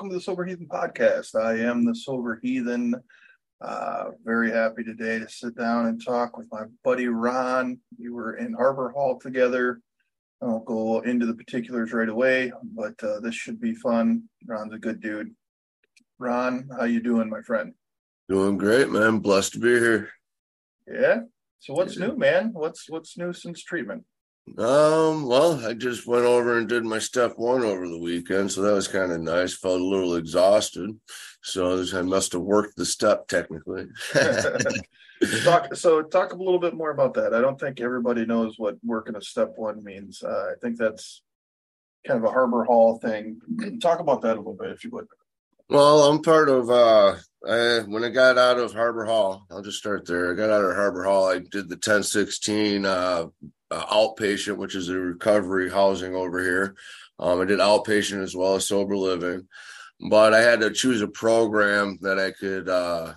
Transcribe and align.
welcome 0.00 0.08
to 0.08 0.16
the 0.16 0.22
Sober 0.22 0.46
Heathen 0.46 0.66
podcast. 0.66 1.34
I 1.34 1.58
am 1.58 1.84
the 1.84 1.94
Sober 1.94 2.40
Heathen. 2.42 2.94
Uh, 3.60 4.04
very 4.24 4.50
happy 4.50 4.82
today 4.82 5.18
to 5.18 5.28
sit 5.28 5.54
down 5.54 5.88
and 5.88 6.02
talk 6.02 6.38
with 6.38 6.46
my 6.50 6.62
buddy 6.82 7.08
Ron. 7.08 7.78
We 7.98 8.08
were 8.08 8.36
in 8.36 8.54
Harbor 8.54 8.88
Hall 8.88 9.20
together. 9.20 9.82
I 10.40 10.46
won't 10.46 10.64
go 10.64 11.00
into 11.00 11.26
the 11.26 11.34
particulars 11.34 11.92
right 11.92 12.08
away, 12.08 12.50
but 12.74 12.94
uh, 13.04 13.20
this 13.20 13.34
should 13.34 13.60
be 13.60 13.74
fun. 13.74 14.22
Ron's 14.46 14.72
a 14.72 14.78
good 14.78 15.02
dude. 15.02 15.34
Ron, 16.18 16.70
how 16.78 16.84
you 16.84 17.02
doing, 17.02 17.28
my 17.28 17.42
friend? 17.42 17.74
Doing 18.26 18.56
great, 18.56 18.88
man. 18.88 19.18
Blessed 19.18 19.52
to 19.52 19.58
be 19.58 19.68
here. 19.68 20.08
Yeah. 20.90 21.20
So 21.58 21.74
what's 21.74 21.98
yeah. 21.98 22.06
new, 22.06 22.16
man? 22.16 22.52
What's 22.54 22.88
what's 22.88 23.18
new 23.18 23.34
since 23.34 23.62
treatment? 23.62 24.04
Um, 24.58 25.26
well, 25.26 25.64
I 25.64 25.74
just 25.74 26.06
went 26.06 26.24
over 26.24 26.58
and 26.58 26.68
did 26.68 26.84
my 26.84 26.98
step 26.98 27.34
one 27.36 27.62
over 27.62 27.86
the 27.86 27.98
weekend, 27.98 28.50
so 28.50 28.62
that 28.62 28.72
was 28.72 28.88
kind 28.88 29.12
of 29.12 29.20
nice. 29.20 29.54
Felt 29.54 29.80
a 29.80 29.84
little 29.84 30.16
exhausted, 30.16 30.98
so 31.42 31.84
I 31.94 32.02
must 32.02 32.32
have 32.32 32.42
worked 32.42 32.76
the 32.76 32.84
step 32.84 33.28
technically. 33.28 33.86
talk 35.44 35.74
so 35.74 36.02
talk 36.02 36.32
a 36.32 36.36
little 36.36 36.58
bit 36.58 36.74
more 36.74 36.90
about 36.90 37.14
that. 37.14 37.34
I 37.34 37.40
don't 37.40 37.60
think 37.60 37.80
everybody 37.80 38.26
knows 38.26 38.54
what 38.58 38.76
working 38.84 39.16
a 39.16 39.22
step 39.22 39.52
one 39.56 39.84
means. 39.84 40.22
Uh, 40.22 40.52
I 40.52 40.54
think 40.60 40.78
that's 40.78 41.22
kind 42.06 42.18
of 42.18 42.24
a 42.24 42.32
Harbor 42.32 42.64
Hall 42.64 42.98
thing. 42.98 43.40
Talk 43.80 44.00
about 44.00 44.22
that 44.22 44.36
a 44.36 44.40
little 44.40 44.54
bit, 44.54 44.70
if 44.70 44.84
you 44.84 44.90
would. 44.90 45.06
Well, 45.68 46.10
I'm 46.10 46.22
part 46.22 46.48
of 46.48 46.70
uh 46.70 47.16
I, 47.46 47.80
when 47.86 48.04
I 48.04 48.10
got 48.10 48.36
out 48.36 48.58
of 48.58 48.72
Harbor 48.72 49.06
Hall, 49.06 49.46
I'll 49.50 49.62
just 49.62 49.78
start 49.78 50.06
there. 50.06 50.32
I 50.32 50.34
got 50.34 50.50
out 50.50 50.64
of 50.64 50.74
Harbor 50.74 51.04
Hall. 51.04 51.28
I 51.28 51.38
did 51.38 51.68
the 51.68 51.76
1016 51.76 52.84
uh, 52.84 53.26
uh, 53.70 53.86
outpatient, 53.86 54.56
which 54.56 54.74
is 54.74 54.88
a 54.88 54.98
recovery 54.98 55.70
housing 55.70 56.14
over 56.14 56.42
here. 56.42 56.74
Um, 57.18 57.40
I 57.40 57.44
did 57.44 57.58
outpatient 57.58 58.22
as 58.22 58.34
well 58.34 58.54
as 58.54 58.66
sober 58.66 58.96
living, 58.96 59.46
but 60.08 60.34
I 60.34 60.40
had 60.40 60.60
to 60.60 60.70
choose 60.70 61.02
a 61.02 61.08
program 61.08 61.98
that 62.00 62.18
I 62.18 62.32
could 62.32 62.68
uh, 62.68 63.14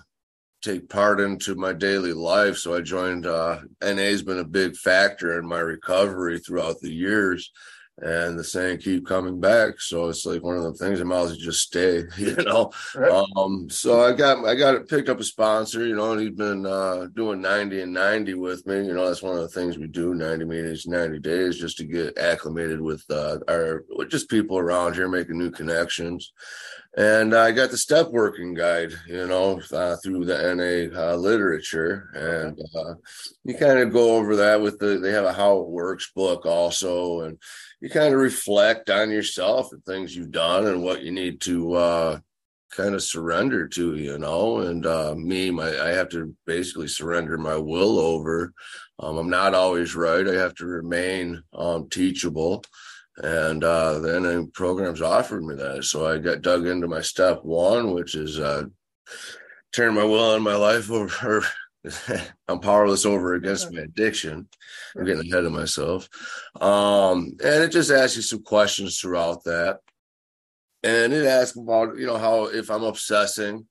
take 0.62 0.88
part 0.88 1.20
into 1.20 1.54
my 1.54 1.72
daily 1.72 2.12
life. 2.12 2.58
So 2.58 2.74
I 2.74 2.80
joined. 2.80 3.26
Uh, 3.26 3.60
NA 3.82 4.02
has 4.02 4.22
been 4.22 4.38
a 4.38 4.44
big 4.44 4.76
factor 4.76 5.38
in 5.38 5.46
my 5.46 5.60
recovery 5.60 6.38
throughout 6.38 6.80
the 6.80 6.92
years 6.92 7.50
and 7.98 8.38
the 8.38 8.44
saying 8.44 8.78
keep 8.78 9.06
coming 9.06 9.40
back. 9.40 9.80
So 9.80 10.08
it's 10.08 10.26
like 10.26 10.42
one 10.42 10.56
of 10.56 10.64
the 10.64 10.72
things 10.72 11.00
i 11.00 11.04
might 11.04 11.20
as 11.20 11.30
well 11.30 11.36
just 11.38 11.60
stay 11.60 12.02
you 12.18 12.34
know? 12.36 12.72
Right. 12.94 13.24
um 13.36 13.68
so 13.70 14.02
i 14.02 14.12
got 14.12 14.44
i 14.44 14.54
got 14.54 14.88
picked 14.88 15.08
up 15.08 15.20
a 15.20 15.24
sponsor 15.24 15.86
you 15.86 15.94
know 15.94 16.12
and 16.12 16.20
he's 16.20 16.30
been 16.30 16.66
uh 16.66 17.06
doing 17.14 17.40
90 17.40 17.82
and 17.82 17.92
90 17.92 18.34
with 18.34 18.66
me. 18.66 18.86
You 18.86 18.94
know 18.94 19.06
that's 19.06 19.22
one 19.22 19.36
of 19.36 19.42
the 19.42 19.48
things 19.48 19.78
we 19.78 19.86
do 19.86 20.14
90 20.14 20.44
meetings 20.44 20.86
90 20.86 21.18
days 21.20 21.58
just 21.58 21.76
to 21.78 21.84
get 21.84 22.18
acclimated 22.18 22.80
with 22.80 23.04
uh 23.10 23.38
our 23.48 23.84
just 24.08 24.28
people 24.28 24.58
around 24.58 24.94
here 24.94 25.08
making 25.08 25.38
new 25.38 25.50
connections. 25.50 26.32
And 26.96 27.34
I 27.34 27.50
got 27.50 27.70
the 27.70 27.76
step 27.76 28.10
working 28.10 28.54
guide, 28.54 28.92
you 29.08 29.26
know, 29.26 29.60
uh, 29.72 29.96
through 29.96 30.26
the 30.26 30.54
NA 30.54 30.96
uh, 30.96 31.16
literature, 31.16 32.08
and 32.14 32.60
uh, 32.72 32.94
you 33.42 33.54
kind 33.54 33.80
of 33.80 33.92
go 33.92 34.14
over 34.14 34.36
that 34.36 34.60
with 34.60 34.78
the. 34.78 34.98
They 34.98 35.10
have 35.10 35.24
a 35.24 35.32
how 35.32 35.58
it 35.58 35.68
works 35.68 36.12
book 36.14 36.46
also, 36.46 37.22
and 37.22 37.38
you 37.84 37.90
kind 37.90 38.14
of 38.14 38.20
reflect 38.20 38.88
on 38.88 39.10
yourself 39.10 39.70
and 39.70 39.84
things 39.84 40.16
you've 40.16 40.30
done 40.30 40.66
and 40.66 40.82
what 40.82 41.02
you 41.02 41.12
need 41.12 41.38
to 41.42 41.74
uh, 41.74 42.18
kind 42.72 42.94
of 42.94 43.02
surrender 43.02 43.68
to, 43.68 43.96
you 43.96 44.16
know. 44.16 44.60
And 44.60 44.86
uh, 44.86 45.14
me, 45.14 45.50
my 45.50 45.68
I 45.68 45.88
have 45.88 46.08
to 46.08 46.34
basically 46.46 46.88
surrender 46.88 47.36
my 47.36 47.56
will 47.58 47.98
over. 47.98 48.54
Um, 48.98 49.18
I'm 49.18 49.28
not 49.28 49.52
always 49.52 49.94
right. 49.94 50.26
I 50.26 50.32
have 50.32 50.54
to 50.54 50.64
remain 50.64 51.42
um, 51.52 51.90
teachable 51.90 52.64
and 53.18 53.62
uh, 53.62 53.98
the 53.98 54.18
NA 54.18 54.46
programs 54.54 55.02
offered 55.02 55.44
me 55.44 55.54
that. 55.54 55.84
So 55.84 56.06
I 56.06 56.16
got 56.16 56.40
dug 56.40 56.66
into 56.66 56.88
my 56.88 57.02
step 57.02 57.44
one, 57.44 57.92
which 57.92 58.14
is 58.14 58.40
uh, 58.40 58.64
turn 59.72 59.94
my 59.94 60.04
will 60.04 60.34
and 60.34 60.42
my 60.42 60.56
life 60.56 60.90
over. 60.90 61.44
I'm 62.48 62.60
powerless 62.60 63.04
over 63.04 63.34
against 63.34 63.72
my 63.72 63.82
addiction. 63.82 64.48
I'm 64.96 65.04
getting 65.04 65.30
ahead 65.30 65.44
of 65.44 65.52
myself. 65.52 66.08
Um, 66.60 67.36
and 67.44 67.64
it 67.64 67.72
just 67.72 67.90
asks 67.90 68.16
you 68.16 68.22
some 68.22 68.42
questions 68.42 68.98
throughout 68.98 69.44
that. 69.44 69.80
And 70.82 71.12
it 71.12 71.26
asks 71.26 71.56
about, 71.56 71.96
you 71.96 72.06
know, 72.06 72.18
how 72.18 72.44
if 72.46 72.70
I'm 72.70 72.84
obsessing, 72.84 73.66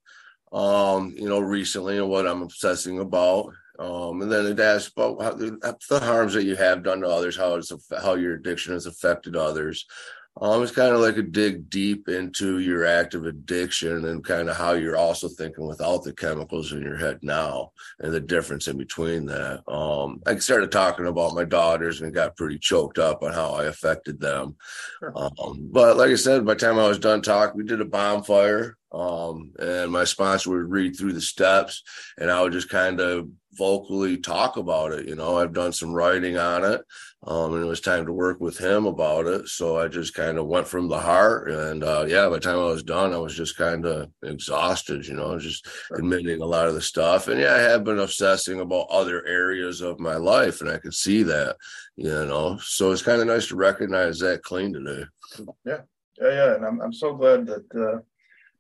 um, 0.52 1.14
you 1.16 1.28
know, 1.28 1.40
recently 1.40 1.98
and 1.98 2.10
what 2.10 2.28
I'm 2.28 2.42
obsessing 2.42 3.00
about. 3.00 3.54
Um, 3.80 4.22
and 4.22 4.32
then 4.32 4.46
it 4.46 4.60
asks 4.60 4.92
about 4.96 5.22
how 5.22 5.34
the, 5.34 5.78
the, 5.90 6.00
harms 6.00 6.34
that 6.34 6.44
you 6.44 6.56
have 6.56 6.84
done 6.84 7.02
to 7.02 7.08
others, 7.08 7.36
how 7.36 7.56
it's 7.56 7.72
how 8.02 8.14
your 8.14 8.36
addiction 8.36 8.74
has 8.74 8.86
affected 8.86 9.36
others. 9.36 9.86
Um, 10.42 10.64
it's 10.64 10.72
kind 10.72 10.94
of 10.94 11.00
like 11.00 11.18
a 11.18 11.22
dig 11.22 11.70
deep 11.70 12.10
into 12.10 12.58
your 12.60 12.86
active 12.86 13.26
addiction 13.26 14.06
and 14.06 14.26
kind 14.26 14.50
of 14.50 14.58
how 14.58 14.74
you're 14.74 14.98
also 14.98 15.28
thinking 15.28 15.68
without 15.68 16.04
the 16.04 16.14
chemicals 16.14 16.72
in 16.72 16.82
your 16.82 16.98
head 16.98 17.20
now 17.22 17.72
and 18.00 18.12
the 18.12 18.20
difference 18.20 18.68
in 18.68 18.78
between 18.78 19.28
that. 19.28 19.62
Um, 19.72 20.22
I 20.26 20.36
started 20.38 20.72
talking 20.72 21.06
about 21.06 21.36
my 21.36 21.44
daughters 21.44 22.02
and 22.02 22.14
got 22.14 22.36
pretty 22.36 22.58
choked 22.58 22.98
up 22.98 23.22
on 23.22 23.32
how 23.32 23.52
I 23.52 23.66
affected 23.66 24.20
them. 24.20 24.56
Um, 25.16 25.70
but 25.72 25.98
like 25.98 26.10
I 26.10 26.16
said, 26.16 26.46
by 26.46 26.56
the 26.56 26.60
time 26.60 26.80
I 26.80 26.88
was 26.88 27.00
done 27.00 27.22
talking, 27.22 27.58
we 27.58 27.66
did 27.66 27.82
a 27.82 27.86
bonfire. 27.86 28.78
Um, 28.94 29.54
and 29.60 29.92
my 29.92 30.04
sponsor 30.04 30.52
would 30.52 30.70
read 30.70 30.96
through 30.96 31.14
the 31.14 31.22
steps 31.22 31.82
and 32.18 32.30
I 32.30 32.42
would 32.42 32.54
just 32.54 32.70
kind 32.70 33.00
of 33.00 33.28
vocally 33.56 34.18
talk 34.18 34.58
about 34.58 34.92
it. 34.92 35.08
You 35.08 35.16
know, 35.16 35.38
I've 35.38 35.54
done 35.54 35.74
some 35.74 35.94
writing 35.94 36.38
on 36.38 36.64
it, 36.64 36.82
um, 37.26 37.54
and 37.54 37.64
it 37.64 37.68
was 37.68 37.82
time 37.82 38.06
to 38.06 38.14
work 38.14 38.40
with 38.40 38.58
him 38.58 38.86
about 38.86 39.28
it. 39.28 39.48
So 39.48 39.78
I 39.78 39.88
just 39.88 40.14
kind 40.14 40.38
of 40.38 40.48
went 40.48 40.68
from 40.68 40.88
the 40.88 41.00
heart, 41.00 41.50
and 41.50 41.84
uh, 41.84 42.06
yeah, 42.08 42.26
by 42.26 42.36
the 42.36 42.40
time 42.40 42.60
I 42.60 42.66
was 42.66 42.84
done, 42.84 43.14
I 43.14 43.18
was 43.18 43.36
just 43.36 43.58
kind 43.58 43.86
of 43.86 44.10
exhausted. 44.24 45.08
You 45.08 45.16
know, 45.16 45.38
just 45.40 45.68
admitting 45.96 46.42
a 46.42 46.46
lot 46.46 46.68
of 46.68 46.74
the 46.76 46.82
stuff, 46.82 47.28
and 47.28 47.40
yeah, 47.40 47.54
I 47.54 47.60
have 47.60 47.84
been 47.84 48.00
obsessing 48.00 48.60
about 48.60 48.88
other 48.90 49.26
areas 49.26 49.82
of 49.82 50.00
my 50.00 50.16
life, 50.16 50.62
and 50.62 50.70
I 50.70 50.78
could 50.78 50.94
see 50.94 51.24
that. 51.24 51.58
You 51.96 52.26
know, 52.26 52.58
so 52.62 52.92
it's 52.92 53.04
kind 53.04 53.22
of 53.22 53.28
nice 53.28 53.48
to 53.48 53.56
recognize 53.56 54.20
that 54.20 54.44
clean 54.44 54.74
today. 54.74 55.06
Yeah, 55.66 55.82
yeah, 56.20 56.30
yeah, 56.30 56.56
and 56.56 56.66
I'm 56.66 56.82
I'm 56.82 56.94
so 56.94 57.16
glad 57.16 57.46
that. 57.48 57.66
Uh 57.76 58.02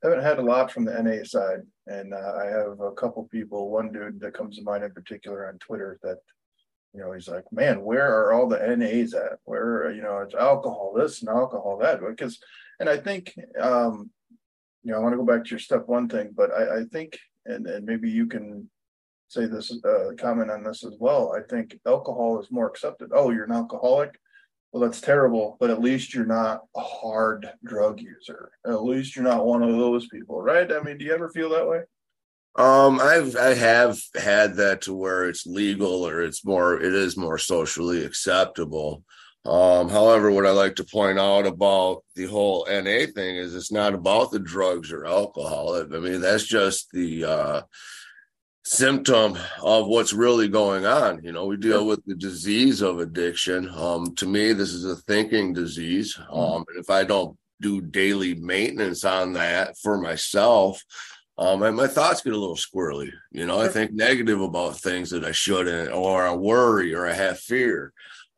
haven't 0.03 0.24
had 0.24 0.40
a 0.40 0.44
lot 0.44 0.72
from 0.72 0.86
the 0.86 1.02
NA 1.02 1.24
side, 1.24 1.62
and 1.88 2.14
uh, 2.14 2.34
I 2.41 2.46
have 2.46 2.80
a 2.80 2.91
couple 2.91 3.24
people. 3.31 3.69
One 3.69 3.91
dude 3.91 4.19
that 4.19 4.34
comes 4.34 4.58
to 4.58 4.64
mind 4.64 4.84
in 4.84 4.91
particular 4.91 5.47
on 5.47 5.58
Twitter 5.59 6.00
that, 6.03 6.18
you 6.94 7.00
know, 7.00 7.14
he's 7.14 7.28
like, 7.28 7.46
"Man, 7.52 7.81
where 7.81 8.08
are 8.08 8.34
all 8.34 8.47
the 8.47 8.59
NAs 8.75 9.14
at? 9.14 9.40
Where 9.46 9.91
you 9.91 10.02
know 10.02 10.18
it's 10.19 10.36
alcohol 10.36 10.94
this 10.96 11.22
and 11.22 11.30
alcohol 11.30 11.78
that?" 11.78 12.02
Because, 12.02 12.40
and 12.80 12.90
I 12.90 12.97
think, 12.97 13.34
um, 13.59 14.12
you 14.84 14.91
know, 14.91 14.97
I 14.97 15.02
want 15.02 15.14
to 15.14 15.18
go 15.18 15.25
back 15.25 15.46
to 15.46 15.50
your 15.50 15.59
step 15.59 15.88
one 15.88 16.09
thing, 16.09 16.34
but 16.35 16.52
I, 16.52 16.81
I 16.81 16.84
think, 16.91 17.18
and 17.46 17.66
and 17.66 17.85
maybe 17.85 18.09
you 18.09 18.28
can 18.28 18.70
say 19.30 19.46
this 19.46 19.74
uh, 19.84 20.12
comment 20.18 20.52
on 20.52 20.64
this 20.64 20.84
as 20.84 20.96
well. 21.00 21.34
I 21.35 21.41
think 21.50 21.80
alcohol 21.88 22.40
is 22.40 22.52
more 22.52 22.68
accepted. 22.68 23.09
Oh, 23.14 23.31
you're 23.31 23.46
an 23.46 23.52
alcoholic 23.52 24.20
well, 24.73 24.81
that's 24.81 25.01
terrible, 25.01 25.56
but 25.59 25.69
at 25.69 25.81
least 25.81 26.16
you're 26.16 26.25
not 26.25 26.61
a 26.75 26.81
hard 26.81 27.47
drug 27.64 28.02
user. 28.02 28.49
At 28.66 28.84
least 28.84 29.16
you're 29.16 29.23
not 29.23 29.46
one 29.46 29.61
of 29.61 29.78
those 29.78 30.08
people, 30.08 30.41
right? 30.41 30.70
I 30.72 30.81
mean, 30.81 30.97
do 30.97 31.05
you 31.05 31.14
ever 31.14 31.29
feel 31.29 31.52
that 31.52 31.67
way? 31.67 31.81
Um, 32.55 32.99
I've 32.99 33.35
I 33.35 33.53
have 33.53 33.99
had 34.16 34.55
that 34.55 34.81
to 34.81 34.93
where 34.93 35.29
it's 35.29 35.46
legal 35.46 36.08
or 36.08 36.22
it's 36.22 36.43
more 36.43 36.79
it 36.79 36.93
is 36.93 37.16
more 37.16 37.37
socially 37.37 38.03
acceptable. 38.03 39.03
Um, 39.46 39.90
however, 39.90 40.31
what 40.31 40.46
I 40.46 40.52
like 40.52 40.76
to 40.78 40.84
point 40.84 41.19
out 41.19 41.46
about 41.46 42.03
the 42.16 42.26
whole 42.26 42.66
NA 42.67 43.05
thing 43.14 43.35
is 43.35 43.55
it's 43.55 43.72
not 43.72 43.93
about 43.93 44.31
the 44.31 44.40
drugs 44.40 44.91
or 44.91 45.05
alcohol. 45.05 45.76
I 45.76 45.99
mean, 45.99 46.22
that's 46.22 46.46
just 46.46 46.90
the 46.91 47.26
uh 47.26 47.61
symptom 48.66 49.38
of 49.62 49.88
what's 49.88 50.14
really 50.14 50.48
going 50.48 50.86
on. 50.86 51.24
You 51.24 51.32
know, 51.32 51.46
we 51.46 51.58
deal 51.58 51.86
with 51.86 52.04
the 52.06 52.16
disease 52.16 52.82
of 52.82 53.00
addiction. 53.00 53.70
Um, 53.76 54.16
to 54.16 54.26
me, 54.26 54.54
this 54.54 54.74
is 54.74 54.86
a 54.86 54.96
thinking 54.96 55.54
disease. 55.54 56.16
Mm-hmm. 56.16 56.34
Um, 56.34 56.66
and 56.70 56.80
if 56.80 56.90
I 56.90 57.04
don't 57.04 57.38
do 57.62 57.82
daily 57.82 58.36
maintenance 58.36 59.04
on 59.04 59.34
that 59.34 59.78
for 59.78 59.98
myself, 59.98 60.82
um, 61.38 61.64
and 61.64 61.76
my 61.76 61.88
thoughts 61.88 62.22
get 62.22 62.34
a 62.34 62.38
little 62.38 62.56
squirrely. 62.56 63.12
You 63.32 63.46
know, 63.46 63.60
I 63.60 63.68
think 63.68 63.92
negative 63.92 64.40
about 64.40 64.78
things 64.78 65.10
that 65.10 65.24
I 65.24 65.32
shouldn't, 65.32 65.92
or 65.92 66.28
I 66.28 66.34
worry, 66.34 66.94
or 66.94 67.08
I 67.08 67.14
have 67.14 67.40
fear. 67.40 67.92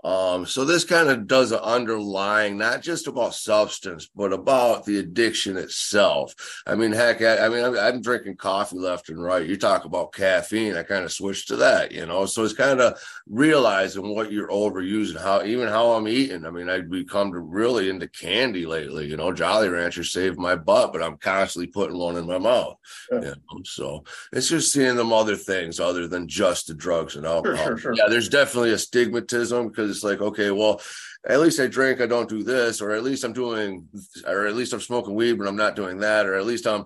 Um, 0.05 0.45
so 0.45 0.65
this 0.65 0.83
kind 0.83 1.09
of 1.09 1.25
does 1.25 1.51
an 1.51 1.61
underlying, 1.63 2.59
not 2.59 2.83
just 2.83 3.07
about 3.07 3.33
substance, 3.33 4.07
but 4.15 4.33
about 4.33 4.85
the 4.85 4.99
addiction 4.99 5.57
itself. 5.57 6.35
I 6.67 6.75
mean, 6.75 6.91
heck, 6.91 7.23
I, 7.23 7.39
I 7.39 7.49
mean, 7.49 7.65
I'm, 7.65 7.75
I'm, 7.75 8.01
drinking 8.01 8.35
coffee 8.35 8.77
left 8.77 9.09
and 9.09 9.23
right. 9.23 9.47
You 9.49 9.57
talk 9.57 9.85
about 9.85 10.13
caffeine, 10.13 10.77
I 10.77 10.83
kind 10.83 11.05
of 11.05 11.11
switched 11.11 11.47
to 11.47 11.55
that, 11.55 11.91
you 11.91 12.05
know. 12.05 12.27
So 12.27 12.43
it's 12.43 12.53
kind 12.53 12.81
of 12.81 13.01
realizing 13.27 14.13
what 14.13 14.31
you're 14.31 14.49
overusing, 14.49 15.19
how 15.19 15.43
even 15.43 15.69
how 15.69 15.93
I'm 15.93 16.07
eating. 16.07 16.45
I 16.45 16.51
mean, 16.51 16.69
I've 16.69 16.87
become 16.87 17.31
really 17.31 17.89
into 17.89 18.07
candy 18.07 18.67
lately. 18.67 19.07
You 19.07 19.17
know, 19.17 19.33
Jolly 19.33 19.69
Rancher 19.69 20.03
saved 20.03 20.37
my 20.37 20.55
butt, 20.55 20.93
but 20.93 21.01
I'm 21.01 21.17
constantly 21.17 21.65
putting 21.65 21.97
one 21.97 22.15
in 22.15 22.27
my 22.27 22.37
mouth. 22.37 22.75
Yeah. 23.11 23.21
You 23.21 23.25
know? 23.29 23.63
So 23.63 24.03
it's 24.31 24.49
just 24.49 24.71
seeing 24.71 24.97
them 24.97 25.11
other 25.11 25.35
things 25.35 25.79
other 25.79 26.07
than 26.07 26.27
just 26.27 26.67
the 26.67 26.75
drugs 26.75 27.15
and 27.15 27.25
alcohol. 27.25 27.57
Sure, 27.57 27.65
sure, 27.65 27.77
sure. 27.77 27.95
Yeah, 27.95 28.05
there's 28.07 28.29
definitely 28.29 28.73
a 28.73 28.75
stigmatism 28.75 29.69
because 29.69 29.94
like, 30.03 30.21
okay, 30.21 30.51
well, 30.51 30.81
at 31.27 31.39
least 31.39 31.59
I 31.59 31.67
drink, 31.67 32.01
I 32.01 32.05
don't 32.05 32.29
do 32.29 32.43
this, 32.43 32.81
or 32.81 32.91
at 32.91 33.03
least 33.03 33.23
I'm 33.23 33.33
doing, 33.33 33.87
or 34.27 34.45
at 34.45 34.55
least 34.55 34.73
I'm 34.73 34.81
smoking 34.81 35.15
weed, 35.15 35.33
but 35.33 35.47
I'm 35.47 35.55
not 35.55 35.75
doing 35.75 35.99
that, 35.99 36.27
or 36.27 36.35
at 36.35 36.45
least 36.45 36.67
I'm 36.67 36.85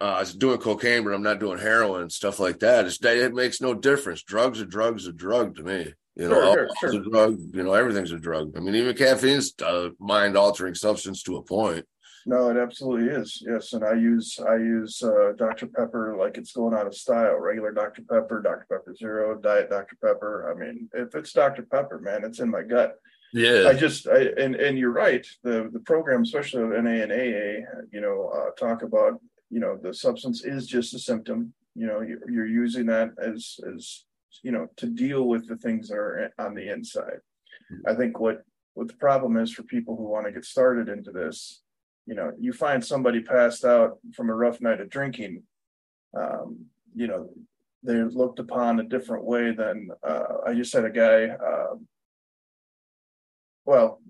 uh, 0.00 0.24
doing 0.36 0.58
cocaine, 0.58 1.04
but 1.04 1.14
I'm 1.14 1.22
not 1.22 1.40
doing 1.40 1.58
heroin, 1.58 2.10
stuff 2.10 2.38
like 2.38 2.58
that. 2.60 2.84
It's, 2.84 3.02
it 3.02 3.34
makes 3.34 3.60
no 3.60 3.74
difference. 3.74 4.22
Drugs 4.22 4.60
are 4.60 4.66
drugs 4.66 5.08
are 5.08 5.12
drug 5.12 5.56
to 5.56 5.62
me. 5.62 5.94
You 6.14 6.28
know, 6.28 6.52
sure, 6.52 6.68
sure, 6.80 6.92
sure. 6.92 7.00
a 7.00 7.10
drug. 7.10 7.38
You 7.54 7.62
know, 7.62 7.72
everything's 7.72 8.12
a 8.12 8.18
drug. 8.18 8.52
I 8.56 8.60
mean, 8.60 8.74
even 8.74 8.94
caffeine's 8.94 9.54
a 9.62 9.90
mind 9.98 10.36
altering 10.36 10.74
substance 10.74 11.22
to 11.22 11.36
a 11.36 11.42
point. 11.42 11.86
No, 12.26 12.50
it 12.50 12.56
absolutely 12.56 13.08
is. 13.08 13.42
Yes, 13.46 13.72
and 13.72 13.84
I 13.84 13.94
use 13.94 14.38
I 14.38 14.56
use 14.56 15.02
uh, 15.02 15.32
Dr 15.36 15.66
Pepper 15.66 16.16
like 16.16 16.38
it's 16.38 16.52
going 16.52 16.74
out 16.74 16.86
of 16.86 16.94
style. 16.94 17.36
Regular 17.36 17.72
Dr 17.72 18.02
Pepper, 18.02 18.40
Dr 18.40 18.66
Pepper 18.70 18.94
Zero, 18.94 19.36
Diet 19.38 19.70
Dr 19.70 19.96
Pepper. 20.02 20.52
I 20.52 20.58
mean, 20.58 20.88
if 20.92 21.14
it's 21.14 21.32
Dr 21.32 21.62
Pepper, 21.62 21.98
man, 21.98 22.24
it's 22.24 22.40
in 22.40 22.50
my 22.50 22.62
gut. 22.62 22.96
Yeah. 23.32 23.66
I 23.68 23.74
just 23.74 24.06
I 24.06 24.28
and 24.38 24.54
and 24.54 24.78
you're 24.78 24.92
right. 24.92 25.26
The 25.42 25.68
the 25.72 25.80
program, 25.80 26.22
especially 26.22 26.62
of 26.62 26.70
NA 26.70 27.02
and 27.02 27.12
AA, 27.12 27.66
you 27.90 28.00
know, 28.00 28.30
uh, 28.34 28.50
talk 28.52 28.82
about 28.82 29.20
you 29.50 29.58
know 29.58 29.76
the 29.76 29.92
substance 29.92 30.44
is 30.44 30.66
just 30.66 30.94
a 30.94 30.98
symptom. 30.98 31.52
You 31.74 31.86
know, 31.86 32.02
you're, 32.02 32.30
you're 32.30 32.46
using 32.46 32.86
that 32.86 33.10
as 33.18 33.58
as 33.74 34.04
you 34.42 34.52
know 34.52 34.68
to 34.76 34.86
deal 34.86 35.24
with 35.24 35.48
the 35.48 35.56
things 35.56 35.88
that 35.88 35.96
are 35.96 36.32
on 36.38 36.54
the 36.54 36.72
inside. 36.72 37.20
Mm-hmm. 37.72 37.88
I 37.88 37.94
think 37.94 38.20
what 38.20 38.44
what 38.74 38.88
the 38.88 38.94
problem 38.94 39.36
is 39.36 39.52
for 39.52 39.62
people 39.64 39.96
who 39.96 40.04
want 40.04 40.26
to 40.26 40.32
get 40.32 40.44
started 40.44 40.88
into 40.88 41.10
this 41.10 41.61
you 42.06 42.14
know 42.14 42.32
you 42.38 42.52
find 42.52 42.84
somebody 42.84 43.20
passed 43.20 43.64
out 43.64 43.98
from 44.14 44.30
a 44.30 44.34
rough 44.34 44.60
night 44.60 44.80
of 44.80 44.90
drinking 44.90 45.42
um, 46.16 46.66
you 46.94 47.06
know 47.06 47.30
they're 47.82 48.10
looked 48.10 48.38
upon 48.38 48.80
a 48.80 48.84
different 48.84 49.24
way 49.24 49.52
than 49.52 49.88
uh, 50.06 50.24
i 50.46 50.54
just 50.54 50.72
had 50.72 50.84
a 50.84 50.90
guy 50.90 51.26
uh, 51.26 51.74
well 53.64 54.00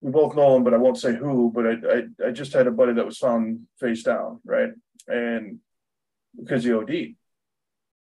we 0.00 0.10
both 0.10 0.34
know 0.34 0.56
him 0.56 0.64
but 0.64 0.74
i 0.74 0.78
won't 0.78 0.98
say 0.98 1.14
who 1.14 1.50
but 1.54 1.66
I, 1.66 1.72
I, 1.72 2.28
I 2.28 2.30
just 2.30 2.52
had 2.52 2.66
a 2.66 2.72
buddy 2.72 2.92
that 2.94 3.06
was 3.06 3.18
found 3.18 3.66
face 3.78 4.02
down 4.02 4.40
right? 4.44 4.70
And 5.08 5.58
because 6.38 6.64
he 6.64 6.72
od 6.72 6.92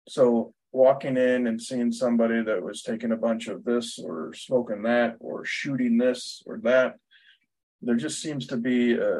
so 0.08 0.52
walking 0.72 1.16
in 1.16 1.46
and 1.46 1.60
seeing 1.60 1.90
somebody 1.90 2.42
that 2.42 2.62
was 2.62 2.82
taking 2.82 3.12
a 3.12 3.16
bunch 3.16 3.48
of 3.48 3.64
this 3.64 3.98
or 3.98 4.32
smoking 4.34 4.82
that 4.82 5.16
or 5.20 5.44
shooting 5.44 5.96
this 5.96 6.42
or 6.46 6.58
that 6.62 6.96
there 7.86 7.96
just 7.96 8.20
seems 8.20 8.46
to 8.46 8.56
be 8.56 8.94
a, 8.94 9.14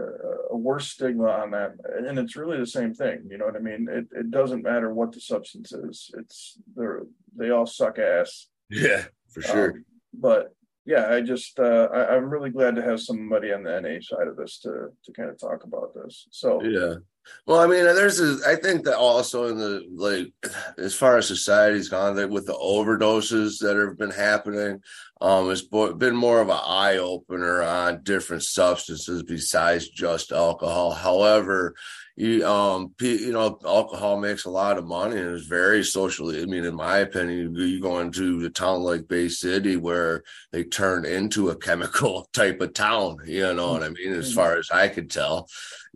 a, 0.50 0.56
worse 0.56 0.88
stigma 0.88 1.28
on 1.28 1.50
that 1.52 1.74
and 2.06 2.18
it's 2.18 2.36
really 2.36 2.58
the 2.58 2.66
same 2.66 2.92
thing 2.92 3.20
you 3.30 3.38
know 3.38 3.46
what 3.46 3.56
i 3.56 3.60
mean? 3.60 3.86
It, 3.90 4.06
it 4.12 4.30
doesn't 4.30 4.62
matter 4.62 4.92
what 4.92 5.12
the 5.12 5.20
substance 5.20 5.72
is 5.72 6.10
it's 6.18 6.58
they're 6.74 7.02
they 7.36 7.50
all 7.50 7.66
suck 7.66 7.98
ass. 7.98 8.48
Yeah 8.70 9.04
for 9.32 9.42
sure. 9.42 9.70
um, 9.72 9.84
but 10.14 10.54
yeah 10.84 11.08
i 11.08 11.20
just 11.20 11.58
uh, 11.58 11.88
I, 11.92 12.16
i'm 12.16 12.30
really 12.30 12.50
glad 12.50 12.76
to 12.76 12.82
have 12.82 13.00
somebody 13.00 13.52
on 13.52 13.62
the 13.62 13.80
na 13.80 14.00
side 14.00 14.28
of 14.28 14.36
this 14.36 14.58
to 14.60 14.88
to 15.04 15.12
kind 15.12 15.30
of 15.30 15.38
talk 15.38 15.64
about 15.64 15.94
this. 15.94 16.26
So 16.30 16.62
yeah 16.62 16.94
well, 17.46 17.60
I 17.60 17.66
mean, 17.66 17.84
there's 17.84 18.20
a, 18.20 18.38
I 18.46 18.56
think 18.56 18.84
that 18.84 18.96
also 18.96 19.46
in 19.46 19.58
the 19.58 19.84
like, 19.94 20.32
as 20.78 20.94
far 20.94 21.16
as 21.16 21.28
society's 21.28 21.88
gone, 21.88 22.16
that 22.16 22.30
with 22.30 22.46
the 22.46 22.54
overdoses 22.54 23.58
that 23.60 23.76
have 23.76 23.98
been 23.98 24.10
happening, 24.10 24.80
um, 25.20 25.50
it's 25.50 25.62
been 25.62 26.16
more 26.16 26.40
of 26.40 26.48
an 26.48 26.60
eye 26.62 26.98
opener 26.98 27.62
on 27.62 28.02
different 28.02 28.42
substances 28.42 29.22
besides 29.22 29.88
just 29.88 30.32
alcohol. 30.32 30.92
However, 30.92 31.74
you 32.16 32.46
um 32.46 32.94
you 32.98 33.30
know 33.30 33.58
alcohol 33.64 34.18
makes 34.18 34.46
a 34.46 34.50
lot 34.50 34.78
of 34.78 34.86
money 34.86 35.18
and 35.18 35.34
it's 35.34 35.46
very 35.46 35.84
socially 35.84 36.42
i 36.42 36.46
mean 36.46 36.64
in 36.64 36.74
my 36.74 36.98
opinion 36.98 37.54
you 37.54 37.78
go 37.78 38.00
into 38.00 38.44
a 38.44 38.50
town 38.50 38.80
like 38.80 39.06
bay 39.06 39.28
city 39.28 39.76
where 39.76 40.22
they 40.50 40.64
turn 40.64 41.04
into 41.04 41.50
a 41.50 41.56
chemical 41.66 42.26
type 42.32 42.60
of 42.60 42.72
town 42.72 43.16
you 43.26 43.52
know 43.52 43.72
what 43.72 43.82
i 43.82 43.88
mean 43.90 44.12
as 44.12 44.28
mm-hmm. 44.28 44.36
far 44.36 44.56
as 44.56 44.70
i 44.70 44.88
could 44.88 45.10
tell 45.10 45.46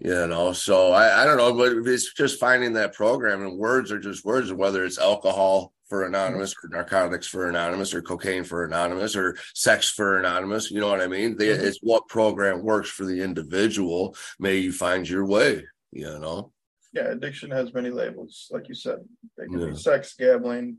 you 0.00 0.26
know 0.26 0.52
so 0.52 0.92
i, 0.92 1.22
I 1.22 1.24
don't 1.24 1.36
know 1.36 1.52
but 1.52 1.86
it's 1.86 2.12
just 2.14 2.40
finding 2.40 2.72
that 2.72 2.94
program 2.94 3.42
and 3.42 3.58
words 3.58 3.92
are 3.92 3.98
just 3.98 4.24
words 4.24 4.52
whether 4.52 4.84
it's 4.84 4.98
alcohol 4.98 5.72
for 5.88 6.06
anonymous 6.06 6.54
or 6.62 6.68
narcotics 6.68 7.26
for 7.26 7.48
anonymous 7.48 7.92
or 7.92 8.00
cocaine 8.00 8.44
for 8.44 8.64
anonymous 8.64 9.14
or 9.14 9.36
sex 9.54 9.90
for 9.90 10.18
anonymous 10.18 10.70
you 10.70 10.80
know 10.80 10.88
what 10.88 11.00
i 11.00 11.06
mean? 11.06 11.36
They, 11.36 11.48
mm-hmm. 11.48 11.66
it's 11.66 11.80
what 11.82 12.08
program 12.08 12.62
works 12.62 12.88
for 12.88 13.04
the 13.04 13.22
individual. 13.22 14.16
May 14.38 14.56
you 14.56 14.72
find 14.72 15.08
your 15.08 15.26
way 15.26 15.64
you 15.92 16.18
know? 16.18 16.52
Yeah 16.92 17.10
addiction 17.10 17.50
has 17.50 17.74
many 17.74 17.90
labels 17.90 18.48
like 18.50 18.68
you 18.68 18.74
said. 18.74 18.98
They 19.36 19.46
can 19.46 19.60
yeah. 19.60 19.66
be 19.66 19.76
sex 19.76 20.14
gambling 20.18 20.78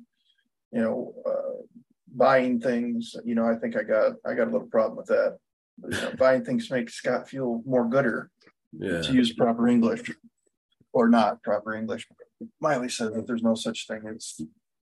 you 0.71 0.81
know 0.81 1.13
uh, 1.25 1.61
buying 2.15 2.59
things. 2.59 3.15
You 3.23 3.35
know 3.35 3.45
i 3.45 3.55
think 3.55 3.75
i 3.75 3.83
got 3.83 4.13
i 4.25 4.33
got 4.33 4.47
a 4.47 4.51
little 4.51 4.67
problem 4.67 4.97
with 4.97 5.07
that. 5.07 5.37
You 5.83 5.89
know, 5.89 6.13
buying 6.17 6.43
things 6.45 6.71
makes 6.71 6.93
scott 6.93 7.29
feel 7.29 7.61
more 7.65 7.87
gooder 7.87 8.31
yeah. 8.73 9.01
to 9.01 9.13
use 9.13 9.33
proper 9.33 9.67
english 9.67 10.09
or 10.93 11.09
not 11.09 11.41
proper 11.43 11.73
english 11.75 12.07
miley 12.59 12.89
said 12.89 13.13
that 13.13 13.27
there's 13.27 13.43
no 13.43 13.55
such 13.55 13.87
thing 13.87 14.01
as 14.13 14.41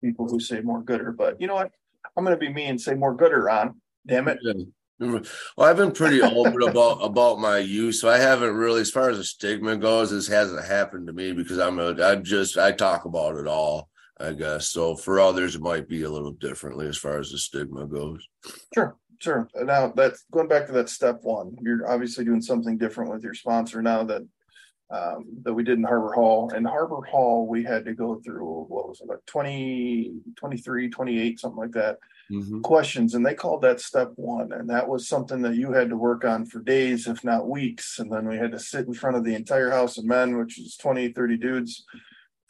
people 0.01 0.27
who 0.27 0.39
say 0.39 0.61
more 0.61 0.81
gooder 0.81 1.11
but 1.11 1.39
you 1.39 1.47
know 1.47 1.55
what 1.55 1.71
i'm 2.17 2.23
going 2.23 2.37
to 2.37 2.39
be 2.39 2.51
me 2.51 2.65
and 2.65 2.79
say 2.79 2.93
more 2.93 3.15
gooder 3.15 3.49
on 3.49 3.75
damn 4.05 4.27
it 4.27 4.39
yeah. 4.41 4.63
Well, 4.99 5.23
I've 5.59 5.77
been 5.77 5.91
pretty 5.91 6.21
open 6.21 6.61
about 6.63 6.99
about 7.03 7.39
my 7.39 7.57
use, 7.57 7.99
so 7.99 8.09
I 8.09 8.17
haven't 8.17 8.55
really, 8.55 8.81
as 8.81 8.91
far 8.91 9.09
as 9.09 9.17
the 9.17 9.23
stigma 9.23 9.75
goes, 9.75 10.11
this 10.11 10.27
hasn't 10.27 10.65
happened 10.65 11.07
to 11.07 11.13
me 11.13 11.33
because 11.33 11.57
I'm 11.57 11.79
a, 11.79 12.01
I'm 12.01 12.23
just 12.23 12.57
I 12.57 12.71
talk 12.71 13.05
about 13.05 13.35
it 13.37 13.47
all, 13.47 13.89
I 14.19 14.33
guess. 14.33 14.69
So 14.69 14.95
for 14.95 15.19
others, 15.19 15.55
it 15.55 15.61
might 15.61 15.89
be 15.89 16.03
a 16.03 16.09
little 16.09 16.31
differently 16.31 16.87
as 16.87 16.97
far 16.97 17.19
as 17.19 17.31
the 17.31 17.37
stigma 17.37 17.85
goes. 17.85 18.25
Sure, 18.73 18.95
sure. 19.23 19.49
Now 19.55 19.87
that's 19.95 20.25
going 20.31 20.47
back 20.47 20.67
to 20.67 20.73
that 20.73 20.89
step 20.89 21.19
one. 21.21 21.55
You're 21.61 21.89
obviously 21.89 22.25
doing 22.25 22.41
something 22.41 22.77
different 22.77 23.11
with 23.11 23.23
your 23.23 23.33
sponsor 23.33 23.81
now 23.81 24.03
that 24.03 24.21
um, 24.91 25.25
that 25.43 25.53
we 25.53 25.63
did 25.63 25.79
in 25.79 25.83
Harbor 25.83 26.13
Hall. 26.13 26.51
In 26.53 26.65
Harbor 26.65 27.01
Hall, 27.09 27.47
we 27.47 27.63
had 27.63 27.85
to 27.85 27.93
go 27.93 28.21
through 28.23 28.65
what 28.67 28.87
was 28.87 29.01
it 29.01 29.07
like 29.07 29.25
20, 29.25 30.13
23, 30.35 30.89
28, 30.89 31.39
something 31.39 31.59
like 31.59 31.71
that 31.71 31.97
mm-hmm. 32.31 32.61
questions 32.61 33.15
and 33.15 33.25
they 33.25 33.33
called 33.33 33.61
that 33.61 33.79
step 33.79 34.11
one 34.15 34.51
and 34.51 34.69
that 34.69 34.87
was 34.87 35.07
something 35.07 35.41
that 35.41 35.55
you 35.55 35.71
had 35.71 35.89
to 35.89 35.97
work 35.97 36.25
on 36.25 36.45
for 36.45 36.59
days 36.59 37.07
if 37.07 37.23
not 37.23 37.47
weeks 37.47 37.99
and 37.99 38.11
then 38.11 38.27
we 38.27 38.37
had 38.37 38.51
to 38.51 38.59
sit 38.59 38.87
in 38.87 38.93
front 38.93 39.15
of 39.17 39.23
the 39.23 39.35
entire 39.35 39.71
house 39.71 39.97
of 39.97 40.05
men 40.05 40.37
which 40.37 40.59
is 40.59 40.75
20 40.77 41.11
30 41.11 41.37
dudes 41.37 41.85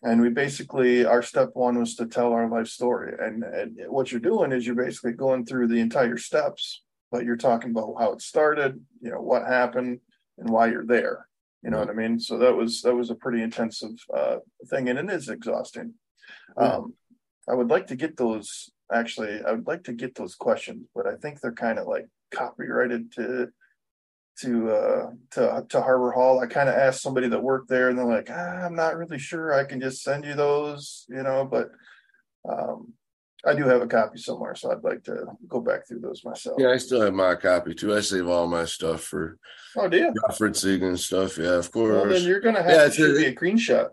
and 0.04 0.22
we 0.22 0.30
basically 0.30 1.06
our 1.06 1.22
step 1.22 1.50
one 1.54 1.80
was 1.80 1.96
to 1.96 2.06
tell 2.06 2.34
our 2.34 2.50
life 2.50 2.68
story. 2.68 3.14
And, 3.20 3.44
and 3.44 3.80
what 3.88 4.12
you're 4.12 4.22
doing 4.22 4.52
is 4.52 4.66
you're 4.66 4.76
basically 4.76 5.14
going 5.14 5.46
through 5.46 5.68
the 5.68 5.80
entire 5.80 6.18
steps 6.18 6.84
but 7.12 7.26
you're 7.26 7.38
talking 7.38 7.70
about 7.70 7.94
how 8.00 8.12
it 8.12 8.22
started 8.22 8.84
you 9.00 9.12
know 9.12 9.22
what 9.22 9.46
happened 9.46 10.00
and 10.38 10.50
why 10.50 10.68
you're 10.68 10.86
there. 10.86 11.28
You 11.64 11.70
know 11.70 11.80
what 11.80 11.90
i 11.90 11.94
mean? 11.94 12.20
So 12.20 12.38
that 12.40 12.56
was 12.56 12.82
that 12.82 12.96
was 12.96 13.10
a 13.10 13.16
pretty 13.16 13.42
intensive 13.42 13.96
uh, 14.16 14.38
thing 14.70 14.90
and 14.90 15.00
it 15.00 15.10
is 15.10 15.30
exhausting. 15.30 15.94
Um, 16.58 16.94
i 17.50 17.54
would 17.54 17.70
like 17.70 17.88
to 17.88 17.96
get 17.96 18.16
those 18.18 18.70
actually 18.94 19.42
i 19.48 19.52
would 19.52 19.68
like 19.68 19.84
to 19.84 19.94
get 19.94 20.16
those 20.16 20.36
questions 20.36 20.88
but 20.96 21.08
i 21.08 21.16
think 21.16 21.40
they're 21.40 21.52
kind 21.52 21.80
of 21.80 21.88
like 21.88 22.08
copyrighted 22.32 23.12
to 23.14 23.50
to 24.40 24.72
uh 24.72 25.10
to 25.32 25.66
to 25.70 25.82
harbor 25.82 26.12
hall 26.12 26.40
i 26.40 26.48
kind 26.48 26.68
of 26.68 26.76
asked 26.76 27.02
somebody 27.02 27.28
that 27.28 27.44
worked 27.44 27.70
there 27.70 27.90
and 27.90 27.98
they're 27.98 28.06
like 28.06 28.30
ah, 28.32 28.66
i'm 28.66 28.76
not 28.76 28.98
really 28.98 29.20
sure 29.20 29.54
i 29.54 29.64
can 29.64 29.80
just 29.80 30.02
send 30.02 30.26
you 30.26 30.34
those 30.34 31.06
you 31.10 31.22
know 31.22 31.46
but 31.46 31.70
um 32.50 32.92
i 33.46 33.54
do 33.54 33.64
have 33.64 33.82
a 33.82 33.88
copy 33.88 34.18
somewhere 34.18 34.56
so 34.56 34.72
i'd 34.72 34.84
like 34.84 35.04
to 35.04 35.26
go 35.48 35.62
back 35.62 35.88
through 35.88 36.00
those 36.00 36.26
myself. 36.26 36.60
Yeah 36.60 36.70
i 36.70 36.78
still 36.78 37.02
have 37.02 37.14
my 37.14 37.36
copy 37.36 37.76
too. 37.76 37.94
I 37.94 38.02
save 38.02 38.28
all 38.28 38.48
my 38.48 38.66
stuff 38.66 39.02
for 39.02 39.38
oh 39.78 39.88
do 39.88 39.98
you? 39.98 40.14
referencing 40.28 40.84
and 40.84 41.00
stuff 41.00 41.38
yeah 41.38 41.54
of 41.54 41.72
course 41.72 41.94
well, 41.94 42.08
then 42.08 42.24
you're 42.24 42.42
gonna 42.42 42.64
have 42.64 42.72
yeah, 42.72 42.86
to 42.86 42.92
shoot 42.92 43.18
me 43.18 43.26
a 43.26 43.36
screenshot. 43.36 43.90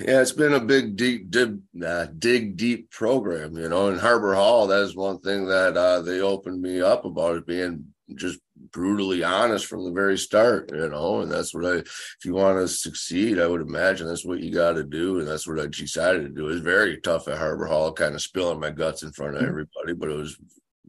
Yeah, 0.00 0.20
it's 0.20 0.32
been 0.32 0.54
a 0.54 0.58
big, 0.58 0.96
deep, 0.96 1.30
dig, 1.30 1.60
uh, 1.84 2.06
dig 2.18 2.56
deep 2.56 2.90
program, 2.90 3.56
you 3.56 3.68
know. 3.68 3.88
In 3.88 3.98
Harbor 4.00 4.34
Hall, 4.34 4.66
that's 4.66 4.96
one 4.96 5.20
thing 5.20 5.46
that 5.46 5.76
uh, 5.76 6.00
they 6.00 6.20
opened 6.20 6.60
me 6.60 6.80
up 6.80 7.04
about 7.04 7.36
it 7.36 7.46
being 7.46 7.84
just 8.16 8.40
brutally 8.72 9.22
honest 9.22 9.66
from 9.66 9.84
the 9.84 9.92
very 9.92 10.18
start, 10.18 10.70
you 10.72 10.88
know. 10.88 11.20
And 11.20 11.30
that's 11.30 11.54
what 11.54 11.64
I, 11.64 11.76
if 11.78 12.18
you 12.24 12.34
want 12.34 12.58
to 12.58 12.68
succeed, 12.68 13.38
I 13.38 13.46
would 13.46 13.60
imagine 13.60 14.06
that's 14.06 14.24
what 14.24 14.40
you 14.40 14.52
got 14.52 14.72
to 14.72 14.84
do, 14.84 15.18
and 15.18 15.28
that's 15.28 15.46
what 15.46 15.60
I 15.60 15.66
decided 15.66 16.22
to 16.22 16.28
do. 16.28 16.48
It's 16.48 16.60
very 16.60 17.00
tough 17.00 17.28
at 17.28 17.38
Harbor 17.38 17.66
Hall, 17.66 17.92
kind 17.92 18.14
of 18.14 18.22
spilling 18.22 18.60
my 18.60 18.70
guts 18.70 19.02
in 19.02 19.12
front 19.12 19.36
of 19.36 19.42
mm-hmm. 19.42 19.50
everybody, 19.50 19.94
but 19.94 20.10
it 20.10 20.16
was 20.16 20.36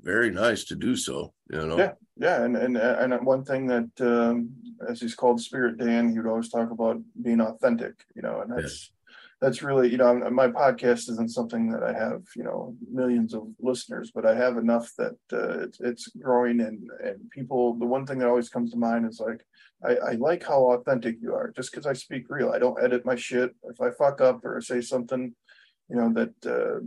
very 0.01 0.31
nice 0.31 0.63
to 0.65 0.75
do 0.75 0.95
so, 0.95 1.33
you 1.51 1.65
know. 1.65 1.77
Yeah, 1.77 1.93
yeah, 2.17 2.43
and 2.43 2.55
and 2.55 2.77
and 2.77 3.25
one 3.25 3.43
thing 3.43 3.67
that, 3.67 3.89
um, 4.01 4.49
as 4.87 5.01
he's 5.01 5.15
called 5.15 5.41
Spirit 5.41 5.77
Dan, 5.77 6.09
he 6.09 6.17
would 6.17 6.27
always 6.27 6.49
talk 6.49 6.71
about 6.71 7.01
being 7.21 7.41
authentic, 7.41 8.05
you 8.15 8.21
know, 8.21 8.41
and 8.41 8.51
that's 8.51 8.91
that's 9.39 9.61
really, 9.61 9.89
you 9.91 9.97
know, 9.97 10.15
my 10.31 10.47
podcast 10.47 11.09
isn't 11.09 11.31
something 11.31 11.69
that 11.71 11.83
I 11.83 11.93
have, 11.93 12.23
you 12.35 12.43
know, 12.43 12.75
millions 12.91 13.35
of 13.35 13.47
listeners, 13.59 14.11
but 14.13 14.25
I 14.25 14.35
have 14.35 14.57
enough 14.57 14.91
that 14.97 15.17
uh, 15.31 15.59
it's 15.59 15.79
it's 15.79 16.07
growing, 16.19 16.59
and 16.61 16.89
and 17.03 17.29
people. 17.29 17.75
The 17.75 17.85
one 17.85 18.05
thing 18.05 18.17
that 18.19 18.27
always 18.27 18.49
comes 18.49 18.71
to 18.71 18.77
mind 18.77 19.07
is 19.07 19.19
like, 19.19 19.45
I, 19.85 20.11
I 20.11 20.11
like 20.13 20.43
how 20.43 20.71
authentic 20.71 21.17
you 21.21 21.35
are, 21.35 21.51
just 21.55 21.71
because 21.71 21.85
I 21.85 21.93
speak 21.93 22.25
real. 22.29 22.49
I 22.49 22.57
don't 22.57 22.81
edit 22.83 23.05
my 23.05 23.15
shit. 23.15 23.55
If 23.65 23.79
I 23.79 23.91
fuck 23.91 24.21
up 24.21 24.43
or 24.43 24.59
say 24.59 24.81
something, 24.81 25.35
you 25.87 25.95
know, 25.95 26.11
that 26.13 26.33
uh, 26.45 26.79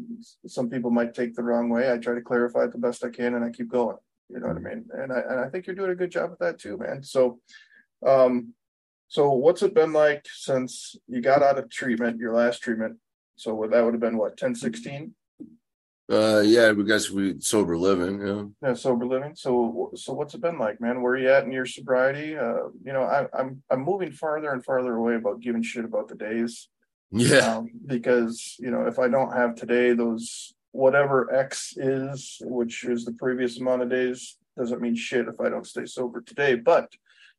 some 0.48 0.68
people 0.68 0.90
might 0.90 1.14
take 1.14 1.36
the 1.36 1.44
wrong 1.44 1.68
way. 1.68 1.92
I 1.92 1.98
try 1.98 2.14
to 2.14 2.20
clarify 2.20 2.64
it 2.64 2.72
the 2.72 2.78
best 2.78 3.04
I 3.04 3.10
can, 3.10 3.34
and 3.34 3.44
I 3.44 3.50
keep 3.50 3.70
going. 3.70 3.96
You 4.28 4.40
know 4.40 4.48
what 4.48 4.56
I 4.56 4.60
mean? 4.60 4.86
And 4.92 5.12
I 5.12 5.20
and 5.20 5.38
I 5.40 5.48
think 5.48 5.68
you're 5.68 5.76
doing 5.76 5.92
a 5.92 5.96
good 5.96 6.10
job 6.10 6.30
with 6.30 6.40
that 6.40 6.58
too, 6.58 6.78
man. 6.78 7.04
So, 7.04 7.38
um, 8.04 8.54
so 9.10 9.32
what's 9.32 9.62
it 9.64 9.74
been 9.74 9.92
like 9.92 10.24
since 10.32 10.94
you 11.08 11.20
got 11.20 11.42
out 11.42 11.58
of 11.58 11.68
treatment, 11.68 12.20
your 12.20 12.32
last 12.32 12.62
treatment? 12.62 12.96
So 13.34 13.66
that 13.68 13.84
would 13.84 13.92
have 13.92 14.00
been 14.00 14.16
what 14.16 14.36
10, 14.36 14.54
16? 14.54 15.12
Uh, 16.08 16.42
yeah, 16.44 16.70
we 16.70 16.84
guess 16.84 17.10
we 17.10 17.40
sober 17.40 17.76
living. 17.76 18.24
Yeah. 18.24 18.68
Yeah, 18.68 18.74
sober 18.74 19.04
living. 19.04 19.34
So, 19.34 19.90
so 19.96 20.12
what's 20.12 20.34
it 20.34 20.40
been 20.40 20.60
like, 20.60 20.80
man? 20.80 21.02
Where 21.02 21.14
are 21.14 21.18
you 21.18 21.28
at 21.28 21.42
in 21.42 21.50
your 21.50 21.66
sobriety? 21.66 22.36
Uh, 22.36 22.68
you 22.84 22.92
know, 22.92 23.02
I, 23.02 23.26
I'm 23.36 23.62
I'm 23.68 23.82
moving 23.82 24.12
farther 24.12 24.52
and 24.52 24.64
farther 24.64 24.94
away 24.94 25.16
about 25.16 25.40
giving 25.40 25.62
shit 25.62 25.84
about 25.84 26.06
the 26.06 26.14
days. 26.14 26.68
Yeah. 27.10 27.56
Um, 27.56 27.70
because 27.86 28.56
you 28.60 28.70
know, 28.70 28.86
if 28.86 29.00
I 29.00 29.08
don't 29.08 29.32
have 29.32 29.56
today, 29.56 29.92
those 29.92 30.54
whatever 30.70 31.34
X 31.34 31.74
is, 31.76 32.38
which 32.42 32.84
is 32.84 33.04
the 33.04 33.12
previous 33.12 33.58
amount 33.58 33.82
of 33.82 33.90
days, 33.90 34.36
doesn't 34.56 34.80
mean 34.80 34.94
shit 34.94 35.26
if 35.26 35.40
I 35.40 35.48
don't 35.48 35.66
stay 35.66 35.86
sober 35.86 36.20
today. 36.20 36.54
But 36.54 36.92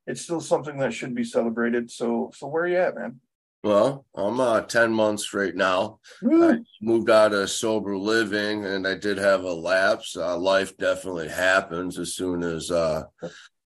it's 0.08 0.22
still 0.22 0.41
something 0.41 0.77
that 0.77 0.93
should 0.93 1.15
be 1.15 1.24
celebrated. 1.24 1.91
So, 1.91 2.31
so 2.36 2.48
where 2.48 2.63
are 2.63 2.67
you 2.67 2.77
at, 2.77 2.96
man? 2.96 3.20
Well, 3.63 4.05
I'm 4.15 4.39
uh 4.39 4.62
10 4.62 4.91
months 4.91 5.36
right 5.36 5.55
now. 5.55 6.00
I 6.24 6.58
moved 6.81 7.12
out 7.12 7.34
of 7.34 7.50
sober 7.51 7.96
living 7.96 8.65
and 8.65 8.88
I 8.88 8.96
did 8.96 9.20
have 9.20 9.43
a 9.43 9.53
lapse. 9.53 10.17
Uh, 10.17 10.36
life 10.38 10.75
definitely 10.77 11.29
happens 11.29 12.00
as 12.00 12.15
soon 12.15 12.41
as 12.43 12.72
uh 12.72 13.03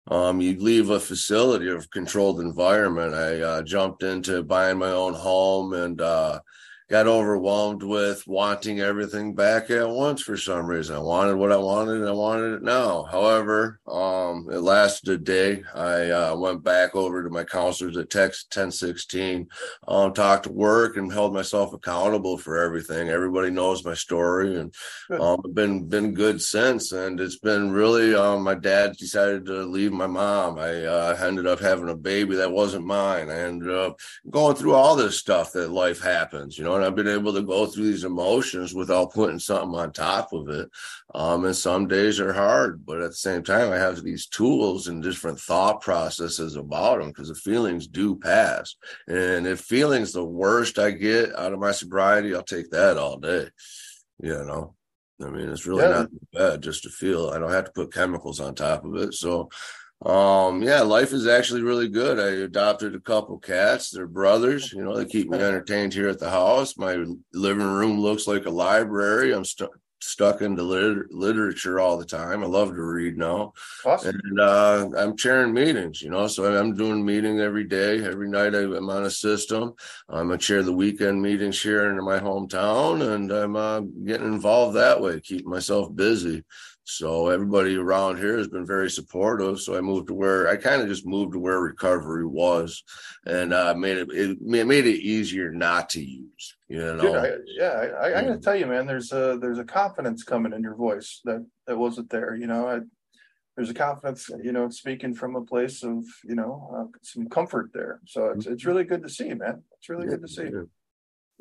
um 0.07 0.41
you 0.41 0.57
leave 0.59 0.89
a 0.89 0.99
facility 0.99 1.69
of 1.69 1.91
controlled 1.91 2.39
environment. 2.39 3.13
I 3.13 3.41
uh, 3.41 3.61
jumped 3.61 4.01
into 4.01 4.41
buying 4.41 4.79
my 4.79 4.89
own 4.89 5.13
home 5.13 5.73
and 5.73 6.01
uh 6.01 6.39
got 6.93 7.07
overwhelmed 7.07 7.81
with 7.81 8.21
wanting 8.27 8.79
everything 8.79 9.33
back 9.33 9.71
at 9.71 9.89
once 9.89 10.21
for 10.21 10.37
some 10.37 10.67
reason. 10.67 10.95
I 10.95 10.99
wanted 10.99 11.37
what 11.37 11.51
I 11.51 11.57
wanted 11.57 11.95
and 11.95 12.07
I 12.07 12.11
wanted 12.11 12.53
it 12.53 12.61
now. 12.61 13.01
However, 13.11 13.79
um, 13.87 14.47
it 14.51 14.59
lasted 14.59 15.09
a 15.09 15.17
day. 15.17 15.63
I 15.73 16.11
uh, 16.11 16.35
went 16.35 16.63
back 16.63 16.95
over 16.95 17.23
to 17.23 17.31
my 17.31 17.45
counselors 17.45 17.97
at 17.97 18.11
Text 18.11 18.55
1016, 18.55 19.47
um, 19.87 20.13
talked 20.13 20.43
to 20.43 20.51
work 20.51 20.95
and 20.95 21.11
held 21.11 21.33
myself 21.33 21.73
accountable 21.73 22.37
for 22.37 22.59
everything. 22.59 23.09
Everybody 23.09 23.49
knows 23.49 23.83
my 23.83 23.95
story 23.95 24.59
and 24.59 24.71
um, 25.19 25.41
been 25.51 25.89
been 25.89 26.13
good 26.13 26.39
since. 26.43 26.91
And 26.91 27.19
it's 27.19 27.39
been 27.39 27.71
really 27.71 28.13
um, 28.13 28.43
my 28.43 28.53
dad 28.53 28.97
decided 28.97 29.47
to 29.47 29.63
leave 29.63 29.93
my 29.93 30.05
mom. 30.05 30.59
I 30.59 30.85
uh, 30.85 31.17
ended 31.19 31.47
up 31.47 31.59
having 31.59 31.89
a 31.89 31.95
baby 31.95 32.35
that 32.35 32.51
wasn't 32.51 32.85
mine. 32.85 33.31
I 33.31 33.39
ended 33.39 33.71
up 33.71 33.99
going 34.29 34.55
through 34.55 34.75
all 34.75 34.95
this 34.95 35.17
stuff 35.17 35.53
that 35.53 35.71
life 35.71 35.99
happens, 35.99 36.55
you 36.55 36.63
know 36.63 36.82
and 36.83 36.89
I've 36.89 36.95
been 36.95 37.07
able 37.07 37.33
to 37.33 37.41
go 37.41 37.65
through 37.65 37.85
these 37.85 38.03
emotions 38.03 38.73
without 38.73 39.13
putting 39.13 39.39
something 39.39 39.73
on 39.79 39.93
top 39.93 40.33
of 40.33 40.49
it. 40.49 40.69
Um, 41.15 41.45
and 41.45 41.55
some 41.55 41.87
days 41.87 42.19
are 42.19 42.33
hard, 42.33 42.85
but 42.85 43.01
at 43.01 43.11
the 43.11 43.15
same 43.15 43.43
time, 43.43 43.71
I 43.71 43.77
have 43.77 44.03
these 44.03 44.27
tools 44.27 44.87
and 44.87 45.01
different 45.01 45.39
thought 45.39 45.81
processes 45.81 46.55
about 46.55 46.99
them 46.99 47.09
because 47.09 47.29
the 47.29 47.35
feelings 47.35 47.87
do 47.87 48.15
pass. 48.15 48.75
And 49.07 49.47
if 49.47 49.61
feelings 49.61 50.11
the 50.11 50.25
worst 50.25 50.77
I 50.77 50.91
get 50.91 51.33
out 51.35 51.53
of 51.53 51.59
my 51.59 51.71
sobriety, 51.71 52.35
I'll 52.35 52.43
take 52.43 52.69
that 52.71 52.97
all 52.97 53.17
day. 53.17 53.47
You 54.21 54.43
know, 54.43 54.75
I 55.21 55.29
mean, 55.29 55.49
it's 55.49 55.65
really 55.65 55.83
yeah. 55.83 55.89
not 55.89 56.09
bad 56.33 56.63
just 56.63 56.83
to 56.83 56.89
feel. 56.89 57.29
I 57.29 57.39
don't 57.39 57.51
have 57.51 57.65
to 57.65 57.71
put 57.71 57.93
chemicals 57.93 58.39
on 58.39 58.55
top 58.55 58.83
of 58.83 58.95
it. 58.95 59.13
So 59.13 59.49
um, 60.05 60.61
yeah, 60.61 60.81
life 60.81 61.13
is 61.13 61.27
actually 61.27 61.61
really 61.61 61.87
good. 61.87 62.19
I 62.19 62.43
adopted 62.43 62.93
a 62.93 62.99
couple 62.99 63.37
cats. 63.39 63.89
They're 63.89 64.07
brothers. 64.07 64.73
You 64.73 64.83
know, 64.83 64.95
they 64.95 65.05
keep 65.05 65.29
me 65.29 65.37
entertained 65.37 65.93
here 65.93 66.09
at 66.09 66.19
the 66.19 66.29
house. 66.29 66.77
My 66.77 67.05
living 67.33 67.67
room 67.67 67.99
looks 67.99 68.27
like 68.27 68.45
a 68.45 68.49
library. 68.49 69.33
I'm 69.33 69.45
stu- 69.45 69.69
stuck 70.01 70.41
into 70.41 70.61
liter- 70.61 71.07
literature 71.09 71.79
all 71.79 71.97
the 71.97 72.05
time. 72.05 72.43
I 72.43 72.47
love 72.47 72.75
to 72.75 72.83
read 72.83 73.17
now. 73.17 73.53
Awesome. 73.85 74.19
And 74.23 74.39
uh, 74.39 74.89
I'm 74.97 75.15
chairing 75.15 75.53
meetings, 75.53 76.01
you 76.01 76.09
know, 76.09 76.27
so 76.27 76.53
I'm 76.53 76.75
doing 76.75 77.05
meeting 77.05 77.39
every 77.39 77.63
day. 77.63 78.03
Every 78.03 78.29
night 78.29 78.53
I'm 78.53 78.89
on 78.89 79.05
a 79.05 79.09
system. 79.09 79.73
I'm 80.09 80.31
a 80.31 80.37
chair 80.37 80.63
the 80.63 80.73
weekend 80.73 81.21
meetings 81.21 81.61
here 81.61 81.89
in 81.89 82.03
my 82.03 82.19
hometown, 82.19 83.13
and 83.13 83.31
I'm 83.31 83.55
uh, 83.55 83.79
getting 84.03 84.27
involved 84.27 84.75
that 84.75 84.99
way, 84.99 85.21
keeping 85.21 85.49
myself 85.49 85.95
busy. 85.95 86.43
So 86.85 87.29
everybody 87.29 87.77
around 87.77 88.17
here 88.17 88.37
has 88.37 88.49
been 88.49 88.65
very 88.65 88.89
supportive. 88.89 89.61
So 89.61 89.77
I 89.77 89.81
moved 89.81 90.07
to 90.07 90.13
where 90.13 90.49
I 90.49 90.57
kind 90.57 90.81
of 90.81 90.89
just 90.89 91.05
moved 91.05 91.33
to 91.33 91.39
where 91.39 91.59
recovery 91.61 92.25
was, 92.25 92.83
and 93.25 93.53
uh, 93.53 93.73
made 93.73 93.97
it, 93.97 94.09
it 94.11 94.41
made 94.41 94.85
it 94.85 94.99
easier 94.99 95.51
not 95.51 95.89
to 95.91 96.03
use. 96.03 96.55
You 96.67 96.79
know, 96.79 97.01
Dude, 97.01 97.15
I, 97.15 97.31
yeah, 97.47 97.69
I, 97.69 97.85
I, 97.85 98.19
I 98.19 98.21
got 98.23 98.33
to 98.33 98.39
tell 98.39 98.55
you, 98.55 98.65
man, 98.65 98.85
there's 98.85 99.13
a 99.13 99.37
there's 99.39 99.59
a 99.59 99.63
confidence 99.63 100.23
coming 100.23 100.51
in 100.51 100.61
your 100.61 100.75
voice 100.75 101.21
that 101.23 101.45
that 101.67 101.77
wasn't 101.77 102.09
there. 102.09 102.35
You 102.35 102.47
know, 102.47 102.67
I, 102.67 102.79
there's 103.55 103.69
a 103.69 103.73
confidence, 103.73 104.29
you 104.43 104.51
know, 104.51 104.67
speaking 104.69 105.13
from 105.13 105.35
a 105.35 105.41
place 105.41 105.83
of 105.83 106.03
you 106.25 106.35
know 106.35 106.69
uh, 106.75 106.97
some 107.01 107.29
comfort 107.29 107.69
there. 107.73 108.01
So 108.05 108.31
it's 108.31 108.45
it's 108.45 108.65
really 108.65 108.83
good 108.83 109.03
to 109.03 109.09
see, 109.09 109.33
man. 109.33 109.63
It's 109.77 109.87
really 109.87 110.05
yeah, 110.05 110.11
good 110.11 110.21
to 110.21 110.27
see. 110.27 110.43
Yeah. 110.43 110.63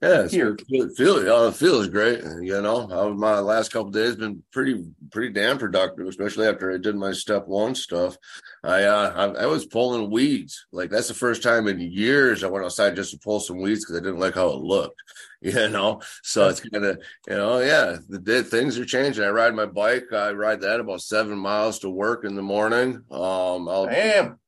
Yeah, 0.02 0.26
here. 0.26 0.56
Oh, 0.98 1.48
it 1.48 1.54
feels 1.54 1.86
great. 1.86 2.22
You 2.40 2.60
know, 2.60 3.14
my 3.14 3.38
last 3.38 3.72
couple 3.72 3.92
days 3.92 4.16
been 4.16 4.42
pretty, 4.50 4.84
pretty 5.12 5.32
damn 5.32 5.58
productive, 5.58 6.08
especially 6.08 6.48
after 6.48 6.72
I 6.72 6.78
did 6.78 6.96
my 6.96 7.12
step 7.12 7.46
one 7.46 7.76
stuff. 7.76 8.16
I, 8.64 8.84
uh, 8.84 9.34
I, 9.36 9.42
I, 9.42 9.46
was 9.46 9.66
pulling 9.66 10.10
weeds. 10.10 10.66
Like 10.70 10.90
that's 10.90 11.08
the 11.08 11.14
first 11.14 11.42
time 11.42 11.66
in 11.66 11.80
years 11.80 12.44
I 12.44 12.48
went 12.48 12.64
outside 12.64 12.94
just 12.94 13.10
to 13.10 13.18
pull 13.18 13.40
some 13.40 13.60
weeds 13.60 13.84
because 13.84 13.96
I 13.96 14.04
didn't 14.04 14.20
like 14.20 14.34
how 14.34 14.48
it 14.48 14.60
looked. 14.60 15.02
You 15.44 15.68
know, 15.70 16.00
so 16.22 16.48
it's 16.48 16.60
kind 16.60 16.84
of, 16.84 17.02
you 17.26 17.34
know, 17.34 17.58
yeah, 17.58 17.96
the 18.08 18.44
things 18.44 18.78
are 18.78 18.84
changing. 18.84 19.24
I 19.24 19.30
ride 19.30 19.56
my 19.56 19.66
bike. 19.66 20.04
I 20.12 20.30
ride 20.30 20.60
that 20.60 20.78
about 20.78 21.02
seven 21.02 21.36
miles 21.36 21.80
to 21.80 21.90
work 21.90 22.24
in 22.24 22.36
the 22.36 22.42
morning. 22.42 23.02
Um, 23.10 23.68
I'll, 23.68 23.86
Damn. 23.86 24.38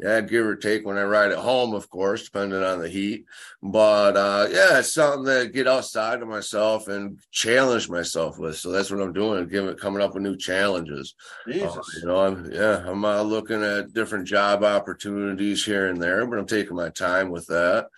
Yeah, 0.00 0.20
give 0.20 0.46
or 0.46 0.54
take 0.54 0.86
when 0.86 0.96
I 0.96 1.02
ride 1.02 1.32
at 1.32 1.38
home, 1.38 1.74
of 1.74 1.90
course, 1.90 2.22
depending 2.22 2.62
on 2.62 2.78
the 2.78 2.88
heat. 2.88 3.24
But 3.60 4.16
uh, 4.16 4.46
yeah, 4.48 4.78
it's 4.78 4.94
something 4.94 5.24
to 5.24 5.50
get 5.52 5.66
outside 5.66 6.22
of 6.22 6.28
myself 6.28 6.86
and 6.86 7.18
challenge 7.32 7.90
myself 7.90 8.38
with. 8.38 8.56
So 8.56 8.70
that's 8.70 8.92
what 8.92 9.00
I'm 9.00 9.12
doing, 9.12 9.48
giving 9.48 9.74
coming 9.76 10.00
up 10.00 10.14
with 10.14 10.22
new 10.22 10.36
challenges. 10.36 11.16
Uh, 11.48 11.52
Jesus. 11.52 11.76
Uh, 11.76 11.82
you 12.00 12.06
know, 12.06 12.16
I'm 12.16 12.52
yeah, 12.52 12.84
I'm 12.86 13.04
uh, 13.04 13.22
looking 13.22 13.57
at 13.62 13.92
different 13.92 14.26
job 14.26 14.62
opportunities 14.62 15.64
here 15.64 15.88
and 15.88 16.00
there, 16.00 16.26
but 16.26 16.38
I'm 16.38 16.46
taking 16.46 16.76
my 16.76 16.90
time 16.90 17.30
with 17.30 17.46
that. 17.46 17.88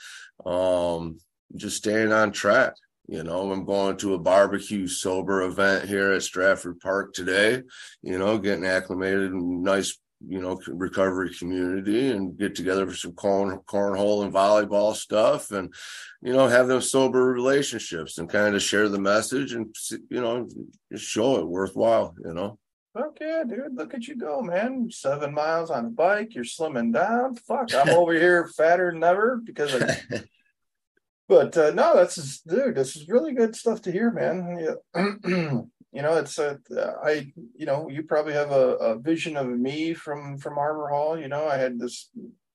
Um, 0.44 1.18
just 1.56 1.76
staying 1.76 2.12
on 2.12 2.32
track. 2.32 2.74
You 3.08 3.24
know, 3.24 3.50
I'm 3.50 3.64
going 3.64 3.96
to 3.98 4.14
a 4.14 4.18
barbecue 4.18 4.86
sober 4.86 5.42
event 5.42 5.88
here 5.88 6.12
at 6.12 6.22
Stratford 6.22 6.78
Park 6.78 7.12
today. 7.12 7.62
You 8.02 8.18
know, 8.18 8.38
getting 8.38 8.66
acclimated, 8.66 9.32
nice 9.32 9.98
you 10.28 10.40
know 10.40 10.60
recovery 10.68 11.32
community 11.34 12.10
and 12.10 12.36
get 12.36 12.54
together 12.54 12.86
for 12.86 12.94
some 12.94 13.12
corn 13.12 13.58
cornhole 13.66 14.22
and 14.22 14.32
volleyball 14.32 14.94
stuff 14.94 15.50
and 15.50 15.72
you 16.20 16.32
know 16.32 16.46
have 16.46 16.68
those 16.68 16.90
sober 16.90 17.24
relationships 17.24 18.18
and 18.18 18.28
kind 18.28 18.54
of 18.54 18.62
share 18.62 18.88
the 18.88 19.00
message 19.00 19.54
and 19.54 19.74
you 20.10 20.20
know 20.20 20.46
show 20.94 21.38
it 21.38 21.48
worthwhile 21.48 22.14
you 22.22 22.34
know 22.34 22.58
Okay, 22.96 23.42
dude, 23.48 23.76
look 23.76 23.94
at 23.94 24.08
you 24.08 24.16
go, 24.16 24.42
man. 24.42 24.88
Seven 24.90 25.32
miles 25.32 25.70
on 25.70 25.86
a 25.86 25.90
bike, 25.90 26.34
you're 26.34 26.42
slimming 26.42 26.92
down. 26.92 27.36
Fuck, 27.36 27.72
I'm 27.72 27.88
over 27.96 28.12
here 28.12 28.48
fatter 28.48 28.90
than 28.90 29.04
ever 29.04 29.40
because 29.44 29.80
I 29.80 30.22
but 31.28 31.56
uh, 31.56 31.70
no, 31.70 31.94
that's 31.94 32.16
just, 32.16 32.48
dude, 32.48 32.74
this 32.74 32.96
is 32.96 33.08
really 33.08 33.32
good 33.32 33.54
stuff 33.54 33.80
to 33.82 33.92
hear, 33.92 34.10
man. 34.10 34.74
Yeah. 34.94 35.60
you 35.92 36.02
know 36.02 36.16
it's 36.16 36.38
a 36.38 36.58
i 37.02 37.32
you 37.56 37.66
know 37.66 37.88
you 37.88 38.02
probably 38.04 38.32
have 38.32 38.52
a, 38.52 38.76
a, 38.76 38.98
vision 38.98 39.36
of 39.36 39.48
me 39.48 39.92
from 39.92 40.38
from 40.38 40.54
harbor 40.54 40.88
hall 40.88 41.18
you 41.18 41.28
know 41.28 41.48
i 41.48 41.56
had 41.56 41.78
this 41.78 42.10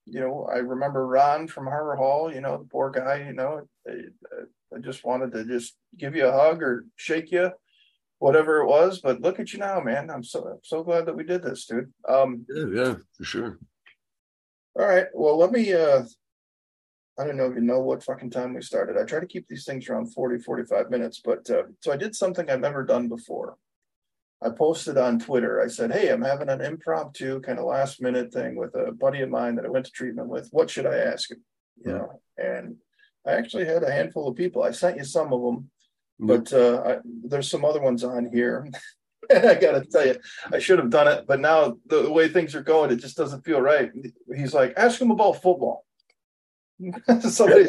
you 0.06 0.20
know 0.20 0.48
i 0.50 0.56
remember 0.56 1.06
ron 1.06 1.46
from 1.46 1.66
harbor 1.66 1.96
hall 1.96 2.32
you 2.32 2.40
know 2.40 2.56
the 2.58 2.64
poor 2.64 2.90
guy 2.90 3.24
you 3.26 3.34
know 3.34 3.60
I, 3.86 3.92
I 4.74 4.78
just 4.80 5.04
wanted 5.04 5.32
to 5.32 5.44
just 5.44 5.76
give 5.96 6.16
you 6.16 6.26
a 6.26 6.32
hug 6.32 6.62
or 6.62 6.86
shake 6.96 7.30
you 7.30 7.50
whatever 8.18 8.60
it 8.60 8.66
was 8.66 9.00
but 9.00 9.20
look 9.20 9.38
at 9.38 9.52
you 9.52 9.58
now 9.58 9.80
man 9.80 10.10
i'm 10.10 10.24
so 10.24 10.44
I'm 10.44 10.58
so 10.62 10.82
glad 10.82 11.06
that 11.06 11.16
we 11.16 11.24
did 11.24 11.42
this 11.42 11.66
dude 11.66 11.92
um 12.08 12.46
yeah 12.48 12.64
yeah 12.74 12.94
for 13.16 13.24
sure 13.24 13.58
all 14.78 14.86
right 14.86 15.06
well 15.14 15.38
let 15.38 15.50
me 15.50 15.72
uh 15.72 16.04
I 17.18 17.24
don't 17.24 17.36
know 17.36 17.46
if 17.46 17.54
you 17.54 17.62
know 17.62 17.80
what 17.80 18.04
fucking 18.04 18.30
time 18.30 18.54
we 18.54 18.60
started. 18.60 18.98
I 18.98 19.04
try 19.04 19.20
to 19.20 19.26
keep 19.26 19.48
these 19.48 19.64
things 19.64 19.88
around 19.88 20.12
40, 20.12 20.38
45 20.42 20.90
minutes. 20.90 21.20
But 21.24 21.48
uh, 21.48 21.62
so 21.80 21.92
I 21.92 21.96
did 21.96 22.14
something 22.14 22.48
I've 22.48 22.60
never 22.60 22.84
done 22.84 23.08
before. 23.08 23.56
I 24.42 24.50
posted 24.50 24.98
on 24.98 25.18
Twitter. 25.18 25.62
I 25.62 25.68
said, 25.68 25.92
Hey, 25.92 26.10
I'm 26.10 26.22
having 26.22 26.50
an 26.50 26.60
impromptu 26.60 27.40
kind 27.40 27.58
of 27.58 27.64
last 27.64 28.02
minute 28.02 28.32
thing 28.32 28.54
with 28.54 28.74
a 28.74 28.92
buddy 28.92 29.22
of 29.22 29.30
mine 29.30 29.56
that 29.56 29.64
I 29.64 29.70
went 29.70 29.86
to 29.86 29.92
treatment 29.92 30.28
with. 30.28 30.48
What 30.52 30.68
should 30.68 30.86
I 30.86 30.96
ask 30.96 31.30
him? 31.30 31.42
You 31.78 31.92
mm-hmm. 31.92 31.98
know, 31.98 32.20
and 32.36 32.76
I 33.26 33.32
actually 33.32 33.64
had 33.64 33.82
a 33.82 33.90
handful 33.90 34.28
of 34.28 34.36
people. 34.36 34.62
I 34.62 34.72
sent 34.72 34.98
you 34.98 35.04
some 35.04 35.32
of 35.32 35.40
them. 35.40 35.70
But 36.18 36.52
uh, 36.52 36.82
I, 36.84 36.96
there's 37.04 37.50
some 37.50 37.64
other 37.64 37.80
ones 37.80 38.04
on 38.04 38.30
here. 38.32 38.68
and 39.30 39.46
I 39.46 39.54
got 39.54 39.72
to 39.72 39.84
tell 39.84 40.06
you, 40.06 40.16
I 40.52 40.58
should 40.58 40.78
have 40.78 40.90
done 40.90 41.08
it. 41.08 41.26
But 41.26 41.40
now 41.40 41.76
the, 41.86 42.02
the 42.02 42.12
way 42.12 42.28
things 42.28 42.54
are 42.54 42.62
going, 42.62 42.90
it 42.90 42.96
just 42.96 43.16
doesn't 43.16 43.44
feel 43.44 43.60
right. 43.60 43.90
He's 44.34 44.54
like, 44.54 44.74
Ask 44.76 45.00
him 45.00 45.10
about 45.10 45.42
football. 45.42 45.84
Somebody, 47.20 47.68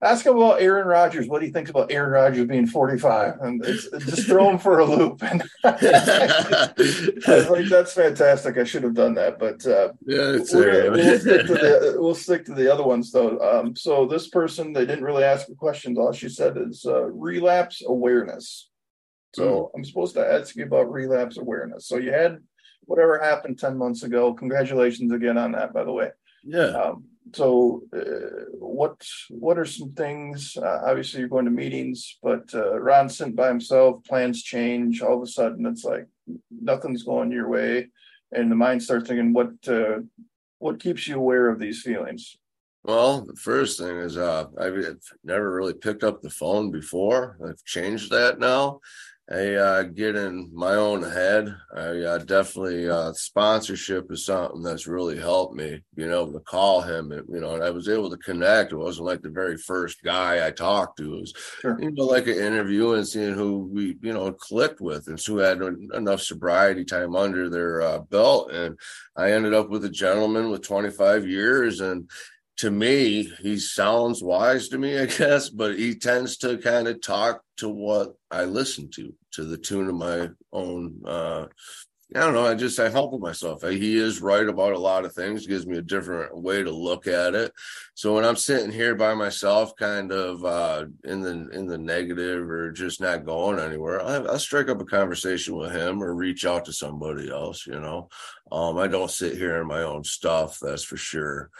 Ask 0.00 0.24
him 0.24 0.36
about 0.36 0.60
Aaron 0.60 0.86
Rodgers. 0.86 1.26
What 1.26 1.40
do 1.40 1.46
you 1.46 1.52
think 1.52 1.70
about 1.70 1.90
Aaron 1.90 2.12
Rodgers 2.12 2.46
being 2.46 2.68
45? 2.68 3.40
And 3.40 3.64
just 3.64 4.26
throw 4.26 4.48
him 4.48 4.58
for 4.58 4.78
a 4.78 4.84
loop. 4.84 5.22
And 5.32 5.42
like, 7.50 7.66
that's 7.66 7.94
fantastic. 7.94 8.58
I 8.58 8.64
should 8.64 8.84
have 8.84 8.94
done 8.94 9.14
that, 9.14 9.38
but 9.38 9.66
uh, 9.66 9.92
yeah, 10.06 10.36
it's 10.36 10.54
we'll, 10.54 11.18
stick 11.18 11.46
to 11.46 11.54
the 11.54 11.96
we'll 11.98 12.14
stick 12.14 12.44
to 12.44 12.54
the 12.54 12.72
other 12.72 12.84
ones 12.84 13.10
though. 13.10 13.38
Um, 13.40 13.74
so 13.74 14.06
this 14.06 14.28
person, 14.28 14.72
they 14.72 14.86
didn't 14.86 15.04
really 15.04 15.24
ask 15.24 15.48
a 15.48 15.54
question. 15.54 15.96
All 15.98 16.12
she 16.12 16.28
said 16.28 16.56
is 16.56 16.86
uh, 16.86 17.06
relapse 17.06 17.82
awareness. 17.84 18.70
So 19.34 19.44
mm. 19.44 19.70
I'm 19.74 19.84
supposed 19.84 20.14
to 20.14 20.24
ask 20.24 20.54
you 20.54 20.64
about 20.64 20.92
relapse 20.92 21.38
awareness. 21.38 21.88
So 21.88 21.96
you 21.96 22.12
had 22.12 22.38
whatever 22.84 23.18
happened 23.18 23.58
10 23.58 23.76
months 23.76 24.04
ago. 24.04 24.32
Congratulations 24.32 25.12
again 25.12 25.38
on 25.38 25.52
that, 25.52 25.72
by 25.74 25.84
the 25.84 25.92
way. 25.92 26.10
Yeah. 26.44 26.68
Um, 26.68 27.04
so 27.34 27.82
uh, 27.96 28.44
what 28.58 29.00
what 29.30 29.58
are 29.58 29.64
some 29.64 29.92
things 29.92 30.56
uh, 30.56 30.82
obviously 30.86 31.20
you're 31.20 31.28
going 31.28 31.44
to 31.44 31.50
meetings 31.50 32.18
but 32.22 32.48
uh, 32.54 32.78
ron 32.78 33.08
sent 33.08 33.34
by 33.36 33.48
himself 33.48 34.02
plans 34.04 34.42
change 34.42 35.02
all 35.02 35.16
of 35.16 35.22
a 35.22 35.26
sudden 35.26 35.66
it's 35.66 35.84
like 35.84 36.06
nothing's 36.50 37.02
going 37.02 37.30
your 37.32 37.48
way 37.48 37.88
and 38.32 38.50
the 38.50 38.56
mind 38.56 38.82
starts 38.82 39.08
thinking 39.08 39.32
what 39.32 39.52
uh, 39.68 39.98
what 40.58 40.80
keeps 40.80 41.06
you 41.06 41.16
aware 41.16 41.48
of 41.48 41.58
these 41.58 41.82
feelings? 41.82 42.36
Well 42.84 43.24
the 43.24 43.36
first 43.36 43.78
thing 43.78 43.98
is 43.98 44.16
uh 44.16 44.46
i've 44.58 44.96
never 45.24 45.52
really 45.52 45.74
picked 45.74 46.04
up 46.04 46.22
the 46.22 46.30
phone 46.30 46.70
before. 46.70 47.36
I've 47.46 47.62
changed 47.64 48.10
that 48.10 48.38
now 48.38 48.80
I 49.30 49.54
uh, 49.54 49.82
get 49.82 50.16
in 50.16 50.50
my 50.54 50.74
own 50.74 51.02
head. 51.02 51.54
I 51.76 52.00
uh, 52.00 52.18
definitely 52.18 52.88
uh, 52.88 53.12
sponsorship 53.12 54.10
is 54.10 54.24
something 54.24 54.62
that's 54.62 54.86
really 54.86 55.18
helped 55.18 55.54
me. 55.54 55.82
Being 55.94 56.12
able 56.12 56.32
to 56.32 56.40
call 56.40 56.80
him, 56.80 57.12
and 57.12 57.28
you 57.28 57.40
know, 57.40 57.54
and 57.54 57.62
I 57.62 57.68
was 57.68 57.90
able 57.90 58.08
to 58.08 58.16
connect. 58.16 58.72
It 58.72 58.76
wasn't 58.76 59.06
like 59.06 59.20
the 59.20 59.28
very 59.28 59.58
first 59.58 60.02
guy 60.02 60.46
I 60.46 60.50
talked 60.50 60.96
to. 60.98 61.14
It 61.14 61.20
was 61.20 61.34
sure. 61.60 61.78
you 61.78 61.90
know 61.90 62.04
like 62.04 62.26
an 62.26 62.38
interview 62.38 62.92
and 62.92 63.06
seeing 63.06 63.34
who 63.34 63.68
we 63.70 63.98
you 64.00 64.14
know 64.14 64.32
clicked 64.32 64.80
with 64.80 65.08
and 65.08 65.20
who 65.20 65.38
had 65.38 65.60
enough 65.92 66.22
sobriety 66.22 66.86
time 66.86 67.14
under 67.14 67.50
their 67.50 67.82
uh, 67.82 67.98
belt. 67.98 68.50
And 68.50 68.78
I 69.14 69.32
ended 69.32 69.52
up 69.52 69.68
with 69.68 69.84
a 69.84 69.90
gentleman 69.90 70.50
with 70.50 70.62
25 70.62 71.26
years 71.26 71.80
and 71.80 72.08
to 72.58 72.70
me, 72.70 73.32
he 73.40 73.58
sounds 73.58 74.22
wise 74.22 74.68
to 74.68 74.78
me, 74.78 74.98
I 74.98 75.06
guess, 75.06 75.48
but 75.48 75.78
he 75.78 75.94
tends 75.94 76.36
to 76.38 76.58
kind 76.58 76.88
of 76.88 77.00
talk 77.00 77.42
to 77.58 77.68
what 77.68 78.14
I 78.30 78.44
listen 78.44 78.90
to, 78.90 79.14
to 79.32 79.44
the 79.44 79.58
tune 79.58 79.88
of 79.88 79.94
my 79.94 80.28
own. 80.52 81.00
Uh, 81.04 81.46
I 82.16 82.20
don't 82.20 82.32
know. 82.32 82.46
I 82.46 82.54
just 82.54 82.80
I 82.80 82.88
help 82.88 83.12
with 83.12 83.20
myself. 83.20 83.62
He 83.62 83.98
is 83.98 84.22
right 84.22 84.48
about 84.48 84.72
a 84.72 84.78
lot 84.78 85.04
of 85.04 85.12
things. 85.12 85.46
Gives 85.46 85.66
me 85.66 85.76
a 85.76 85.82
different 85.82 86.34
way 86.40 86.62
to 86.62 86.70
look 86.70 87.06
at 87.06 87.34
it. 87.34 87.52
So 87.92 88.14
when 88.14 88.24
I'm 88.24 88.36
sitting 88.36 88.72
here 88.72 88.94
by 88.94 89.12
myself, 89.12 89.76
kind 89.76 90.10
of 90.10 90.42
uh, 90.42 90.86
in 91.04 91.20
the 91.20 91.50
in 91.50 91.66
the 91.66 91.76
negative 91.76 92.48
or 92.48 92.72
just 92.72 93.02
not 93.02 93.26
going 93.26 93.58
anywhere, 93.58 94.02
I, 94.02 94.16
I'll 94.20 94.38
strike 94.38 94.70
up 94.70 94.80
a 94.80 94.86
conversation 94.86 95.54
with 95.54 95.70
him 95.70 96.02
or 96.02 96.14
reach 96.14 96.46
out 96.46 96.64
to 96.64 96.72
somebody 96.72 97.30
else. 97.30 97.66
You 97.66 97.78
know, 97.78 98.08
um, 98.50 98.78
I 98.78 98.86
don't 98.86 99.10
sit 99.10 99.36
here 99.36 99.60
in 99.60 99.66
my 99.66 99.82
own 99.82 100.02
stuff. 100.02 100.58
That's 100.62 100.84
for 100.84 100.96
sure. 100.96 101.50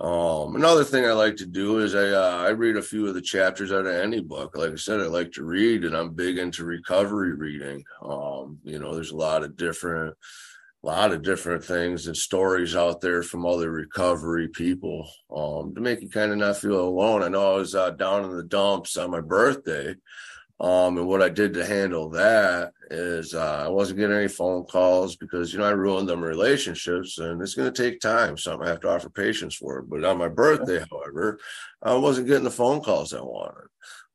Um, 0.00 0.56
another 0.56 0.84
thing 0.84 1.04
I 1.04 1.12
like 1.12 1.36
to 1.36 1.46
do 1.46 1.80
is 1.80 1.94
I 1.94 2.08
uh, 2.08 2.44
I 2.46 2.48
read 2.48 2.76
a 2.76 2.82
few 2.82 3.06
of 3.06 3.14
the 3.14 3.20
chapters 3.20 3.72
out 3.72 3.86
of 3.86 3.94
any 3.94 4.20
book. 4.20 4.56
Like 4.56 4.72
I 4.72 4.76
said, 4.76 5.00
I 5.00 5.04
like 5.04 5.32
to 5.32 5.44
read, 5.44 5.84
and 5.84 5.94
I'm 5.94 6.14
big 6.14 6.38
into 6.38 6.64
recovery 6.64 7.34
reading. 7.34 7.84
Um, 8.02 8.58
you 8.64 8.78
know, 8.78 8.94
there's 8.94 9.10
a 9.10 9.16
lot 9.16 9.44
of 9.44 9.56
different, 9.56 10.16
a 10.82 10.86
lot 10.86 11.12
of 11.12 11.22
different 11.22 11.62
things 11.62 12.06
and 12.06 12.16
stories 12.16 12.74
out 12.74 13.02
there 13.02 13.22
from 13.22 13.44
other 13.44 13.70
recovery 13.70 14.48
people 14.48 15.06
um, 15.34 15.74
to 15.74 15.80
make 15.82 16.00
you 16.00 16.08
kind 16.08 16.32
of 16.32 16.38
not 16.38 16.56
feel 16.56 16.80
alone. 16.80 17.22
I 17.22 17.28
know 17.28 17.52
I 17.52 17.56
was 17.58 17.74
uh, 17.74 17.90
down 17.90 18.24
in 18.24 18.34
the 18.34 18.44
dumps 18.44 18.96
on 18.96 19.10
my 19.10 19.20
birthday, 19.20 19.94
um, 20.62 20.96
and 20.96 21.08
what 21.08 21.22
I 21.22 21.28
did 21.28 21.52
to 21.54 21.66
handle 21.66 22.08
that 22.10 22.72
is 22.90 23.34
uh, 23.34 23.64
I 23.66 23.68
wasn't 23.68 23.98
getting 23.98 24.16
any 24.16 24.28
phone 24.28 24.64
calls 24.64 25.16
because 25.16 25.52
you 25.52 25.58
know 25.58 25.64
I 25.64 25.70
ruined 25.70 26.08
them 26.08 26.22
relationships, 26.22 27.18
and 27.18 27.42
it's 27.42 27.54
going 27.54 27.72
to 27.72 27.82
take 27.82 28.00
time. 28.00 28.38
So 28.38 28.62
I 28.62 28.68
have 28.68 28.80
to 28.80 28.88
offer 28.88 29.10
patience 29.10 29.56
for. 29.56 29.80
it. 29.80 29.90
But 29.90 30.04
on 30.04 30.18
my 30.18 30.28
birthday, 30.28 30.84
however, 30.90 31.40
I 31.82 31.94
wasn't 31.94 32.28
getting 32.28 32.44
the 32.44 32.50
phone 32.50 32.80
calls 32.80 33.12
I 33.12 33.20
wanted 33.20 33.68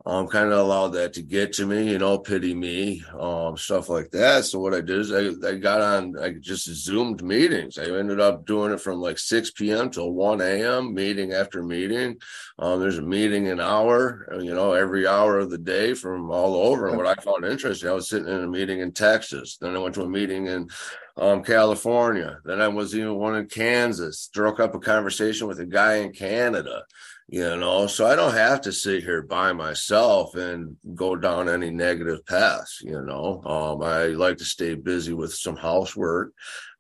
um, 0.08 0.26
kind 0.26 0.54
of 0.54 0.60
allowed 0.60 0.94
that 0.94 1.12
to 1.14 1.22
get 1.22 1.52
to 1.52 1.66
me, 1.66 1.92
you 1.92 1.98
know, 1.98 2.18
pity 2.18 2.54
me, 2.54 3.04
um, 3.20 3.58
stuff 3.58 3.90
like 3.90 4.10
that. 4.12 4.46
So 4.46 4.58
what 4.58 4.74
I 4.74 4.80
did 4.80 5.00
is 5.00 5.12
I, 5.12 5.32
I 5.46 5.56
got 5.56 5.82
on, 5.82 6.18
I 6.18 6.30
just 6.30 6.66
zoomed 6.66 7.22
meetings. 7.22 7.78
I 7.78 7.84
ended 7.84 8.22
up 8.22 8.46
doing 8.46 8.72
it 8.72 8.80
from 8.80 9.02
like 9.02 9.20
6 9.20 9.52
p.m. 9.52 9.90
till 9.90 10.14
1 10.14 10.40
a.m. 10.40 10.94
meeting 10.94 11.34
after 11.34 11.62
meeting. 11.62 12.16
Um, 12.58 12.80
there's 12.80 13.00
a 13.00 13.02
meeting 13.02 13.50
an 13.50 13.60
hour, 13.60 14.34
you 14.42 14.56
know, 14.56 14.72
every 14.72 15.06
hour 15.06 15.40
of 15.40 15.50
the 15.50 15.58
day 15.58 15.94
from 15.94 16.32
all 16.32 16.56
over. 16.56 16.88
And 16.88 16.96
what 16.96 17.06
I 17.06 17.22
found 17.22 17.44
interesting, 17.44 17.90
I 17.90 17.94
was 17.94 18.08
sitting 18.08 18.30
in 18.30 18.46
a 18.46 18.48
meeting 18.48 18.80
in 18.80 18.94
Texas. 18.94 19.58
Then 19.60 19.76
I 19.76 19.80
went 19.80 19.96
to 19.96 20.04
a 20.04 20.10
meeting 20.10 20.48
in 20.48 20.70
um, 21.18 21.44
California. 21.44 22.40
Then 22.46 22.62
I 22.62 22.70
was 22.70 22.96
even 22.96 23.16
one 23.16 23.36
in 23.36 23.48
Kansas. 23.48 24.22
Struck 24.22 24.62
up 24.62 24.74
a 24.74 24.80
conversation 24.80 25.48
with 25.48 25.60
a 25.60 25.66
guy 25.66 25.96
in 25.96 26.14
Canada 26.14 26.84
you 27.30 27.58
know 27.58 27.88
so 27.88 28.06
i 28.06 28.16
don't 28.16 28.34
have 28.34 28.62
to 28.62 28.72
sit 28.72 29.04
here 29.04 29.22
by 29.22 29.52
myself 29.52 30.36
and 30.36 30.78
go 30.96 31.16
down 31.16 31.50
any 31.50 31.70
negative 31.70 32.26
paths 32.26 32.82
you 32.82 33.02
know. 33.02 33.42
Um 33.46 33.84
i 33.84 34.08
like 34.08 34.38
to 34.38 34.46
stay 34.46 34.76
busy 34.76 35.14
with 35.14 35.34
some 35.34 35.58
housework. 35.58 36.32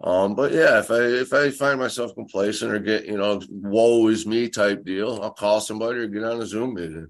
Um 0.02 0.36
but 0.36 0.54
yeah 0.54 0.80
if 0.80 0.90
i 0.90 1.00
if 1.00 1.34
i 1.34 1.50
find 1.50 1.80
myself 1.80 2.16
complacent 2.16 2.72
or 2.72 2.80
get 2.80 3.06
you 3.06 3.18
know 3.18 3.42
woe 3.50 4.08
is 4.08 4.26
me 4.26 4.48
type 4.48 4.86
deal 4.86 5.20
i'll 5.22 5.32
call 5.32 5.60
somebody 5.60 6.00
or 6.00 6.08
get 6.08 6.24
on 6.24 6.42
a 6.42 6.46
zoom 6.46 6.76
meeting 6.76 7.08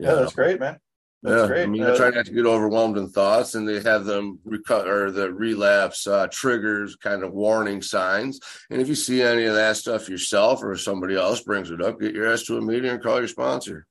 yeah 0.00 0.08
know? 0.08 0.16
that's 0.20 0.34
great 0.34 0.58
man 0.58 0.78
that's 1.22 1.40
yeah, 1.40 1.46
great. 1.46 1.62
I 1.62 1.66
mean, 1.66 1.82
uh, 1.82 1.92
I 1.92 1.96
try 1.96 2.10
not 2.10 2.26
to 2.26 2.32
get 2.32 2.46
overwhelmed 2.46 2.98
in 2.98 3.08
thoughts, 3.08 3.54
and 3.54 3.66
they 3.66 3.80
have 3.80 4.04
them 4.04 4.38
recover 4.44 5.10
the 5.10 5.32
relapse 5.32 6.06
uh, 6.06 6.28
triggers, 6.30 6.94
kind 6.96 7.22
of 7.24 7.32
warning 7.32 7.82
signs. 7.82 8.38
And 8.70 8.80
if 8.80 8.88
you 8.88 8.94
see 8.94 9.22
any 9.22 9.44
of 9.44 9.54
that 9.54 9.76
stuff 9.76 10.08
yourself, 10.08 10.62
or 10.62 10.72
if 10.72 10.82
somebody 10.82 11.16
else 11.16 11.40
brings 11.40 11.70
it 11.70 11.82
up, 11.82 12.00
get 12.00 12.14
your 12.14 12.32
ass 12.32 12.44
to 12.44 12.58
a 12.58 12.60
meeting 12.60 12.90
and 12.90 13.02
call 13.02 13.18
your 13.18 13.28
sponsor. 13.28 13.86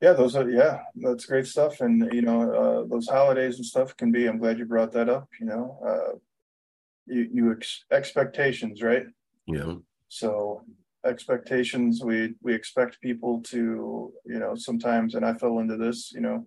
Yeah, 0.00 0.12
those 0.12 0.34
are 0.36 0.48
yeah, 0.48 0.80
that's 0.94 1.26
great 1.26 1.46
stuff. 1.46 1.80
And 1.80 2.10
you 2.12 2.22
know, 2.22 2.52
uh, 2.52 2.86
those 2.86 3.08
holidays 3.08 3.56
and 3.56 3.66
stuff 3.66 3.96
can 3.96 4.12
be. 4.12 4.26
I'm 4.26 4.38
glad 4.38 4.58
you 4.58 4.64
brought 4.64 4.92
that 4.92 5.08
up. 5.08 5.28
You 5.38 5.46
know, 5.46 5.78
uh, 5.86 6.18
you 7.06 7.28
you 7.32 7.52
ex- 7.52 7.84
expectations, 7.90 8.82
right? 8.82 9.06
Yeah. 9.46 9.74
So 10.08 10.64
expectations 11.04 12.02
we 12.04 12.34
we 12.42 12.54
expect 12.54 13.00
people 13.00 13.40
to 13.40 14.12
you 14.26 14.38
know 14.38 14.54
sometimes 14.54 15.14
and 15.14 15.24
i 15.24 15.32
fell 15.32 15.60
into 15.60 15.76
this 15.76 16.12
you 16.12 16.20
know 16.20 16.46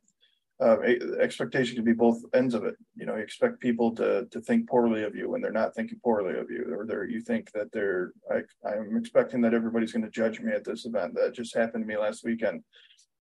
uh, 0.62 0.78
expectation 1.20 1.76
can 1.76 1.84
be 1.84 1.94
both 1.94 2.22
ends 2.36 2.54
of 2.54 2.64
it 2.64 2.76
you 2.96 3.06
know 3.06 3.16
you 3.16 3.24
expect 3.24 3.60
people 3.60 3.94
to 3.94 4.28
to 4.32 4.40
think 4.42 4.70
poorly 4.70 5.04
of 5.04 5.16
you 5.16 5.30
when 5.30 5.42
they're 5.42 5.52
not 5.52 5.74
thinking 5.74 6.00
poorly 6.04 6.38
of 6.38 6.50
you 6.52 6.66
or 6.72 6.86
they're 6.86 7.06
you 7.06 7.20
think 7.20 7.52
that 7.52 7.72
they're 7.72 8.14
I, 8.32 8.42
i'm 8.70 8.96
expecting 8.96 9.42
that 9.42 9.56
everybody's 9.56 9.92
going 9.92 10.06
to 10.06 10.12
judge 10.12 10.40
me 10.40 10.54
at 10.54 10.64
this 10.64 10.86
event 10.86 11.16
that 11.16 11.34
just 11.34 11.56
happened 11.56 11.84
to 11.84 11.88
me 11.88 11.98
last 11.98 12.24
weekend 12.24 12.64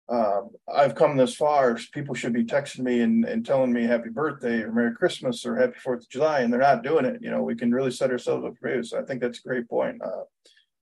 um, 0.08 0.51
I've 0.71 0.93
come 0.93 1.17
this 1.17 1.36
far. 1.36 1.80
People 1.91 2.13
should 2.13 2.34
be 2.34 2.45
texting 2.45 2.82
me 2.82 3.01
and, 3.01 3.25
and 3.25 3.43
telling 3.43 3.73
me 3.73 3.86
happy 3.86 4.10
birthday 4.10 4.62
or 4.62 4.71
Merry 4.71 4.93
Christmas 4.93 5.45
or 5.45 5.56
Happy 5.56 5.80
Fourth 5.84 6.04
of 6.04 6.10
July, 6.10 6.41
and 6.41 6.54
they're 6.54 6.60
not 6.60 6.84
doing 6.84 7.06
it. 7.06 7.21
You 7.21 7.32
know, 7.32 7.41
we 7.41 7.56
can 7.56 7.71
really 7.71 7.89
set 7.89 8.12
ourselves 8.12 8.45
up 8.45 8.54
for 8.60 8.84
So 8.84 8.99
I 8.99 9.04
think 9.04 9.19
that's 9.19 9.39
a 9.39 9.47
great 9.47 9.67
point. 9.67 10.01
Uh, 10.04 10.25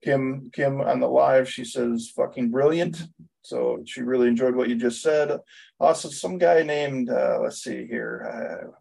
Kim 0.02 0.50
Kim 0.52 0.80
on 0.80 1.00
the 1.00 1.08
live, 1.08 1.48
she 1.48 1.64
says 1.64 2.12
fucking 2.14 2.50
brilliant. 2.50 3.02
So 3.42 3.82
she 3.86 4.02
really 4.02 4.28
enjoyed 4.28 4.54
what 4.54 4.68
you 4.68 4.76
just 4.76 5.02
said. 5.02 5.38
Also, 5.78 6.08
some 6.08 6.38
guy 6.38 6.62
named 6.62 7.10
uh, 7.10 7.38
let's 7.42 7.62
see 7.62 7.86
here. 7.86 8.72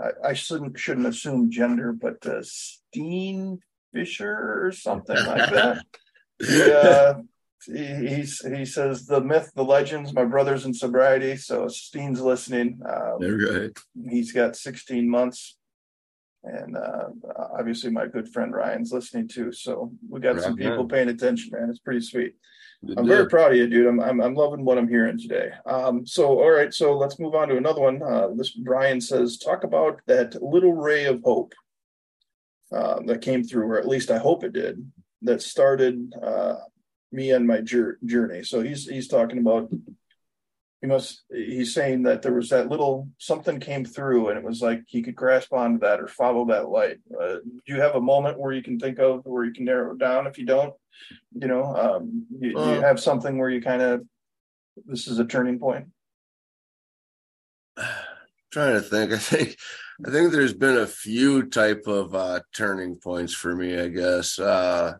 Uh, 0.00 0.04
I, 0.04 0.30
I, 0.30 0.32
shouldn't 0.32 0.78
shouldn't 0.78 1.06
assume 1.06 1.50
gender, 1.50 1.92
but 1.92 2.24
uh, 2.26 2.42
Steen 2.42 3.60
Fisher 3.92 4.64
or 4.64 4.72
something 4.72 5.16
like 5.16 5.50
that. 5.50 5.84
he, 6.38 6.72
uh, 6.72 7.14
he, 7.66 8.24
he 8.56 8.64
says 8.64 9.06
the 9.06 9.20
myth, 9.20 9.50
the 9.54 9.64
legends, 9.64 10.12
my 10.12 10.24
brothers 10.24 10.64
in 10.64 10.72
sobriety. 10.72 11.36
So 11.36 11.68
Steen's 11.68 12.20
listening. 12.20 12.80
Um, 12.88 13.18
right. 13.20 13.76
He's 14.08 14.32
got 14.32 14.56
16 14.56 15.08
months 15.08 15.57
and 16.48 16.76
uh, 16.76 17.08
obviously 17.58 17.90
my 17.90 18.06
good 18.06 18.28
friend 18.28 18.52
Ryan's 18.52 18.92
listening 18.92 19.28
too. 19.28 19.52
So 19.52 19.92
we 20.08 20.20
got 20.20 20.40
some 20.40 20.56
people 20.56 20.86
paying 20.86 21.08
attention, 21.08 21.50
man. 21.52 21.70
It's 21.70 21.78
pretty 21.78 22.00
sweet. 22.00 22.34
Good 22.86 22.98
I'm 22.98 23.06
very 23.06 23.28
proud 23.28 23.50
of 23.52 23.58
you, 23.58 23.66
dude. 23.66 23.88
I'm, 23.88 24.00
I'm, 24.00 24.20
I'm 24.20 24.34
loving 24.34 24.64
what 24.64 24.78
I'm 24.78 24.88
hearing 24.88 25.18
today. 25.18 25.50
Um, 25.66 26.06
so 26.06 26.38
all 26.38 26.50
right, 26.50 26.72
so 26.72 26.96
let's 26.96 27.18
move 27.18 27.34
on 27.34 27.48
to 27.48 27.56
another 27.56 27.80
one. 27.80 28.02
Uh, 28.02 28.28
this 28.36 28.50
Brian 28.50 29.00
says, 29.00 29.36
talk 29.36 29.64
about 29.64 30.00
that 30.06 30.40
little 30.42 30.72
ray 30.72 31.04
of 31.06 31.20
hope 31.24 31.54
uh, 32.72 33.00
that 33.06 33.20
came 33.20 33.42
through, 33.42 33.66
or 33.66 33.78
at 33.78 33.88
least 33.88 34.10
I 34.10 34.18
hope 34.18 34.44
it 34.44 34.52
did. 34.52 34.90
That 35.22 35.42
started 35.42 36.14
uh, 36.22 36.54
me 37.10 37.32
on 37.32 37.46
my 37.46 37.60
journey. 37.60 38.44
So 38.44 38.60
he's 38.60 38.86
he's 38.86 39.08
talking 39.08 39.38
about 39.38 39.70
he 40.80 40.86
must 40.86 41.24
he's 41.32 41.74
saying 41.74 42.04
that 42.04 42.22
there 42.22 42.34
was 42.34 42.50
that 42.50 42.68
little 42.68 43.08
something 43.18 43.58
came 43.58 43.84
through 43.84 44.28
and 44.28 44.38
it 44.38 44.44
was 44.44 44.62
like 44.62 44.82
he 44.86 45.02
could 45.02 45.16
grasp 45.16 45.52
onto 45.52 45.80
that 45.80 46.00
or 46.00 46.06
follow 46.06 46.44
that 46.46 46.68
light. 46.68 46.98
Uh, 47.20 47.36
do 47.44 47.74
you 47.74 47.80
have 47.80 47.96
a 47.96 48.00
moment 48.00 48.38
where 48.38 48.52
you 48.52 48.62
can 48.62 48.78
think 48.78 48.98
of 48.98 49.24
where 49.24 49.44
you 49.44 49.52
can 49.52 49.64
narrow 49.64 49.92
it 49.92 49.98
down? 49.98 50.26
If 50.26 50.38
you 50.38 50.46
don't 50.46 50.74
you 51.34 51.48
know 51.48 51.64
um 51.64 52.26
you, 52.40 52.56
uh, 52.56 52.74
you 52.74 52.80
have 52.80 53.00
something 53.00 53.38
where 53.38 53.50
you 53.50 53.60
kind 53.60 53.82
of 53.82 54.04
this 54.86 55.08
is 55.08 55.18
a 55.18 55.24
turning 55.24 55.58
point? 55.58 55.86
Trying 58.50 58.74
to 58.74 58.80
think. 58.80 59.12
I 59.12 59.18
think 59.18 59.56
i 60.06 60.10
think 60.10 60.30
there's 60.30 60.54
been 60.54 60.76
a 60.76 60.86
few 60.86 61.48
type 61.48 61.88
of 61.88 62.14
uh 62.14 62.38
turning 62.54 62.94
points 62.94 63.34
for 63.34 63.54
me 63.56 63.78
i 63.80 63.88
guess. 63.88 64.38
Uh 64.38 64.94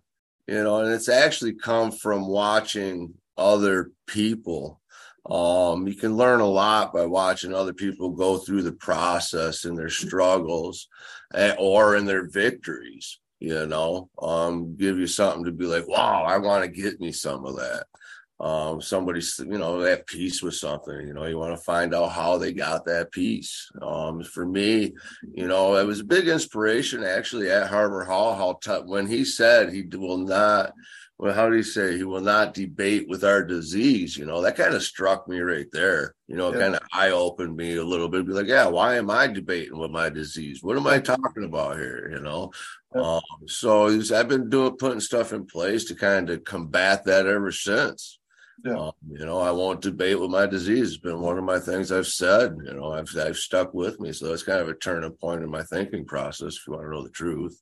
you 0.49 0.65
know 0.65 0.81
and 0.81 0.93
it's 0.93 1.09
actually 1.09 1.55
come 1.55 1.93
from 1.93 2.27
watching 2.27 3.15
other 3.37 3.93
people 4.09 4.81
um, 5.29 5.87
you 5.87 5.95
can 5.95 6.17
learn 6.17 6.41
a 6.41 6.47
lot 6.47 6.93
by 6.93 7.05
watching 7.05 7.53
other 7.53 7.75
people 7.75 8.11
go 8.11 8.39
through 8.39 8.63
the 8.63 8.73
process 8.73 9.65
and 9.65 9.77
their 9.77 9.91
struggles 9.91 10.89
or 11.59 11.97
in 11.97 12.07
their 12.07 12.29
victories, 12.29 13.21
you 13.39 13.67
know, 13.67 14.09
um, 14.23 14.75
give 14.77 14.99
you 14.99 15.07
something 15.07 15.45
to 15.45 15.53
be 15.53 15.67
like, 15.67 15.87
wow, 15.87 16.25
I 16.25 16.39
want 16.39 16.65
to 16.65 16.83
get 16.83 17.01
me 17.01 17.13
some 17.13 17.45
of 17.45 17.57
that. 17.57 17.85
Um, 18.41 18.81
somebody's, 18.81 19.39
you 19.41 19.59
know, 19.59 19.81
that 19.81 20.07
peace 20.07 20.43
with 20.43 20.55
something, 20.55 20.97
you 21.07 21.13
know, 21.13 21.27
you 21.27 21.37
want 21.37 21.57
to 21.57 21.63
find 21.65 21.93
out 21.93 22.13
how 22.13 22.39
they 22.39 22.53
got 22.53 22.85
that 22.85 23.11
peace. 23.11 23.69
Um, 23.83 24.23
for 24.23 24.47
me, 24.47 24.95
you 25.35 25.49
know, 25.49 25.75
it 25.75 25.85
was 25.85 26.01
a 26.01 26.05
big 26.05 26.29
inspiration 26.29 27.03
actually 27.03 27.51
at 27.51 27.67
Harbor 27.67 28.05
Hall, 28.05 28.37
how 28.37 28.53
t- 28.63 28.87
when 28.87 29.09
he 29.09 29.25
said 29.25 29.73
he 29.73 29.83
will 29.93 30.19
not, 30.19 30.73
well, 31.19 31.35
how 31.35 31.51
do 31.51 31.57
you 31.57 31.65
say 31.65 31.97
he 31.97 32.05
will 32.05 32.21
not 32.21 32.55
debate 32.55 33.09
with 33.09 33.25
our 33.25 33.43
disease? 33.43 34.17
You 34.17 34.25
know, 34.25 34.41
that 34.41 34.57
kind 34.57 34.75
of 34.75 34.85
struck 34.85 35.27
me 35.27 35.41
right 35.41 35.67
there. 35.73 36.15
You 36.29 36.37
know, 36.37 36.53
yeah. 36.53 36.61
kind 36.61 36.75
of 36.77 36.83
eye 36.93 37.11
opened 37.11 37.57
me 37.57 37.75
a 37.75 37.85
little 37.85 38.09
bit. 38.09 38.25
Be 38.25 38.33
like, 38.33 38.47
yeah, 38.47 38.67
why 38.67 38.97
am 38.97 39.11
I 39.11 39.27
debating 39.27 39.79
with 39.79 39.91
my 39.91 40.11
disease? 40.11 40.63
What 40.63 40.77
am 40.77 40.87
I 40.87 41.01
talking 41.01 41.43
about 41.43 41.77
here? 41.77 42.09
You 42.15 42.21
know, 42.21 42.53
yeah. 42.95 43.03
um, 43.03 43.49
so 43.49 43.87
I've 43.87 44.29
been 44.29 44.49
doing 44.49 44.77
putting 44.77 45.01
stuff 45.01 45.33
in 45.33 45.45
place 45.45 45.87
to 45.87 45.97
kind 45.97 46.31
of 46.31 46.45
combat 46.45 47.05
that 47.07 47.27
ever 47.27 47.51
since. 47.51 48.21
Yeah. 48.65 48.79
Um, 48.79 48.93
you 49.11 49.27
know, 49.27 49.41
I 49.41 49.51
won't 49.51 49.81
debate 49.81 50.21
with 50.21 50.31
my 50.31 50.47
disease. 50.47 50.89
It's 50.89 50.99
been 50.99 51.21
one 51.21 51.39
of 51.39 51.45
my 51.45 51.59
things 51.59 51.91
I've 51.91 52.07
said. 52.07 52.57
You 52.65 52.75
know, 52.75 52.93
I've 52.93 53.09
I've 53.17 53.37
stuck 53.37 53.75
with 53.75 53.99
me. 53.99 54.13
So 54.13 54.33
it's 54.33 54.45
kind 54.45 54.61
of 54.61 54.69
a 54.69 54.75
turning 54.75 55.11
point 55.13 55.43
in 55.43 55.51
my 55.51 55.65
thinking 55.65 56.05
process. 56.05 56.55
If 56.55 56.69
you 56.69 56.75
want 56.75 56.87
to 56.87 56.91
know 56.91 57.03
the 57.03 57.11
truth. 57.11 57.61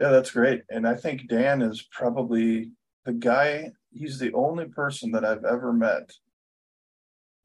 Yeah, 0.00 0.10
that's 0.10 0.30
great. 0.30 0.62
And 0.70 0.86
I 0.86 0.94
think 0.94 1.28
Dan 1.28 1.60
is 1.62 1.82
probably 1.90 2.70
the 3.04 3.12
guy, 3.12 3.72
he's 3.92 4.18
the 4.18 4.32
only 4.32 4.66
person 4.66 5.10
that 5.12 5.24
I've 5.24 5.44
ever 5.44 5.72
met 5.72 6.12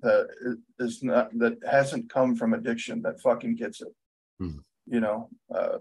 that 0.02 0.28
is 0.80 1.02
not, 1.02 1.30
that 1.40 1.58
hasn't 1.70 2.10
come 2.10 2.36
from 2.36 2.54
addiction 2.54 3.02
that 3.04 3.22
fucking 3.22 3.56
gets 3.56 3.82
it. 3.82 3.94
Hmm. 4.40 4.58
You 4.86 5.00
know, 5.00 5.30
uh, 5.54 5.78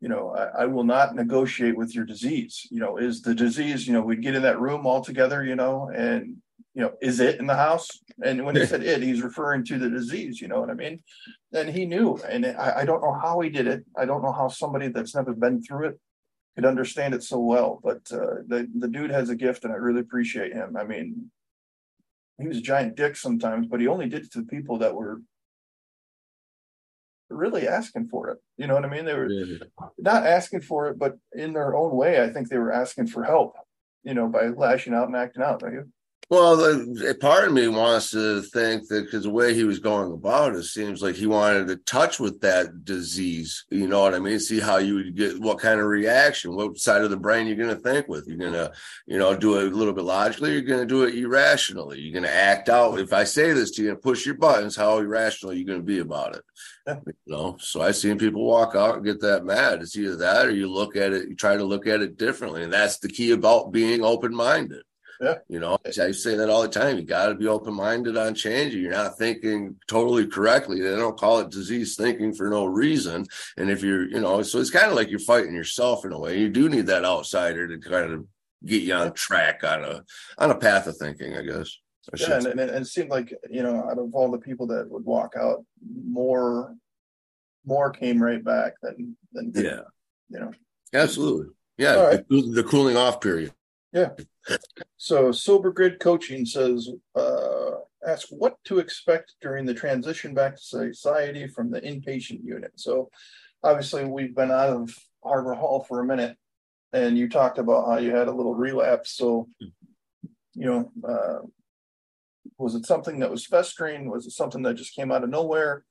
you 0.00 0.08
know, 0.08 0.34
I, 0.34 0.62
I, 0.62 0.66
will 0.66 0.84
not 0.84 1.14
negotiate 1.14 1.76
with 1.76 1.94
your 1.94 2.04
disease. 2.04 2.66
You 2.70 2.80
know, 2.80 2.96
is 2.96 3.22
the 3.22 3.34
disease, 3.34 3.86
you 3.86 3.92
know, 3.92 4.00
we'd 4.00 4.22
get 4.22 4.34
in 4.34 4.42
that 4.42 4.60
room 4.60 4.86
all 4.86 5.02
together, 5.02 5.44
you 5.44 5.54
know, 5.54 5.90
and, 5.94 6.41
you 6.74 6.82
know, 6.82 6.92
is 7.02 7.20
it 7.20 7.38
in 7.38 7.46
the 7.46 7.54
house? 7.54 7.88
And 8.24 8.44
when 8.44 8.56
he 8.56 8.64
said 8.64 8.82
it, 8.82 9.02
he's 9.02 9.22
referring 9.22 9.64
to 9.66 9.78
the 9.78 9.90
disease, 9.90 10.40
you 10.40 10.48
know 10.48 10.60
what 10.60 10.70
I 10.70 10.74
mean? 10.74 11.02
And 11.52 11.68
he 11.68 11.84
knew. 11.84 12.18
And 12.28 12.46
I, 12.46 12.80
I 12.80 12.84
don't 12.84 13.02
know 13.02 13.18
how 13.20 13.40
he 13.40 13.50
did 13.50 13.66
it. 13.66 13.84
I 13.96 14.06
don't 14.06 14.22
know 14.22 14.32
how 14.32 14.48
somebody 14.48 14.88
that's 14.88 15.14
never 15.14 15.34
been 15.34 15.62
through 15.62 15.88
it 15.88 16.00
could 16.54 16.64
understand 16.64 17.14
it 17.14 17.22
so 17.22 17.38
well. 17.38 17.80
But 17.82 18.00
uh, 18.12 18.42
the 18.46 18.68
the 18.78 18.88
dude 18.88 19.10
has 19.10 19.28
a 19.28 19.36
gift, 19.36 19.64
and 19.64 19.72
I 19.72 19.76
really 19.76 20.00
appreciate 20.00 20.52
him. 20.52 20.76
I 20.76 20.84
mean, 20.84 21.30
he 22.40 22.48
was 22.48 22.58
a 22.58 22.62
giant 22.62 22.96
dick 22.96 23.16
sometimes, 23.16 23.66
but 23.66 23.80
he 23.80 23.86
only 23.86 24.08
did 24.08 24.24
it 24.24 24.32
to 24.32 24.42
people 24.42 24.78
that 24.78 24.94
were 24.94 25.20
really 27.28 27.66
asking 27.68 28.08
for 28.08 28.28
it. 28.30 28.38
You 28.56 28.66
know 28.66 28.74
what 28.74 28.84
I 28.84 28.88
mean? 28.88 29.04
They 29.04 29.14
were 29.14 29.30
not 29.98 30.26
asking 30.26 30.62
for 30.62 30.88
it, 30.88 30.98
but 30.98 31.16
in 31.32 31.52
their 31.52 31.74
own 31.74 31.94
way, 31.94 32.22
I 32.22 32.30
think 32.30 32.48
they 32.48 32.58
were 32.58 32.72
asking 32.72 33.08
for 33.08 33.24
help. 33.24 33.56
You 34.04 34.14
know, 34.14 34.28
by 34.28 34.48
lashing 34.48 34.94
out 34.94 35.08
and 35.08 35.16
acting 35.16 35.42
out. 35.42 35.62
Right? 35.62 35.84
Well, 36.30 36.56
the, 36.56 37.14
part 37.20 37.44
of 37.44 37.52
me 37.52 37.68
wants 37.68 38.10
to 38.12 38.40
think 38.40 38.88
that 38.88 39.04
because 39.04 39.24
the 39.24 39.30
way 39.30 39.52
he 39.52 39.64
was 39.64 39.80
going 39.80 40.12
about 40.12 40.56
it 40.56 40.62
seems 40.62 41.02
like 41.02 41.14
he 41.14 41.26
wanted 41.26 41.66
to 41.68 41.76
touch 41.76 42.18
with 42.18 42.40
that 42.40 42.86
disease. 42.86 43.66
You 43.70 43.86
know 43.86 44.00
what 44.00 44.14
I 44.14 44.18
mean? 44.18 44.40
See 44.40 44.58
how 44.58 44.78
you 44.78 44.94
would 44.94 45.14
get 45.14 45.38
what 45.38 45.58
kind 45.58 45.78
of 45.78 45.84
reaction, 45.84 46.54
what 46.56 46.78
side 46.78 47.02
of 47.02 47.10
the 47.10 47.18
brain 47.18 47.46
you're 47.46 47.56
going 47.56 47.68
to 47.68 47.82
think 47.82 48.08
with. 48.08 48.26
You're 48.26 48.38
going 48.38 48.54
to, 48.54 48.72
you 49.06 49.18
know, 49.18 49.36
do 49.36 49.58
it 49.58 49.72
a 49.72 49.76
little 49.76 49.92
bit 49.92 50.04
logically. 50.04 50.52
You're 50.52 50.62
going 50.62 50.80
to 50.80 50.86
do 50.86 51.02
it 51.04 51.14
irrationally. 51.14 52.00
You're 52.00 52.18
going 52.18 52.30
to 52.30 52.34
act 52.34 52.70
out. 52.70 52.98
If 52.98 53.12
I 53.12 53.24
say 53.24 53.52
this 53.52 53.72
to 53.72 53.82
you 53.82 53.90
and 53.90 54.00
push 54.00 54.24
your 54.24 54.36
buttons, 54.36 54.74
how 54.74 54.98
irrational 54.98 55.52
are 55.52 55.56
you 55.56 55.66
going 55.66 55.80
to 55.80 55.84
be 55.84 55.98
about 55.98 56.36
it? 56.36 56.42
Yeah. 56.86 57.00
You 57.06 57.14
know, 57.26 57.56
so 57.60 57.82
I've 57.82 57.96
seen 57.96 58.18
people 58.18 58.42
walk 58.42 58.74
out 58.74 58.96
and 58.96 59.04
get 59.04 59.20
that 59.20 59.44
mad. 59.44 59.82
It's 59.82 59.96
either 59.96 60.16
that 60.16 60.46
or 60.46 60.50
you 60.50 60.70
look 60.70 60.96
at 60.96 61.12
it, 61.12 61.28
you 61.28 61.36
try 61.36 61.58
to 61.58 61.64
look 61.64 61.86
at 61.86 62.00
it 62.00 62.16
differently. 62.16 62.62
And 62.62 62.72
that's 62.72 62.98
the 63.00 63.08
key 63.08 63.32
about 63.32 63.70
being 63.70 64.02
open 64.02 64.34
minded. 64.34 64.82
Yeah. 65.22 65.34
You 65.48 65.60
know, 65.60 65.78
I 65.86 66.10
say 66.10 66.34
that 66.34 66.50
all 66.50 66.62
the 66.62 66.68
time. 66.68 66.96
You 66.96 67.04
got 67.04 67.26
to 67.26 67.36
be 67.36 67.46
open 67.46 67.74
minded 67.74 68.16
on 68.16 68.34
change. 68.34 68.74
You're 68.74 68.90
not 68.90 69.16
thinking 69.16 69.76
totally 69.86 70.26
correctly. 70.26 70.80
They 70.80 70.96
don't 70.96 71.18
call 71.18 71.38
it 71.38 71.50
disease 71.50 71.94
thinking 71.94 72.34
for 72.34 72.50
no 72.50 72.64
reason. 72.64 73.26
And 73.56 73.70
if 73.70 73.82
you're, 73.84 74.08
you 74.08 74.18
know, 74.18 74.42
so 74.42 74.58
it's 74.58 74.70
kind 74.70 74.88
of 74.88 74.94
like 74.94 75.10
you're 75.10 75.20
fighting 75.20 75.54
yourself 75.54 76.04
in 76.04 76.12
a 76.12 76.18
way. 76.18 76.40
You 76.40 76.48
do 76.48 76.68
need 76.68 76.86
that 76.86 77.04
outsider 77.04 77.68
to 77.68 77.78
kind 77.78 78.12
of 78.12 78.26
get 78.64 78.82
you 78.82 78.94
on 78.94 79.12
track 79.12 79.62
on 79.62 79.84
a 79.84 80.02
on 80.38 80.50
a 80.50 80.58
path 80.58 80.88
of 80.88 80.96
thinking, 80.96 81.36
I 81.36 81.42
guess. 81.42 81.78
I 82.12 82.16
yeah, 82.18 82.36
and, 82.38 82.46
and, 82.46 82.60
and 82.60 82.84
it 82.84 82.86
seemed 82.86 83.10
like 83.10 83.32
you 83.48 83.62
know, 83.62 83.88
out 83.88 83.98
of 83.98 84.12
all 84.14 84.30
the 84.30 84.38
people 84.38 84.66
that 84.68 84.90
would 84.90 85.04
walk 85.04 85.34
out, 85.38 85.64
more 86.04 86.74
more 87.64 87.90
came 87.90 88.20
right 88.20 88.44
back 88.44 88.72
than 88.82 89.16
than 89.32 89.52
yeah, 89.54 89.82
you 90.28 90.40
know, 90.40 90.50
absolutely, 90.92 91.54
yeah, 91.78 91.94
right. 91.94 92.28
the, 92.28 92.50
the 92.54 92.64
cooling 92.64 92.96
off 92.96 93.20
period. 93.20 93.52
Yeah. 93.92 94.10
So 94.96 95.32
Sober 95.32 95.72
Grid 95.72 96.00
Coaching 96.00 96.44
says, 96.44 96.88
uh, 97.14 97.70
ask 98.06 98.28
what 98.30 98.56
to 98.64 98.78
expect 98.78 99.34
during 99.40 99.64
the 99.64 99.74
transition 99.74 100.34
back 100.34 100.56
to 100.56 100.62
society 100.62 101.46
from 101.46 101.70
the 101.70 101.80
inpatient 101.80 102.44
unit. 102.44 102.72
So 102.76 103.08
obviously 103.62 104.04
we've 104.04 104.34
been 104.34 104.50
out 104.50 104.70
of 104.70 104.94
Harbor 105.22 105.54
Hall 105.54 105.84
for 105.88 106.00
a 106.00 106.04
minute, 106.04 106.36
and 106.92 107.16
you 107.16 107.28
talked 107.28 107.58
about 107.58 107.86
how 107.86 107.98
you 107.98 108.14
had 108.14 108.28
a 108.28 108.32
little 108.32 108.54
relapse. 108.54 109.12
So, 109.12 109.48
you 109.60 110.66
know, 110.66 110.92
uh, 111.08 111.46
was 112.58 112.74
it 112.74 112.86
something 112.86 113.20
that 113.20 113.30
was 113.30 113.46
festering? 113.46 114.10
Was 114.10 114.26
it 114.26 114.32
something 114.32 114.62
that 114.62 114.74
just 114.74 114.94
came 114.94 115.10
out 115.12 115.24
of 115.24 115.30
nowhere? 115.30 115.84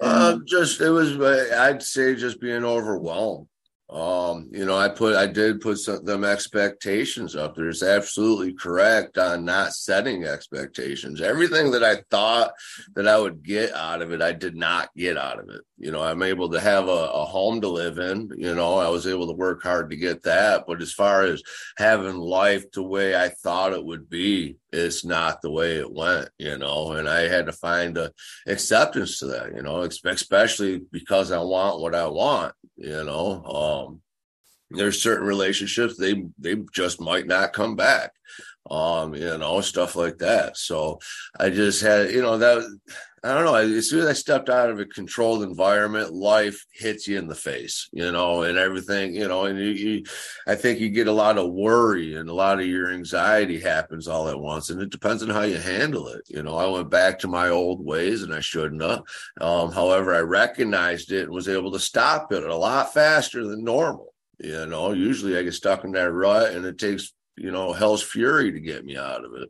Uh, 0.00 0.38
just 0.44 0.80
it 0.80 0.90
was. 0.90 1.20
I'd 1.20 1.82
say 1.82 2.16
just 2.16 2.40
being 2.40 2.64
overwhelmed. 2.64 3.46
Um, 3.92 4.48
you 4.52 4.64
know, 4.64 4.76
I 4.76 4.88
put, 4.88 5.14
I 5.16 5.26
did 5.26 5.60
put 5.60 5.78
some 5.78 6.04
them 6.04 6.24
expectations 6.24 7.36
up 7.36 7.54
There's 7.54 7.82
absolutely 7.82 8.54
correct 8.54 9.18
on 9.18 9.44
not 9.44 9.74
setting 9.74 10.24
expectations. 10.24 11.20
Everything 11.20 11.70
that 11.72 11.84
I 11.84 11.96
thought 12.10 12.52
that 12.94 13.06
I 13.06 13.18
would 13.18 13.42
get 13.42 13.74
out 13.74 14.00
of 14.00 14.10
it, 14.10 14.22
I 14.22 14.32
did 14.32 14.56
not 14.56 14.88
get 14.96 15.18
out 15.18 15.38
of 15.38 15.50
it. 15.50 15.60
You 15.76 15.90
know, 15.90 16.02
I'm 16.02 16.22
able 16.22 16.48
to 16.50 16.60
have 16.60 16.88
a, 16.88 16.90
a 16.90 17.24
home 17.26 17.60
to 17.60 17.68
live 17.68 17.98
in. 17.98 18.30
You 18.36 18.54
know, 18.54 18.78
I 18.78 18.88
was 18.88 19.06
able 19.06 19.26
to 19.26 19.34
work 19.34 19.62
hard 19.62 19.90
to 19.90 19.96
get 19.96 20.22
that. 20.22 20.64
But 20.66 20.80
as 20.80 20.92
far 20.92 21.24
as 21.24 21.42
having 21.76 22.16
life 22.16 22.70
the 22.72 22.82
way 22.82 23.14
I 23.14 23.28
thought 23.28 23.74
it 23.74 23.84
would 23.84 24.08
be, 24.08 24.56
it's 24.72 25.04
not 25.04 25.42
the 25.42 25.50
way 25.50 25.76
it 25.76 25.92
went, 25.92 26.30
you 26.38 26.56
know, 26.56 26.92
and 26.92 27.06
I 27.06 27.28
had 27.28 27.46
to 27.46 27.52
find 27.52 27.98
a 27.98 28.10
acceptance 28.46 29.18
to 29.18 29.26
that, 29.26 29.54
you 29.54 29.62
know, 29.62 29.82
especially 29.82 30.80
because 30.90 31.30
I 31.30 31.40
want 31.42 31.80
what 31.80 31.94
I 31.94 32.06
want, 32.06 32.54
you 32.76 33.04
know. 33.04 33.44
Um, 33.44 34.00
there's 34.74 35.02
certain 35.02 35.26
relationships 35.26 35.96
they 35.96 36.24
they 36.38 36.56
just 36.74 37.00
might 37.00 37.26
not 37.26 37.52
come 37.52 37.76
back 37.76 38.12
um 38.70 39.14
you 39.14 39.36
know 39.38 39.60
stuff 39.60 39.96
like 39.96 40.18
that 40.18 40.56
so 40.56 40.98
i 41.38 41.50
just 41.50 41.82
had 41.82 42.10
you 42.10 42.22
know 42.22 42.38
that 42.38 42.62
I 43.24 43.34
don't 43.34 43.44
know. 43.44 43.54
As 43.54 43.88
soon 43.88 44.00
as 44.00 44.06
I 44.06 44.14
stepped 44.14 44.48
out 44.48 44.68
of 44.68 44.80
a 44.80 44.84
controlled 44.84 45.44
environment, 45.44 46.12
life 46.12 46.66
hits 46.72 47.06
you 47.06 47.18
in 47.18 47.28
the 47.28 47.36
face, 47.36 47.88
you 47.92 48.10
know, 48.10 48.42
and 48.42 48.58
everything, 48.58 49.14
you 49.14 49.28
know, 49.28 49.44
and 49.44 49.56
you, 49.56 49.66
you, 49.66 50.04
I 50.48 50.56
think 50.56 50.80
you 50.80 50.90
get 50.90 51.06
a 51.06 51.12
lot 51.12 51.38
of 51.38 51.52
worry 51.52 52.16
and 52.16 52.28
a 52.28 52.34
lot 52.34 52.58
of 52.58 52.66
your 52.66 52.90
anxiety 52.90 53.60
happens 53.60 54.08
all 54.08 54.28
at 54.28 54.40
once. 54.40 54.70
And 54.70 54.82
it 54.82 54.90
depends 54.90 55.22
on 55.22 55.28
how 55.28 55.42
you 55.42 55.58
handle 55.58 56.08
it. 56.08 56.22
You 56.26 56.42
know, 56.42 56.56
I 56.56 56.66
went 56.66 56.90
back 56.90 57.20
to 57.20 57.28
my 57.28 57.48
old 57.48 57.84
ways 57.84 58.24
and 58.24 58.34
I 58.34 58.40
shouldn't 58.40 58.82
have. 58.82 59.02
Um, 59.40 59.70
however, 59.70 60.12
I 60.12 60.20
recognized 60.20 61.12
it 61.12 61.24
and 61.24 61.32
was 61.32 61.48
able 61.48 61.70
to 61.72 61.78
stop 61.78 62.32
it 62.32 62.42
a 62.42 62.56
lot 62.56 62.92
faster 62.92 63.46
than 63.46 63.62
normal. 63.62 64.12
You 64.40 64.66
know, 64.66 64.90
usually 64.90 65.38
I 65.38 65.44
get 65.44 65.54
stuck 65.54 65.84
in 65.84 65.92
that 65.92 66.10
rut 66.10 66.54
and 66.54 66.66
it 66.66 66.76
takes, 66.76 67.12
you 67.36 67.52
know, 67.52 67.72
hell's 67.72 68.02
fury 68.02 68.50
to 68.50 68.60
get 68.60 68.84
me 68.84 68.96
out 68.96 69.24
of 69.24 69.34
it. 69.34 69.48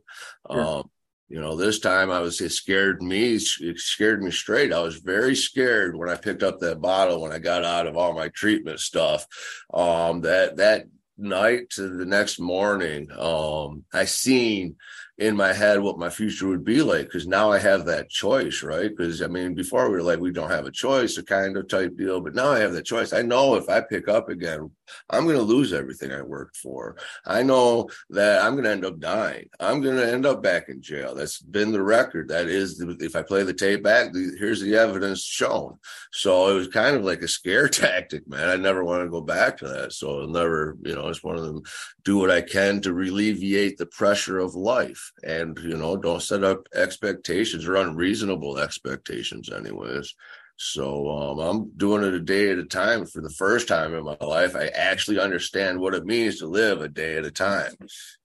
Sure. 0.51 0.61
Um, 0.61 0.89
you 1.33 1.41
know, 1.41 1.55
this 1.55 1.79
time 1.79 2.11
I 2.11 2.19
was, 2.19 2.39
it 2.41 2.51
scared 2.51 3.01
me, 3.01 3.33
it 3.33 3.79
scared 3.79 4.21
me 4.21 4.29
straight. 4.29 4.71
I 4.71 4.81
was 4.81 4.97
very 4.97 5.35
scared 5.35 5.95
when 5.95 6.07
I 6.07 6.15
picked 6.15 6.43
up 6.43 6.59
that 6.59 6.79
bottle 6.79 7.21
when 7.21 7.31
I 7.31 7.39
got 7.39 7.63
out 7.63 7.87
of 7.87 7.97
all 7.97 8.13
my 8.13 8.27
treatment 8.27 8.79
stuff. 8.79 9.25
Um, 9.73 10.21
that, 10.21 10.57
that 10.57 10.85
night 11.17 11.71
to 11.71 11.89
the 11.89 12.05
next 12.05 12.39
morning, 12.39 13.09
um, 13.17 13.83
I 13.91 14.05
seen 14.05 14.75
in 15.17 15.35
my 15.35 15.53
head 15.53 15.79
what 15.79 15.97
my 15.97 16.09
future 16.11 16.47
would 16.49 16.63
be 16.63 16.83
like 16.83 17.05
because 17.05 17.25
now 17.25 17.51
I 17.51 17.57
have 17.57 17.85
that 17.85 18.11
choice, 18.11 18.61
right? 18.61 18.95
Because 18.95 19.23
I 19.23 19.27
mean, 19.27 19.55
before 19.55 19.89
we 19.89 19.95
were 19.95 20.03
like, 20.03 20.19
we 20.19 20.31
don't 20.31 20.51
have 20.51 20.67
a 20.67 20.71
choice, 20.71 21.17
a 21.17 21.23
kind 21.23 21.57
of 21.57 21.67
type 21.67 21.97
deal, 21.97 22.21
but 22.21 22.35
now 22.35 22.51
I 22.51 22.59
have 22.59 22.73
that 22.73 22.85
choice. 22.85 23.11
I 23.11 23.23
know 23.23 23.55
if 23.55 23.69
I 23.69 23.81
pick 23.81 24.07
up 24.07 24.29
again, 24.29 24.69
I'm 25.09 25.25
going 25.25 25.37
to 25.37 25.43
lose 25.43 25.73
everything 25.73 26.11
I 26.11 26.21
worked 26.21 26.57
for. 26.57 26.97
I 27.25 27.43
know 27.43 27.89
that 28.09 28.43
I'm 28.43 28.53
going 28.53 28.65
to 28.65 28.71
end 28.71 28.85
up 28.85 28.99
dying. 28.99 29.49
I'm 29.59 29.81
going 29.81 29.97
to 29.97 30.11
end 30.11 30.25
up 30.25 30.41
back 30.41 30.69
in 30.69 30.81
jail. 30.81 31.15
That's 31.15 31.41
been 31.41 31.71
the 31.71 31.81
record. 31.81 32.29
That 32.29 32.47
is, 32.47 32.83
if 32.99 33.15
I 33.15 33.21
play 33.21 33.43
the 33.43 33.53
tape 33.53 33.83
back, 33.83 34.11
here's 34.13 34.61
the 34.61 34.75
evidence 34.75 35.23
shown. 35.23 35.77
So 36.11 36.49
it 36.49 36.53
was 36.53 36.67
kind 36.67 36.95
of 36.95 37.03
like 37.03 37.21
a 37.21 37.27
scare 37.27 37.67
tactic, 37.69 38.27
man. 38.27 38.49
I 38.49 38.55
never 38.55 38.83
want 38.83 39.03
to 39.03 39.09
go 39.09 39.21
back 39.21 39.57
to 39.57 39.67
that. 39.67 39.93
So 39.93 40.21
I'll 40.21 40.27
never, 40.27 40.77
you 40.83 40.95
know, 40.95 41.07
it's 41.07 41.23
one 41.23 41.37
of 41.37 41.43
them 41.43 41.63
do 42.03 42.17
what 42.17 42.31
I 42.31 42.41
can 42.41 42.81
to 42.81 42.91
alleviate 42.91 43.77
the 43.77 43.85
pressure 43.85 44.39
of 44.39 44.55
life 44.55 45.11
and, 45.23 45.57
you 45.59 45.77
know, 45.77 45.97
don't 45.97 46.21
set 46.21 46.43
up 46.43 46.67
expectations 46.73 47.67
or 47.67 47.75
unreasonable 47.75 48.57
expectations, 48.57 49.51
anyways. 49.51 50.15
So 50.57 51.09
um, 51.09 51.39
I'm 51.39 51.71
doing 51.77 52.03
it 52.03 52.13
a 52.13 52.19
day 52.19 52.51
at 52.51 52.59
a 52.59 52.65
time. 52.65 53.05
For 53.05 53.21
the 53.21 53.29
first 53.29 53.67
time 53.67 53.93
in 53.93 54.03
my 54.03 54.17
life, 54.21 54.55
I 54.55 54.67
actually 54.67 55.19
understand 55.19 55.79
what 55.79 55.93
it 55.93 56.05
means 56.05 56.39
to 56.39 56.47
live 56.47 56.81
a 56.81 56.87
day 56.87 57.17
at 57.17 57.25
a 57.25 57.31
time. 57.31 57.73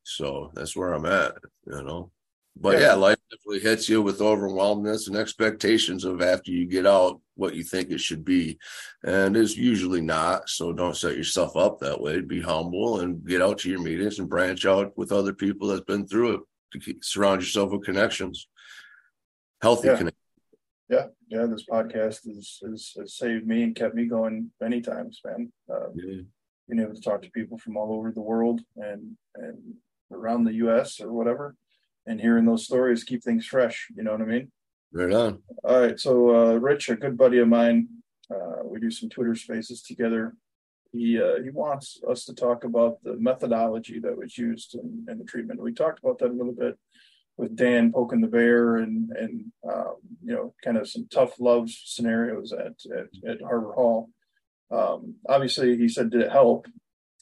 So 0.05 0.51
that's 0.55 0.77
where 0.77 0.93
I'm 0.93 1.07
at, 1.07 1.35
you 1.67 1.83
know. 1.83 2.11
But 2.61 2.75
yeah, 2.75 2.89
yeah 2.89 2.95
life 2.95 3.17
definitely 3.31 3.61
hits 3.61 3.89
you 3.89 4.03
with 4.03 4.21
overwhelmness 4.21 5.07
and 5.07 5.17
expectations 5.17 6.05
of 6.05 6.21
after 6.23 6.51
you 6.51 6.67
get 6.67 6.87
out 6.87 7.21
what 7.35 7.55
you 7.55 7.63
think 7.63 7.91
it 7.91 8.01
should 8.01 8.25
be. 8.25 8.59
And 9.05 9.37
it's 9.37 9.57
usually 9.57 10.01
not. 10.01 10.49
So 10.49 10.73
don't 10.73 10.97
set 10.97 11.17
yourself 11.17 11.57
up 11.57 11.79
that 11.81 12.01
way. 12.01 12.21
Be 12.21 12.41
humble 12.41 13.01
and 13.01 13.25
get 13.25 13.43
out 13.43 13.59
to 13.59 13.71
your 13.71 13.81
meetings 13.81 14.19
and 14.19 14.29
branch 14.29 14.67
out 14.67 14.97
with 14.99 15.13
other 15.13 15.33
people 15.33 15.69
that's 15.69 15.85
been 15.85 16.07
through 16.07 16.35
it 16.35 16.41
to 16.73 16.81
keep, 16.81 17.05
surround 17.05 17.43
yourself 17.43 17.71
with 17.71 17.85
connections, 17.85 18.49
healthy 19.63 19.89
yeah. 19.89 19.97
connections. 19.97 20.28
Yeah, 20.89 21.07
yeah. 21.29 21.47
This 21.47 21.65
podcast 21.71 22.27
has, 22.27 22.59
has, 22.65 22.95
has 22.99 23.15
saved 23.15 23.47
me 23.47 23.63
and 23.63 23.77
kept 23.77 23.95
me 23.95 24.07
going 24.07 24.51
many 24.61 24.81
times, 24.81 25.21
man. 25.25 25.53
Uh, 25.71 25.91
yeah. 25.95 26.23
Being 26.69 26.83
able 26.83 26.95
to 26.95 27.01
talk 27.01 27.23
to 27.23 27.31
people 27.31 27.59
from 27.59 27.77
all 27.77 27.93
over 27.95 28.13
the 28.13 28.21
world 28.21 28.61
and 28.77 29.17
and 29.35 29.75
around 30.13 30.45
the 30.45 30.55
U.S. 30.55 31.01
or 31.01 31.13
whatever, 31.13 31.55
and 32.07 32.21
hearing 32.21 32.45
those 32.45 32.65
stories 32.65 33.05
keep 33.05 33.23
things 33.23 33.47
fresh. 33.47 33.89
You 33.95 34.03
know 34.03 34.13
what 34.13 34.23
I 34.23 34.27
mean? 34.27 34.51
Right 34.93 35.13
on. 35.13 35.43
All 35.65 35.81
right. 35.81 35.99
So, 36.01 36.35
uh, 36.35 36.55
Rich, 36.55 36.89
a 36.89 36.97
good 36.97 37.17
buddy 37.17 37.39
of 37.39 37.49
mine, 37.49 37.89
uh, 38.31 38.63
we 38.65 38.81
do 38.81 38.91
some 38.91 39.09
Twitter 39.09 39.35
spaces 39.35 39.83
together. 39.83 40.35
He 40.93 41.21
uh, 41.21 41.43
he 41.43 41.51
wants 41.51 42.01
us 42.09 42.25
to 42.25 42.35
talk 42.35 42.65
about 42.65 43.03
the 43.03 43.17
methodology 43.17 43.99
that 44.01 44.17
was 44.17 44.39
used 44.39 44.75
in, 44.75 45.05
in, 45.09 45.19
the 45.19 45.25
treatment. 45.25 45.61
We 45.61 45.73
talked 45.73 45.99
about 46.03 46.19
that 46.19 46.31
a 46.31 46.33
little 46.33 46.55
bit 46.55 46.79
with 47.39 47.57
Dan 47.57 47.93
poking 47.93 48.21
the 48.21 48.27
bear 48.27 48.77
and 48.77 49.11
and 49.13 49.45
um, 49.67 49.95
you 50.23 50.35
know 50.35 50.55
kind 50.63 50.77
of 50.77 50.89
some 50.89 51.07
tough 51.11 51.41
love 51.41 51.71
scenarios 51.71 52.53
at 52.53 52.75
at, 52.95 53.31
at 53.31 53.41
Harbor 53.41 53.73
Hall. 53.73 54.11
Um, 54.71 55.15
obviously, 55.27 55.77
he 55.79 55.89
said 55.89 56.11
did 56.11 56.21
it 56.21 56.33
help, 56.33 56.67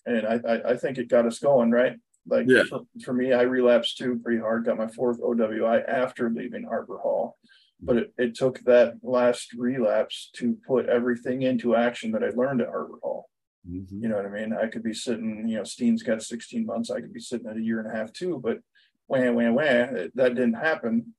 and 0.04 0.26
I, 0.26 0.40
I, 0.48 0.70
I 0.70 0.76
think 0.76 0.98
it 0.98 1.08
got 1.08 1.26
us 1.26 1.38
going 1.38 1.70
right. 1.70 1.96
Like 2.28 2.46
yeah. 2.48 2.64
for, 2.68 2.80
for, 3.04 3.12
me, 3.12 3.32
I 3.32 3.42
relapsed 3.42 3.98
too 3.98 4.18
pretty 4.24 4.40
hard. 4.40 4.64
Got 4.64 4.78
my 4.78 4.88
fourth 4.88 5.20
OWI 5.20 5.88
after 5.88 6.28
leaving 6.28 6.64
Harbor 6.64 6.98
Hall, 6.98 7.36
but 7.80 7.98
it, 7.98 8.14
it 8.18 8.34
took 8.34 8.58
that 8.64 8.94
last 9.02 9.52
relapse 9.52 10.30
to 10.36 10.56
put 10.66 10.88
everything 10.88 11.42
into 11.42 11.76
action 11.76 12.10
that 12.12 12.24
I 12.24 12.30
learned 12.30 12.62
at 12.62 12.68
Harbor 12.68 12.98
Hall. 13.00 13.28
Mm-hmm. 13.68 14.02
You 14.02 14.08
know 14.08 14.16
what 14.16 14.26
I 14.26 14.30
mean? 14.30 14.52
I 14.52 14.66
could 14.66 14.82
be 14.82 14.94
sitting, 14.94 15.46
you 15.48 15.58
know, 15.58 15.64
Steen's 15.64 16.02
got 16.02 16.22
16 16.22 16.66
months. 16.66 16.90
I 16.90 17.00
could 17.00 17.12
be 17.12 17.20
sitting 17.20 17.48
at 17.48 17.56
a 17.56 17.62
year 17.62 17.80
and 17.80 17.92
a 17.92 17.96
half 17.96 18.12
too, 18.12 18.40
but 18.42 18.58
wham, 19.06 19.34
wham, 19.34 19.54
wham, 19.54 20.10
that 20.14 20.34
didn't 20.34 20.54
happen. 20.54 21.14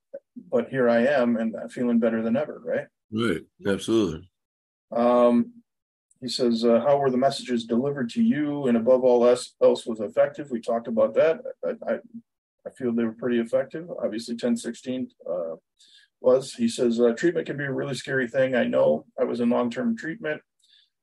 But 0.51 0.69
here 0.69 0.89
I 0.89 1.05
am 1.05 1.37
and 1.37 1.55
I'm 1.55 1.69
feeling 1.69 1.99
better 1.99 2.21
than 2.21 2.37
ever, 2.37 2.61
right? 2.63 2.87
Right. 3.11 3.41
Absolutely. 3.65 4.29
Um, 4.91 5.53
he 6.21 6.27
says, 6.27 6.63
uh, 6.63 6.79
How 6.81 6.97
were 6.97 7.11
the 7.11 7.17
messages 7.17 7.65
delivered 7.65 8.09
to 8.11 8.23
you? 8.23 8.67
And 8.67 8.77
above 8.77 9.03
all 9.03 9.27
else, 9.27 9.55
else 9.61 9.85
was 9.85 9.99
effective? 9.99 10.49
We 10.51 10.61
talked 10.61 10.87
about 10.87 11.13
that. 11.15 11.41
I, 11.65 11.69
I, 11.91 11.95
I 12.65 12.69
feel 12.75 12.91
they 12.91 13.03
were 13.03 13.13
pretty 13.13 13.39
effective. 13.39 13.89
Obviously, 14.03 14.33
1016 14.33 15.09
uh, 15.29 15.55
was. 16.21 16.53
He 16.53 16.67
says, 16.67 16.99
uh, 16.99 17.13
Treatment 17.13 17.47
can 17.47 17.57
be 17.57 17.65
a 17.65 17.71
really 17.71 17.95
scary 17.95 18.27
thing. 18.27 18.55
I 18.55 18.63
know 18.63 19.05
I 19.19 19.23
was 19.23 19.39
in 19.39 19.49
long 19.49 19.69
term 19.69 19.95
treatment. 19.95 20.41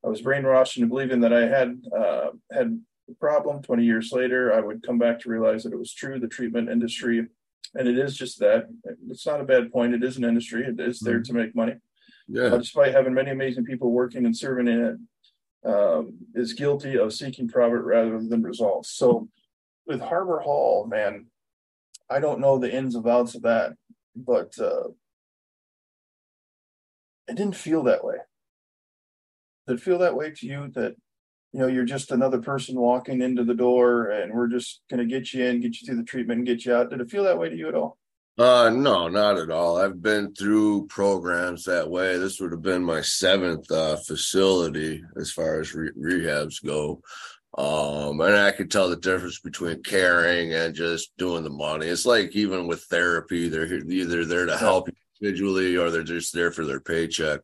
I 0.05 0.09
was 0.09 0.21
brainwashed 0.21 0.77
into 0.77 0.89
believing 0.89 1.21
that 1.21 1.33
I 1.33 1.49
had 1.49 1.81
uh, 1.97 2.31
had 2.53 2.79
a 3.11 3.15
problem. 3.15 3.63
20 3.63 3.85
years 3.85 4.13
later, 4.13 4.53
I 4.53 4.61
would 4.61 4.83
come 4.83 4.99
back 4.99 5.21
to 5.21 5.29
realize 5.29 5.65
that 5.65 5.73
it 5.73 5.79
was 5.79 5.93
true. 5.93 6.19
The 6.19 6.29
treatment 6.29 6.69
industry, 6.69 7.27
and 7.75 7.89
it 7.89 7.99
is 7.99 8.17
just 8.17 8.39
that. 8.41 8.67
It's 9.11 9.27
not 9.27 9.41
a 9.41 9.45
bad 9.45 9.73
point. 9.73 9.95
It 9.95 10.05
is 10.05 10.17
an 10.17 10.25
industry, 10.25 10.65
it 10.65 10.81
is 10.81 11.01
there 11.01 11.21
mm-hmm. 11.21 11.23
to 11.23 11.33
make 11.33 11.55
money 11.55 11.75
yeah. 12.29 12.45
Uh, 12.45 12.59
despite 12.59 12.95
having 12.95 13.15
many 13.15 13.31
amazing 13.31 13.65
people 13.65 13.91
working 13.91 14.25
and 14.25 14.37
serving 14.37 14.69
in 14.69 14.81
it, 14.85 15.69
um, 15.69 16.19
is 16.35 16.53
guilty 16.53 16.97
of 16.99 17.13
seeking 17.13 17.49
profit 17.49 17.83
rather 17.83 18.21
than 18.23 18.43
results. 18.43 18.91
So 18.91 19.29
with 19.87 20.01
Harbor 20.01 20.41
Hall, 20.41 20.87
man, 20.87 21.27
I 22.11 22.21
don't 22.21 22.41
know 22.41 22.59
the 22.59 22.75
ins 22.75 22.95
and 22.95 23.07
outs 23.07 23.35
of 23.35 23.43
that, 23.43 23.75
but 24.15 24.59
uh, 24.59 24.89
it 27.29 27.37
didn't 27.37 27.57
feel 27.57 27.83
that 27.85 28.05
way. 28.05 28.17
Did 29.67 29.79
it 29.79 29.83
feel 29.83 29.99
that 29.99 30.17
way 30.17 30.31
to 30.31 30.47
you 30.47 30.71
that 30.75 30.97
you 31.55 31.61
know 31.61 31.69
you're 31.69 31.85
just 31.85 32.11
another 32.11 32.43
person 32.43 32.75
walking 32.75 33.23
into 33.23 33.45
the 33.45 33.55
door 33.55 34.11
and 34.11 34.35
we're 34.35 34.49
just 34.49 34.81
going 34.91 34.99
to 34.99 35.07
get 35.07 35.33
you 35.33 35.45
in, 35.45 35.61
get 35.61 35.81
you 35.81 35.87
through 35.87 35.97
the 35.97 36.03
treatment, 36.03 36.39
and 36.39 36.47
get 36.47 36.65
you 36.65 36.75
out? 36.75 36.91
Did 36.91 37.01
it 37.01 37.09
feel 37.09 37.23
that 37.23 37.39
way 37.39 37.49
to 37.49 37.57
you 37.57 37.69
at 37.69 37.77
all? 37.77 37.97
Uh, 38.37 38.71
no, 38.71 39.07
not 39.07 39.39
at 39.39 39.53
all. 39.53 39.79
I've 39.79 40.03
been 40.03 40.35
through 40.35 40.89
programs 40.89 41.63
that 41.65 41.89
way. 41.89 42.19
This 42.19 42.41
would 42.41 42.51
have 42.51 42.63
been 42.63 42.83
my 42.83 43.03
seventh 43.03 43.71
uh, 43.71 43.95
facility 43.95 45.05
as 45.17 45.31
far 45.31 45.61
as 45.61 45.73
re- 45.73 45.93
rehabs 45.97 46.65
go. 46.65 47.01
Um, 47.57 48.21
and 48.21 48.35
I 48.35 48.51
could 48.51 48.73
tell 48.73 48.91
the 48.91 48.97
difference 48.97 49.39
between 49.39 49.85
caring 49.85 50.53
and 50.55 50.75
just 50.75 51.17
doing 51.19 51.45
the 51.45 51.51
money. 51.51 51.87
It's 51.87 52.05
like 52.05 52.35
even 52.35 52.67
with 52.67 52.83
therapy, 52.83 53.49
they're 53.49 53.73
either 53.73 54.25
there 54.25 54.47
to 54.47 54.57
help 54.57 54.89
individually 55.21 55.77
or 55.77 55.93
they're 55.93 56.03
just 56.03 56.35
there 56.35 56.51
for 56.51 56.65
their 56.65 56.81
paycheck. 56.81 57.43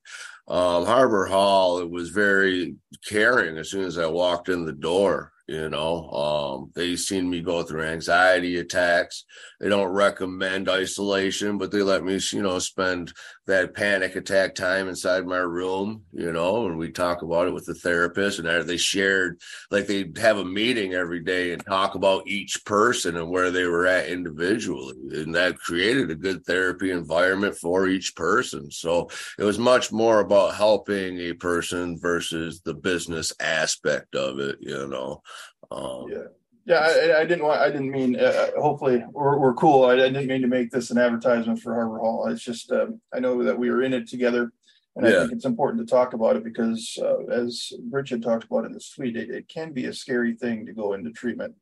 Um, 0.51 0.85
Harbor 0.85 1.27
Hall, 1.27 1.79
it 1.79 1.89
was 1.89 2.11
very 2.11 2.75
caring 3.09 3.57
as 3.57 3.71
soon 3.71 3.85
as 3.85 3.99
I 3.99 4.07
walked 4.07 4.49
in 4.49 4.65
the 4.65 4.73
door. 4.73 5.33
You 5.47 5.69
know, 5.69 6.11
um, 6.11 6.73
they 6.75 6.97
seen 6.97 7.31
me 7.31 7.41
go 7.41 7.63
through 7.63 7.85
anxiety 7.85 8.59
attacks. 8.59 9.25
They 9.61 9.69
don't 9.69 9.93
recommend 9.93 10.69
isolation, 10.69 11.57
but 11.57 11.71
they 11.71 11.83
let 11.83 12.05
me, 12.05 12.21
you 12.33 12.43
know, 12.43 12.59
spend 12.59 13.13
that 13.51 13.75
panic 13.75 14.15
attack 14.15 14.55
time 14.55 14.89
inside 14.89 15.27
my 15.27 15.39
room, 15.39 16.03
you 16.13 16.33
know, 16.33 16.67
and 16.67 16.79
we 16.79 16.91
talk 16.91 17.23
about 17.23 17.49
it 17.49 17.53
with 17.53 17.67
the 17.67 17.75
therapist 17.75 18.39
and 18.39 18.69
they 18.69 18.77
shared 18.77 19.41
like 19.71 19.87
they'd 19.87 20.17
have 20.19 20.39
a 20.39 20.45
meeting 20.45 20.95
every 20.95 21.21
day 21.21 21.53
and 21.53 21.65
talk 21.67 21.97
about 21.97 22.27
each 22.29 22.65
person 22.65 23.17
and 23.17 23.29
where 23.29 23.51
they 23.51 23.65
were 23.65 23.87
at 23.87 24.09
individually. 24.09 24.95
And 25.13 25.35
that 25.35 25.59
created 25.59 26.11
a 26.11 26.15
good 26.15 26.45
therapy 26.45 26.91
environment 26.93 27.57
for 27.57 27.89
each 27.89 28.15
person. 28.15 28.71
So 28.71 29.11
it 29.39 29.45
was 29.45 29.59
much 29.59 29.91
more 29.91 30.21
about 30.21 30.55
helping 30.55 31.19
a 31.19 31.33
person 31.33 31.99
versus 31.99 32.61
the 32.61 32.75
business 32.75 33.33
aspect 33.41 34.15
of 34.15 34.39
it, 34.39 34.59
you 34.61 34.87
know. 34.87 35.23
Um, 35.71 36.07
yeah. 36.09 36.40
Yeah, 36.71 36.79
I, 36.79 37.23
I, 37.23 37.25
didn't 37.25 37.43
want. 37.43 37.61
I 37.61 37.69
didn't 37.69 37.91
mean. 37.91 38.15
Uh, 38.15 38.23
uh, 38.57 38.61
hopefully, 38.61 39.03
we're, 39.11 39.41
we're 39.41 39.55
cool. 39.55 39.87
I, 39.87 39.95
I, 39.95 39.97
didn't 39.97 40.29
mean 40.29 40.43
to 40.43 40.47
make 40.47 40.71
this 40.71 40.93
an 40.93 40.99
advertisement 40.99 41.59
for 41.59 41.75
Harbor 41.75 41.99
Hall. 41.99 42.29
It's 42.29 42.45
just 42.45 42.71
um, 42.71 43.01
I 43.13 43.19
know 43.19 43.43
that 43.43 43.59
we 43.59 43.71
are 43.71 43.83
in 43.83 43.93
it 43.93 44.09
together, 44.09 44.53
and 44.95 45.05
yeah. 45.05 45.17
I 45.17 45.21
think 45.23 45.33
it's 45.33 45.45
important 45.45 45.85
to 45.85 45.93
talk 45.93 46.13
about 46.13 46.37
it 46.37 46.45
because, 46.45 46.97
uh, 47.03 47.25
as 47.27 47.73
Richard 47.91 48.23
talked 48.23 48.45
about 48.45 48.67
in 48.67 48.73
this 48.73 48.89
tweet, 48.91 49.17
it, 49.17 49.31
it, 49.31 49.49
can 49.49 49.73
be 49.73 49.87
a 49.87 49.93
scary 49.93 50.37
thing 50.37 50.65
to 50.67 50.73
go 50.73 50.93
into 50.93 51.11
treatment. 51.11 51.57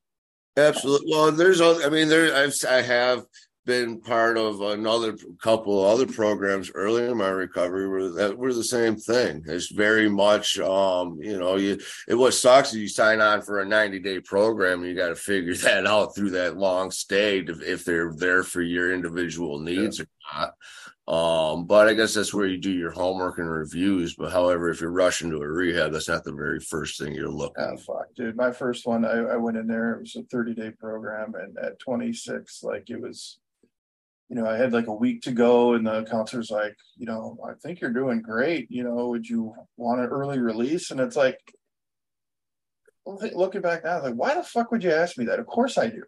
Absolutely. 0.58 1.10
Well, 1.10 1.32
there's. 1.32 1.62
All 1.62 1.82
I 1.82 1.88
mean, 1.88 2.08
there. 2.08 2.36
I've. 2.36 2.52
I 2.68 2.82
have 2.82 3.24
been 3.68 4.00
part 4.00 4.38
of 4.38 4.62
another 4.62 5.14
couple 5.42 5.84
other 5.84 6.06
programs 6.06 6.72
early 6.74 7.04
in 7.04 7.18
my 7.18 7.28
recovery 7.28 7.86
where 7.86 8.08
that 8.08 8.38
were 8.38 8.54
the 8.54 8.64
same 8.64 8.96
thing. 8.96 9.44
It's 9.46 9.70
very 9.70 10.08
much, 10.08 10.58
um, 10.58 11.18
you 11.20 11.38
know, 11.38 11.56
you 11.56 11.78
it 12.08 12.14
what 12.14 12.32
sucks 12.32 12.70
is 12.70 12.78
you 12.78 12.88
sign 12.88 13.20
on 13.20 13.42
for 13.42 13.60
a 13.60 13.66
90 13.66 13.98
day 13.98 14.20
program 14.20 14.80
and 14.80 14.88
you 14.88 14.96
got 14.96 15.08
to 15.08 15.14
figure 15.14 15.54
that 15.56 15.86
out 15.86 16.14
through 16.14 16.30
that 16.30 16.56
long 16.56 16.90
stay 16.90 17.42
to, 17.42 17.52
if 17.60 17.84
they're 17.84 18.14
there 18.14 18.42
for 18.42 18.62
your 18.62 18.94
individual 18.94 19.60
needs 19.60 19.98
yeah. 19.98 20.04
or 20.04 20.38
not. 20.38 20.54
Um, 21.06 21.66
but 21.66 21.88
I 21.88 21.94
guess 21.94 22.14
that's 22.14 22.32
where 22.32 22.46
you 22.46 22.56
do 22.56 22.72
your 22.72 22.90
homework 22.90 23.36
and 23.36 23.50
reviews. 23.50 24.14
But 24.14 24.32
however, 24.32 24.70
if 24.70 24.80
you're 24.80 24.90
rushing 24.90 25.30
to 25.30 25.42
a 25.42 25.46
rehab, 25.46 25.92
that's 25.92 26.08
not 26.08 26.24
the 26.24 26.32
very 26.32 26.60
first 26.60 26.98
thing 26.98 27.14
you're 27.14 27.28
looking. 27.28 27.64
Oh 27.64 27.76
fuck, 27.76 28.14
dude! 28.14 28.36
My 28.36 28.50
first 28.50 28.86
one, 28.86 29.04
I, 29.04 29.18
I 29.20 29.36
went 29.36 29.56
in 29.58 29.66
there. 29.66 29.92
It 29.92 30.00
was 30.00 30.16
a 30.16 30.22
30 30.22 30.54
day 30.54 30.70
program, 30.70 31.34
and 31.34 31.56
at 31.58 31.78
26, 31.78 32.62
like 32.62 32.88
it 32.90 33.00
was 33.00 33.38
you 34.28 34.36
know, 34.36 34.46
I 34.46 34.56
had 34.56 34.72
like 34.72 34.88
a 34.88 34.94
week 34.94 35.22
to 35.22 35.32
go, 35.32 35.74
and 35.74 35.86
the 35.86 36.04
counselor's 36.04 36.50
like, 36.50 36.76
you 36.96 37.06
know, 37.06 37.38
I 37.48 37.54
think 37.62 37.80
you're 37.80 37.92
doing 37.92 38.20
great. 38.20 38.70
You 38.70 38.84
know, 38.84 39.08
would 39.08 39.28
you 39.28 39.54
want 39.76 40.00
an 40.00 40.06
early 40.06 40.38
release? 40.38 40.90
And 40.90 41.00
it's 41.00 41.16
like, 41.16 41.38
looking 43.06 43.62
back 43.62 43.84
now, 43.84 44.02
like, 44.02 44.14
why 44.14 44.34
the 44.34 44.42
fuck 44.42 44.70
would 44.70 44.84
you 44.84 44.92
ask 44.92 45.16
me 45.16 45.24
that? 45.26 45.38
Of 45.38 45.46
course 45.46 45.78
I 45.78 45.88
do. 45.88 46.02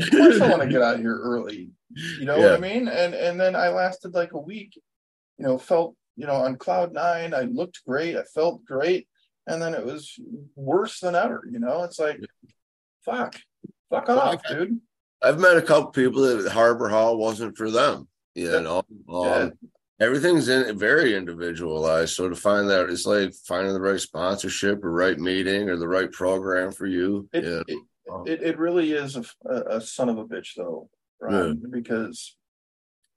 Of 0.00 0.10
course 0.10 0.40
I 0.40 0.48
want 0.48 0.62
to 0.62 0.68
get 0.68 0.82
out 0.82 0.98
here 0.98 1.18
early. 1.18 1.70
You 2.18 2.24
know 2.24 2.36
yeah. 2.36 2.50
what 2.50 2.54
I 2.54 2.60
mean? 2.60 2.88
And 2.88 3.14
and 3.14 3.38
then 3.40 3.54
I 3.54 3.68
lasted 3.68 4.14
like 4.14 4.32
a 4.32 4.38
week, 4.38 4.72
you 5.38 5.46
know, 5.46 5.58
felt, 5.58 5.96
you 6.16 6.26
know, 6.26 6.34
on 6.34 6.56
cloud 6.56 6.92
nine. 6.92 7.34
I 7.34 7.42
looked 7.42 7.84
great, 7.86 8.16
I 8.16 8.22
felt 8.34 8.64
great. 8.64 9.06
And 9.46 9.60
then 9.62 9.74
it 9.74 9.84
was 9.84 10.18
worse 10.54 11.00
than 11.00 11.14
ever, 11.14 11.44
you 11.50 11.60
know. 11.60 11.84
It's 11.84 11.98
like, 11.98 12.20
fuck, 13.04 13.36
fuck 13.90 14.08
off, 14.08 14.42
dude. 14.48 14.80
I've 15.26 15.40
met 15.40 15.56
a 15.56 15.62
couple 15.62 15.90
people 15.90 16.22
that 16.22 16.52
Harbor 16.52 16.88
Hall 16.88 17.18
wasn't 17.18 17.56
for 17.56 17.70
them. 17.70 18.06
You 18.34 18.52
yeah. 18.52 18.58
know, 18.60 18.78
um, 19.08 19.24
yeah. 19.24 19.48
everything's 19.98 20.48
in 20.48 20.78
very 20.78 21.16
individualized. 21.16 22.14
So 22.14 22.28
to 22.28 22.36
find 22.36 22.68
that 22.70 22.88
it's 22.88 23.06
like 23.06 23.34
finding 23.46 23.72
the 23.72 23.80
right 23.80 24.00
sponsorship 24.00 24.84
or 24.84 24.92
right 24.92 25.18
meeting 25.18 25.68
or 25.68 25.76
the 25.76 25.88
right 25.88 26.12
program 26.12 26.70
for 26.70 26.86
you. 26.86 27.28
It, 27.32 27.44
yeah. 27.44 27.62
it, 27.66 27.78
um, 28.12 28.24
it, 28.26 28.42
it, 28.42 28.58
really 28.58 28.92
is 28.92 29.16
a, 29.16 29.24
a, 29.50 29.80
son 29.80 30.08
of 30.08 30.18
a 30.18 30.24
bitch 30.24 30.50
though, 30.56 30.88
Ryan, 31.20 31.60
because 31.70 32.36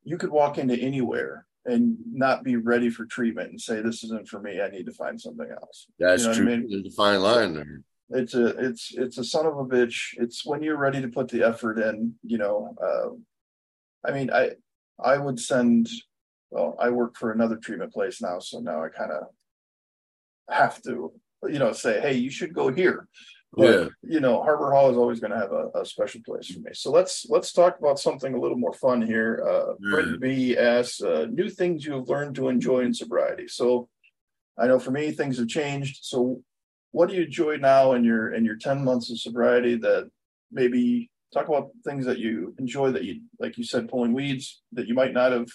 you 0.03 0.17
could 0.17 0.31
walk 0.31 0.57
into 0.57 0.75
anywhere 0.75 1.45
and 1.65 1.95
not 2.11 2.43
be 2.43 2.55
ready 2.55 2.89
for 2.89 3.05
treatment 3.05 3.51
and 3.51 3.61
say 3.61 3.81
this 3.81 4.03
isn't 4.03 4.27
for 4.27 4.41
me. 4.41 4.61
I 4.61 4.69
need 4.69 4.87
to 4.87 4.93
find 4.93 5.21
something 5.21 5.47
else. 5.51 5.85
That's 5.99 6.23
you 6.23 6.29
know 6.29 6.33
true. 6.33 6.45
I 6.45 6.57
mean? 6.57 6.69
There's 6.71 6.91
a 6.91 6.95
fine 6.95 7.21
line 7.21 7.53
there 7.53 7.83
it's 8.11 8.33
a 8.33 8.47
it's 8.47 8.93
it's 8.95 9.17
a 9.17 9.23
son 9.23 9.45
of 9.45 9.57
a 9.57 9.65
bitch. 9.65 10.13
It's 10.17 10.45
when 10.45 10.63
you're 10.63 10.77
ready 10.77 11.01
to 11.01 11.07
put 11.07 11.27
the 11.29 11.43
effort 11.43 11.79
in 11.79 12.15
you 12.23 12.37
know 12.37 12.75
uh, 12.81 13.09
i 14.07 14.13
mean 14.13 14.31
i 14.31 14.51
i 15.03 15.17
would 15.17 15.39
send 15.39 15.87
well 16.49 16.75
i 16.79 16.89
work 16.89 17.15
for 17.17 17.31
another 17.31 17.57
treatment 17.57 17.93
place 17.93 18.21
now 18.21 18.39
so 18.39 18.59
now 18.59 18.83
i 18.83 18.89
kind 18.89 19.11
of 19.11 19.23
have 20.49 20.81
to 20.81 21.11
you 21.47 21.59
know 21.59 21.71
say 21.71 21.99
hey 22.01 22.13
you 22.13 22.31
should 22.31 22.53
go 22.53 22.71
here. 22.71 23.07
But, 23.51 23.63
yeah. 23.63 23.87
you 24.03 24.19
know 24.19 24.43
harbor 24.43 24.71
hall 24.71 24.91
is 24.91 24.97
always 24.97 25.19
going 25.19 25.31
to 25.31 25.39
have 25.39 25.51
a, 25.51 25.69
a, 25.79 25.83
special 25.83 26.21
place 26.23 26.53
for 26.53 26.59
me. 26.59 26.69
So 26.73 26.91
let's 26.91 27.25
let's 27.29 27.51
talk 27.51 27.79
about 27.79 27.97
something 27.97 28.35
a 28.35 28.39
little 28.39 28.59
more 28.59 28.73
fun 28.73 29.01
here. 29.01 29.43
Uh 29.43 29.73
yeah. 29.81 29.89
Brent 29.89 30.21
b 30.21 30.55
asks 30.55 31.01
uh, 31.01 31.25
new 31.31 31.49
things 31.49 31.83
you 31.83 31.93
have 31.93 32.09
learned 32.09 32.35
to 32.35 32.49
enjoy 32.49 32.81
in 32.81 32.93
sobriety. 32.93 33.47
So 33.47 33.89
i 34.55 34.67
know 34.67 34.77
for 34.77 34.91
me 34.91 35.11
things 35.11 35.39
have 35.39 35.47
changed. 35.47 35.99
So 36.03 36.43
what 36.91 37.09
do 37.09 37.15
you 37.15 37.23
enjoy 37.23 37.57
now 37.57 37.93
in 37.93 38.03
your 38.03 38.33
in 38.33 38.45
your 38.45 38.55
10 38.55 38.83
months 38.83 39.11
of 39.11 39.19
sobriety 39.19 39.75
that 39.77 40.09
maybe 40.51 41.09
talk 41.33 41.47
about 41.47 41.69
things 41.85 42.05
that 42.05 42.17
you 42.17 42.55
enjoy 42.57 42.91
that 42.91 43.03
you 43.03 43.21
like 43.39 43.57
you 43.57 43.63
said 43.63 43.89
pulling 43.89 44.13
weeds 44.13 44.61
that 44.71 44.87
you 44.87 44.93
might 44.93 45.13
not 45.13 45.31
have 45.31 45.47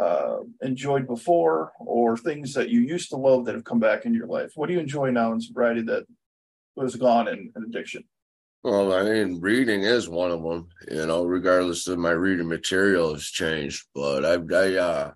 uh, 0.00 0.36
enjoyed 0.62 1.06
before 1.06 1.72
or 1.80 2.16
things 2.16 2.54
that 2.54 2.68
you 2.68 2.80
used 2.80 3.10
to 3.10 3.16
love 3.16 3.44
that 3.44 3.54
have 3.54 3.64
come 3.64 3.80
back 3.80 4.04
into 4.04 4.18
your 4.18 4.28
life? 4.28 4.52
What 4.54 4.68
do 4.68 4.72
you 4.72 4.80
enjoy 4.80 5.10
now 5.10 5.32
in 5.32 5.40
sobriety 5.40 5.82
that 5.82 6.06
was 6.76 6.94
gone 6.94 7.26
in, 7.26 7.52
in 7.56 7.64
addiction? 7.64 8.04
Well 8.62 8.92
i 8.92 9.02
mean 9.02 9.40
reading 9.40 9.84
is 9.84 10.06
one 10.06 10.30
of 10.30 10.42
them 10.42 10.68
you 10.90 11.06
know 11.06 11.24
regardless 11.24 11.86
of 11.88 11.98
my 11.98 12.10
reading 12.10 12.46
material 12.46 13.14
has 13.14 13.24
changed 13.24 13.86
but 13.94 14.22
i 14.22 14.34
i 14.34 14.74
uh 14.76 15.12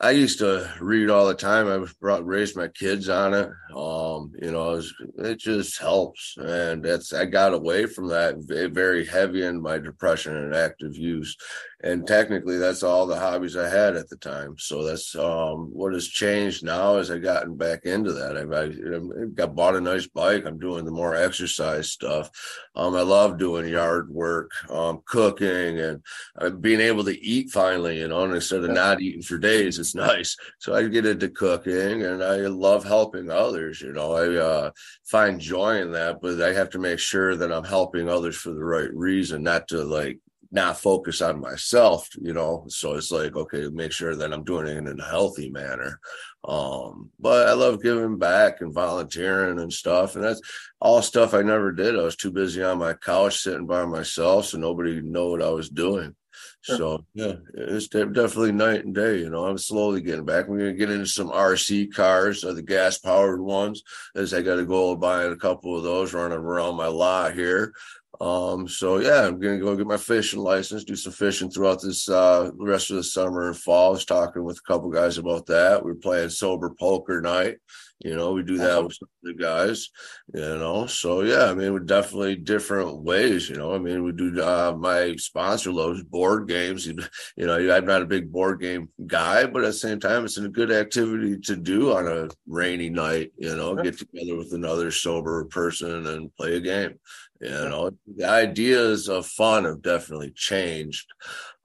I 0.00 0.12
used 0.12 0.38
to 0.38 0.72
read 0.80 1.10
all 1.10 1.26
the 1.26 1.34
time. 1.34 1.66
I 1.66 1.84
brought 2.00 2.24
raised 2.24 2.56
my 2.56 2.68
kids 2.68 3.08
on 3.08 3.34
it. 3.34 3.50
Um, 3.74 4.32
you 4.40 4.52
know, 4.52 4.70
it, 4.70 4.76
was, 4.76 4.94
it, 5.18 5.38
just 5.40 5.80
helps, 5.80 6.36
and 6.38 6.84
that's 6.84 7.12
I 7.12 7.24
got 7.24 7.52
away 7.52 7.86
from 7.86 8.06
that 8.08 8.36
very 8.72 9.04
heavy 9.04 9.42
in 9.42 9.60
my 9.60 9.78
depression 9.78 10.36
and 10.36 10.54
active 10.54 10.96
use, 10.96 11.36
and 11.84 12.06
technically 12.08 12.58
that's 12.58 12.82
all 12.82 13.06
the 13.06 13.18
hobbies 13.18 13.56
I 13.56 13.68
had 13.68 13.94
at 13.94 14.08
the 14.08 14.16
time. 14.16 14.56
So 14.58 14.82
that's 14.82 15.14
um, 15.14 15.70
what 15.72 15.92
has 15.92 16.08
changed 16.08 16.64
now 16.64 16.96
as 16.96 17.08
I've 17.08 17.22
gotten 17.22 17.56
back 17.56 17.84
into 17.84 18.12
that. 18.14 18.36
I, 18.36 18.42
I, 18.42 19.22
I 19.22 19.26
got 19.26 19.54
bought 19.54 19.76
a 19.76 19.80
nice 19.80 20.08
bike. 20.08 20.44
I'm 20.44 20.58
doing 20.58 20.84
the 20.84 20.90
more 20.90 21.14
exercise 21.14 21.92
stuff. 21.92 22.30
Um, 22.74 22.96
I 22.96 23.02
love 23.02 23.38
doing 23.38 23.68
yard 23.68 24.10
work, 24.10 24.50
um, 24.68 25.02
cooking, 25.04 25.78
and 25.78 26.02
uh, 26.40 26.50
being 26.50 26.80
able 26.80 27.04
to 27.04 27.24
eat 27.24 27.50
finally. 27.50 27.98
You 28.00 28.08
know, 28.08 28.24
and 28.24 28.34
instead 28.34 28.64
of 28.64 28.70
not 28.70 29.00
eating 29.00 29.22
for 29.22 29.38
days 29.38 29.78
it's 29.78 29.94
nice. 29.94 30.36
So 30.58 30.74
I 30.74 30.88
get 30.88 31.06
into 31.06 31.28
cooking 31.28 32.02
and 32.02 32.24
I 32.24 32.38
love 32.46 32.82
helping 32.82 33.30
others. 33.30 33.80
You 33.80 33.92
know, 33.92 34.14
I 34.14 34.34
uh, 34.34 34.70
find 35.04 35.40
joy 35.40 35.80
in 35.80 35.92
that, 35.92 36.20
but 36.20 36.42
I 36.42 36.52
have 36.52 36.70
to 36.70 36.80
make 36.80 36.98
sure 36.98 37.36
that 37.36 37.52
I'm 37.52 37.64
helping 37.64 38.08
others 38.08 38.36
for 38.36 38.50
the 38.50 38.64
right 38.64 38.92
reason, 38.92 39.44
not 39.44 39.68
to 39.68 39.84
like 39.84 40.18
not 40.50 40.80
focus 40.80 41.20
on 41.20 41.40
myself, 41.40 42.08
you 42.20 42.32
know. 42.32 42.64
So 42.68 42.94
it's 42.94 43.10
like, 43.10 43.36
okay, 43.36 43.68
make 43.68 43.92
sure 43.92 44.16
that 44.16 44.32
I'm 44.32 44.44
doing 44.44 44.66
it 44.66 44.76
in 44.76 45.00
a 45.00 45.04
healthy 45.04 45.50
manner. 45.50 46.00
Um, 46.44 47.10
but 47.20 47.48
I 47.48 47.52
love 47.52 47.82
giving 47.82 48.18
back 48.18 48.60
and 48.60 48.72
volunteering 48.72 49.58
and 49.58 49.72
stuff. 49.72 50.14
And 50.14 50.24
that's 50.24 50.40
all 50.80 51.02
stuff 51.02 51.34
I 51.34 51.42
never 51.42 51.72
did. 51.72 51.98
I 51.98 52.02
was 52.02 52.16
too 52.16 52.30
busy 52.30 52.62
on 52.62 52.78
my 52.78 52.94
couch 52.94 53.40
sitting 53.40 53.66
by 53.66 53.84
myself, 53.84 54.46
so 54.46 54.58
nobody 54.58 55.00
knew 55.00 55.30
what 55.30 55.42
I 55.42 55.50
was 55.50 55.68
doing. 55.68 56.14
Sure. 56.62 56.76
So 56.76 57.04
yeah, 57.14 57.34
it's 57.54 57.88
definitely 57.88 58.52
night 58.52 58.84
and 58.84 58.94
day. 58.94 59.18
You 59.18 59.30
know, 59.30 59.46
I'm 59.46 59.58
slowly 59.58 60.00
getting 60.00 60.24
back. 60.24 60.48
We're 60.48 60.58
gonna 60.58 60.72
get 60.74 60.90
into 60.90 61.06
some 61.06 61.30
RC 61.30 61.94
cars, 61.94 62.44
uh, 62.44 62.52
the 62.52 62.62
gas 62.62 62.98
powered 62.98 63.40
ones. 63.40 63.82
As 64.14 64.34
I 64.34 64.42
got 64.42 64.56
to 64.56 64.64
go 64.64 64.96
buying 64.96 65.32
a 65.32 65.36
couple 65.36 65.76
of 65.76 65.84
those 65.84 66.12
running 66.12 66.38
around 66.38 66.76
my 66.76 66.86
lot 66.86 67.34
here. 67.34 67.72
Um, 68.20 68.66
so 68.66 68.98
yeah, 68.98 69.26
I'm 69.26 69.38
gonna 69.38 69.58
go 69.58 69.76
get 69.76 69.86
my 69.86 69.96
fishing 69.96 70.40
license, 70.40 70.84
do 70.84 70.96
some 70.96 71.12
fishing 71.12 71.50
throughout 71.50 71.80
this 71.80 72.08
uh 72.08 72.50
rest 72.58 72.90
of 72.90 72.96
the 72.96 73.04
summer 73.04 73.46
and 73.46 73.56
fall. 73.56 73.88
I 73.88 73.90
was 73.90 74.04
talking 74.04 74.42
with 74.42 74.58
a 74.58 74.72
couple 74.72 74.90
guys 74.90 75.18
about 75.18 75.46
that. 75.46 75.84
We 75.84 75.92
are 75.92 75.96
playing 75.96 76.30
sober 76.30 76.74
poker 76.78 77.20
night. 77.20 77.58
You 78.00 78.14
know, 78.14 78.32
we 78.32 78.44
do 78.44 78.58
that 78.58 78.84
with 78.84 78.96
the 79.24 79.34
guys, 79.34 79.90
you 80.32 80.40
know. 80.40 80.86
So 80.86 81.22
yeah, 81.22 81.46
I 81.46 81.54
mean, 81.54 81.72
we're 81.72 81.80
definitely 81.80 82.36
different 82.36 83.02
ways, 83.02 83.48
you 83.48 83.56
know. 83.56 83.72
I 83.74 83.78
mean, 83.78 84.04
we 84.04 84.12
do 84.12 84.40
uh 84.40 84.74
my 84.78 85.14
sponsor 85.16 85.72
loves 85.72 86.02
board 86.04 86.48
games. 86.48 86.86
You, 86.86 86.96
you 87.36 87.46
know, 87.46 87.56
I'm 87.56 87.86
not 87.86 88.02
a 88.02 88.06
big 88.06 88.30
board 88.30 88.60
game 88.60 88.88
guy, 89.06 89.46
but 89.46 89.64
at 89.64 89.68
the 89.68 89.72
same 89.72 89.98
time, 89.98 90.24
it's 90.24 90.38
a 90.38 90.48
good 90.48 90.70
activity 90.70 91.38
to 91.44 91.56
do 91.56 91.92
on 91.92 92.06
a 92.06 92.28
rainy 92.46 92.88
night, 92.88 93.32
you 93.36 93.56
know, 93.56 93.74
get 93.74 93.98
together 93.98 94.36
with 94.36 94.52
another 94.52 94.90
sober 94.90 95.44
person 95.46 96.06
and 96.06 96.34
play 96.36 96.56
a 96.56 96.60
game. 96.60 96.98
You 97.40 97.50
know, 97.50 97.90
the 98.16 98.28
ideas 98.28 99.08
of 99.08 99.26
fun 99.26 99.64
have 99.64 99.80
definitely 99.80 100.32
changed. 100.34 101.06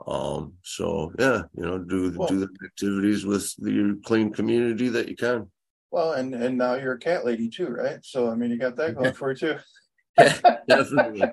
Um, 0.06 0.54
so 0.64 1.12
yeah, 1.18 1.44
you 1.56 1.64
know, 1.64 1.80
do 1.80 2.14
well, 2.16 2.28
do 2.28 2.40
the 2.40 2.50
activities 2.64 3.26
with 3.26 3.56
the 3.58 4.00
clean 4.06 4.32
community 4.32 4.90
that 4.90 5.10
you 5.10 5.16
can. 5.16 5.50
Well, 5.90 6.14
and 6.14 6.36
and 6.36 6.58
now 6.58 6.76
you're 6.76 6.94
a 6.94 7.00
cat 7.00 7.26
lady 7.26 7.50
too, 7.50 7.68
right? 7.68 8.00
So 8.04 8.30
I 8.30 8.36
mean, 8.36 8.52
you 8.52 8.58
got 8.58 8.76
that 8.76 8.96
going 8.96 9.14
for 9.14 9.32
you 9.32 9.38
too. 9.38 9.56
Definitely 10.68 11.24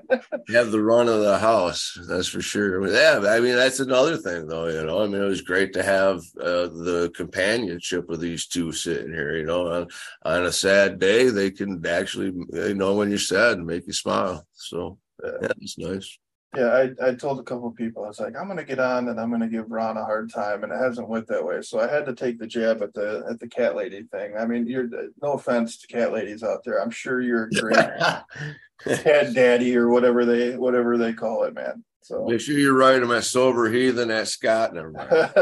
have 0.49 0.71
the 0.71 0.83
run 0.83 1.09
of 1.09 1.21
the 1.21 1.39
house. 1.39 1.99
That's 2.09 2.29
for 2.29 2.41
sure. 2.41 2.87
Yeah, 2.89 3.21
I 3.29 3.41
mean 3.41 3.55
that's 3.55 3.81
another 3.81 4.17
thing, 4.17 4.47
though. 4.49 4.69
You 4.69 4.85
know, 4.87 5.03
I 5.03 5.07
mean 5.07 5.21
it 5.21 5.27
was 5.27 5.43
great 5.43 5.75
to 5.75 5.83
have 5.83 6.19
uh, 6.41 6.69
the 6.69 7.13
companionship 7.15 8.09
of 8.09 8.21
these 8.21 8.47
two 8.47 8.73
sitting 8.73 9.13
here. 9.13 9.37
You 9.37 9.45
know, 9.45 9.71
on, 9.71 9.89
on 10.25 10.47
a 10.47 10.53
sad 10.53 10.99
day, 10.99 11.29
they 11.29 11.51
can 11.51 11.85
actually, 11.87 12.33
you 12.53 12.75
know, 12.75 12.95
when 12.95 13.11
you're 13.11 13.19
sad, 13.19 13.59
and 13.59 13.67
make 13.67 13.87
you 13.87 13.93
smile. 13.93 14.47
So 14.55 14.99
yeah, 15.23 15.49
it's 15.61 15.77
nice 15.77 16.19
yeah, 16.57 16.91
I, 17.01 17.09
I 17.09 17.15
told 17.15 17.39
a 17.39 17.45
couple 17.45 17.69
of 17.69 17.77
people, 17.77 18.05
I 18.05 18.09
was 18.09 18.19
like, 18.19 18.37
I'm 18.37 18.49
gonna 18.49 18.65
get 18.65 18.81
on 18.81 19.09
and 19.09 19.21
I'm 19.21 19.31
gonna 19.31 19.49
give 19.49 19.71
Ron 19.71 19.97
a 19.97 20.05
hard 20.05 20.33
time, 20.33 20.65
and 20.65 20.73
it 20.73 20.79
hasn't 20.79 21.09
went 21.09 21.29
that 21.29 21.45
way. 21.45 21.63
So 21.63 21.79
I 21.79 21.89
had 21.89 22.07
to 22.07 22.15
take 22.15 22.39
the 22.39 22.47
jab 22.47 22.83
at 22.83 22.93
the 22.93 23.25
at 23.31 23.39
the 23.39 23.49
cat 23.49 23.77
lady 23.77 24.03
thing. 24.03 24.37
I 24.37 24.47
mean, 24.47 24.67
you're 24.67 24.89
no 25.23 25.33
offense 25.33 25.79
to 25.79 25.87
cat 25.87 26.13
ladies 26.13 26.43
out 26.43 26.65
there. 26.65 26.83
I'm 26.83 26.91
sure 26.91 27.21
you're 27.21 27.45
a 27.45 27.51
great 27.51 28.99
cat 28.99 29.35
daddy 29.35 29.77
or 29.77 29.89
whatever 29.89 30.25
they 30.25 30.57
whatever 30.57 30.99
they 30.99 31.13
call 31.13 31.45
it, 31.45 31.55
man. 31.55 31.85
So 32.03 32.25
make 32.27 32.41
sure 32.41 32.59
you 32.59 32.77
write 32.77 33.03
him 33.03 33.13
as 33.13 33.31
sober 33.31 33.71
heathen 33.71 34.11
at 34.11 34.27
Scott. 34.27 34.75
Never 34.75 34.91
mind. 34.91 35.09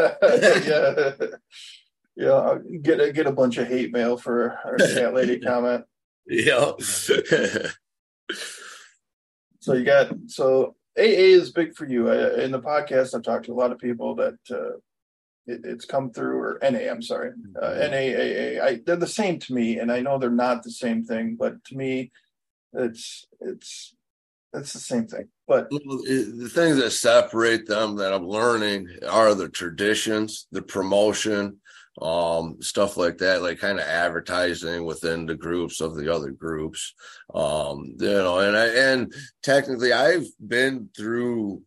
yeah. 0.64 1.12
Yeah, 2.18 2.32
I'll 2.32 2.58
get 2.82 3.00
a 3.00 3.12
get 3.12 3.28
a 3.28 3.32
bunch 3.32 3.58
of 3.58 3.68
hate 3.68 3.92
mail 3.92 4.16
for 4.16 4.58
our 4.64 4.76
cat 4.76 5.14
lady 5.14 5.38
comment. 5.44 5.84
Yeah. 6.26 6.72
so 9.60 9.72
you 9.72 9.84
got 9.84 10.12
so 10.26 10.74
AA 10.98 11.38
is 11.38 11.52
big 11.52 11.74
for 11.76 11.86
you. 11.86 12.10
I, 12.10 12.42
in 12.42 12.50
the 12.50 12.60
podcast, 12.60 13.14
I've 13.14 13.22
talked 13.22 13.46
to 13.46 13.52
a 13.52 13.54
lot 13.54 13.72
of 13.72 13.78
people 13.78 14.14
that 14.16 14.38
uh, 14.50 14.76
it, 15.46 15.60
it's 15.64 15.84
come 15.84 16.10
through, 16.10 16.38
or 16.38 16.58
NA, 16.62 16.90
I'm 16.90 17.02
sorry, 17.02 17.30
uh, 17.60 17.66
mm-hmm. 17.66 17.94
NAAA. 17.94 18.60
I, 18.60 18.80
they're 18.84 18.96
the 18.96 19.06
same 19.06 19.38
to 19.40 19.54
me, 19.54 19.78
and 19.78 19.90
I 19.90 20.00
know 20.00 20.18
they're 20.18 20.30
not 20.30 20.62
the 20.62 20.70
same 20.70 21.04
thing, 21.04 21.36
but 21.38 21.64
to 21.66 21.76
me, 21.76 22.10
it's 22.74 23.26
it's 23.40 23.94
it's 24.52 24.72
the 24.72 24.78
same 24.78 25.06
thing. 25.06 25.28
But 25.46 25.70
the 25.70 26.50
things 26.52 26.76
that 26.76 26.90
separate 26.90 27.66
them 27.66 27.96
that 27.96 28.12
I'm 28.12 28.26
learning 28.26 28.88
are 29.08 29.34
the 29.34 29.48
traditions, 29.48 30.46
the 30.52 30.62
promotion, 30.62 31.58
um 32.02 32.56
stuff 32.60 32.96
like 32.96 33.18
that 33.18 33.42
like 33.42 33.58
kind 33.58 33.78
of 33.78 33.86
advertising 33.86 34.84
within 34.84 35.26
the 35.26 35.34
groups 35.34 35.80
of 35.80 35.96
the 35.96 36.12
other 36.12 36.30
groups 36.30 36.94
um 37.34 37.94
you 37.98 38.08
know 38.08 38.38
and 38.38 38.56
i 38.56 38.66
and 38.66 39.12
technically 39.42 39.92
i've 39.92 40.26
been 40.46 40.88
through 40.96 41.60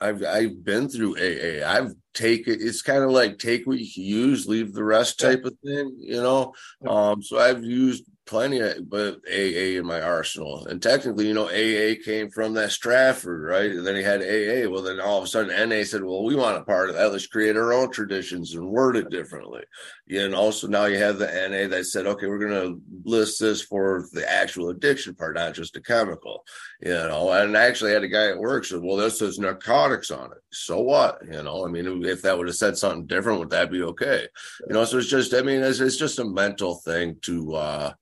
i've 0.00 0.22
i've 0.24 0.62
been 0.64 0.88
through 0.88 1.16
aa 1.16 1.68
i've 1.68 1.92
taken 2.12 2.56
it's 2.60 2.82
kind 2.82 3.02
of 3.02 3.10
like 3.10 3.38
take 3.38 3.66
what 3.66 3.78
you 3.78 4.04
use 4.04 4.46
leave 4.46 4.72
the 4.72 4.84
rest 4.84 5.18
type 5.18 5.44
of 5.44 5.56
thing 5.64 5.96
you 5.98 6.22
know? 6.22 6.52
Um 6.86 7.22
so 7.22 7.38
i've 7.38 7.64
used 7.64 8.04
plenty 8.26 8.58
of 8.60 8.88
but 8.88 9.20
AA 9.28 9.76
in 9.78 9.86
my 9.86 10.00
arsenal. 10.00 10.66
And 10.66 10.82
technically, 10.82 11.28
you 11.28 11.34
know, 11.34 11.48
AA 11.48 11.94
came 12.02 12.30
from 12.30 12.54
that 12.54 12.72
Stratford, 12.72 13.42
right? 13.42 13.70
And 13.70 13.86
then 13.86 13.96
he 13.96 14.02
had 14.02 14.22
AA. 14.22 14.70
Well, 14.70 14.82
then 14.82 15.00
all 15.00 15.18
of 15.18 15.24
a 15.24 15.26
sudden 15.26 15.68
NA 15.68 15.84
said, 15.84 16.02
Well, 16.02 16.24
we 16.24 16.34
want 16.34 16.56
a 16.56 16.64
part 16.64 16.88
of 16.88 16.96
that. 16.96 17.12
Let's 17.12 17.26
create 17.26 17.56
our 17.56 17.72
own 17.72 17.90
traditions 17.90 18.54
and 18.54 18.68
word 18.68 18.96
it 18.96 19.10
differently. 19.10 19.62
Yeah, 20.06 20.22
and 20.22 20.34
also 20.34 20.68
now 20.68 20.84
you 20.86 20.98
have 20.98 21.18
the 21.18 21.26
NA 21.26 21.68
that 21.68 21.86
said, 21.86 22.06
okay, 22.06 22.26
we're 22.26 22.38
gonna 22.38 22.76
list 23.04 23.40
this 23.40 23.62
for 23.62 24.06
the 24.12 24.30
actual 24.30 24.68
addiction 24.70 25.14
part, 25.14 25.36
not 25.36 25.54
just 25.54 25.76
a 25.76 25.80
chemical. 25.80 26.44
You 26.80 26.92
know, 26.92 27.30
and 27.32 27.56
I 27.56 27.66
actually 27.66 27.92
had 27.92 28.04
a 28.04 28.08
guy 28.08 28.28
at 28.28 28.38
work 28.38 28.64
said, 28.64 28.82
Well, 28.82 28.96
this 28.96 29.18
says 29.18 29.38
narcotics 29.38 30.10
on 30.10 30.32
it. 30.32 30.38
So 30.52 30.80
what? 30.80 31.18
You 31.24 31.42
know, 31.42 31.66
I 31.66 31.68
mean, 31.68 32.04
if 32.04 32.22
that 32.22 32.36
would 32.36 32.46
have 32.46 32.56
said 32.56 32.76
something 32.76 33.06
different, 33.06 33.38
would 33.40 33.50
that 33.50 33.70
be 33.70 33.82
okay? 33.82 34.28
You 34.66 34.74
know, 34.74 34.84
so 34.84 34.98
it's 34.98 35.08
just, 35.08 35.34
I 35.34 35.42
mean, 35.42 35.62
it's, 35.62 35.80
it's 35.80 35.96
just 35.96 36.18
a 36.18 36.24
mental 36.24 36.76
thing 36.76 37.16
to 37.22 37.54
uh 37.54 37.92